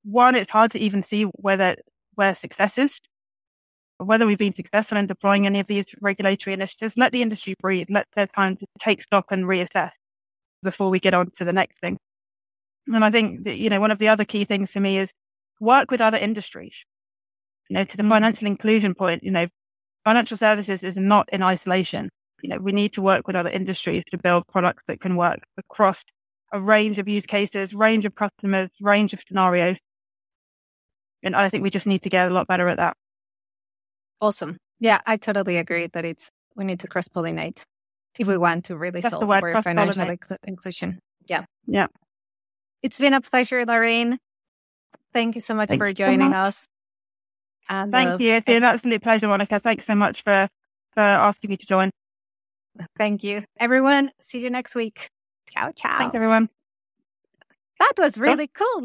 one, 0.02 0.34
it's 0.34 0.50
hard 0.50 0.70
to 0.72 0.78
even 0.78 1.02
see 1.02 1.24
whether, 1.24 1.76
where 2.14 2.34
success 2.34 2.78
is, 2.78 3.00
whether 3.98 4.26
we've 4.26 4.38
been 4.38 4.54
successful 4.54 4.96
in 4.96 5.06
deploying 5.06 5.46
any 5.46 5.60
of 5.60 5.66
these 5.66 5.86
regulatory 6.00 6.54
initiatives. 6.54 6.96
Let 6.96 7.12
the 7.12 7.22
industry 7.22 7.54
breathe. 7.60 7.88
Let 7.90 8.06
their 8.14 8.26
time 8.28 8.56
to 8.56 8.66
take 8.80 9.02
stock 9.02 9.26
and 9.30 9.44
reassess 9.44 9.90
before 10.62 10.90
we 10.90 11.00
get 11.00 11.14
on 11.14 11.30
to 11.38 11.44
the 11.44 11.52
next 11.52 11.80
thing. 11.80 11.98
And 12.86 13.04
I 13.04 13.10
think 13.10 13.44
that, 13.44 13.58
you 13.58 13.68
know, 13.70 13.80
one 13.80 13.90
of 13.90 13.98
the 13.98 14.08
other 14.08 14.24
key 14.24 14.44
things 14.44 14.70
for 14.70 14.80
me 14.80 14.98
is 14.98 15.12
work 15.60 15.90
with 15.90 16.00
other 16.00 16.16
industries. 16.18 16.84
You 17.68 17.74
know, 17.74 17.84
to 17.84 17.96
the 17.96 18.02
mm. 18.02 18.08
financial 18.08 18.46
inclusion 18.46 18.94
point, 18.94 19.22
you 19.22 19.30
know, 19.30 19.48
financial 20.04 20.36
services 20.36 20.82
is 20.82 20.96
not 20.96 21.28
in 21.32 21.42
isolation. 21.42 22.08
You 22.42 22.50
know, 22.50 22.58
we 22.58 22.72
need 22.72 22.92
to 22.94 23.02
work 23.02 23.26
with 23.26 23.36
other 23.36 23.50
industries 23.50 24.04
to 24.10 24.18
build 24.18 24.46
products 24.46 24.84
that 24.86 25.00
can 25.00 25.16
work 25.16 25.40
across 25.58 26.02
a 26.52 26.60
range 26.60 26.98
of 26.98 27.08
use 27.08 27.26
cases, 27.26 27.74
range 27.74 28.06
of 28.06 28.14
customers, 28.14 28.70
range 28.80 29.12
of 29.12 29.20
scenarios. 29.26 29.76
And 31.22 31.34
I 31.36 31.48
think 31.48 31.62
we 31.62 31.70
just 31.70 31.86
need 31.86 32.02
to 32.02 32.08
get 32.08 32.30
a 32.30 32.34
lot 32.34 32.46
better 32.46 32.68
at 32.68 32.78
that. 32.78 32.96
Awesome. 34.20 34.56
Yeah, 34.80 35.00
I 35.06 35.16
totally 35.16 35.56
agree 35.56 35.88
that 35.92 36.04
it's 36.04 36.30
we 36.56 36.64
need 36.64 36.80
to 36.80 36.88
cross 36.88 37.08
pollinate 37.08 37.62
if 38.18 38.26
we 38.26 38.36
want 38.36 38.64
to 38.66 38.76
really 38.76 39.00
That's 39.00 39.12
solve 39.12 39.28
for 39.28 39.62
financial 39.62 40.08
inclusion. 40.44 40.98
Yeah. 41.28 41.44
Yeah. 41.66 41.86
It's 42.82 42.98
been 42.98 43.14
a 43.14 43.20
pleasure, 43.20 43.64
Lorraine. 43.64 44.18
Thank 45.12 45.34
you 45.34 45.40
so 45.40 45.54
much 45.54 45.68
Thank 45.68 45.80
for 45.80 45.92
joining 45.92 46.20
so 46.20 46.28
much. 46.28 46.36
us. 46.36 46.68
And 47.68 47.92
Thank 47.92 48.08
uh, 48.08 48.16
you. 48.24 48.32
It's 48.34 48.46
been 48.46 48.56
an 48.58 48.64
absolute 48.64 49.02
pleasure, 49.02 49.28
Monica. 49.28 49.60
Thanks 49.60 49.86
so 49.86 49.94
much 49.94 50.22
for, 50.22 50.48
for 50.92 51.00
asking 51.00 51.50
me 51.50 51.56
to 51.56 51.66
join. 51.66 51.90
Thank 52.96 53.24
you. 53.24 53.44
Everyone, 53.58 54.10
see 54.20 54.40
you 54.40 54.50
next 54.50 54.74
week. 54.74 55.08
Ciao, 55.50 55.72
ciao. 55.72 55.98
Thanks, 55.98 56.14
everyone. 56.14 56.48
That 57.80 57.92
was 57.98 58.18
really 58.18 58.48
cool. 58.48 58.80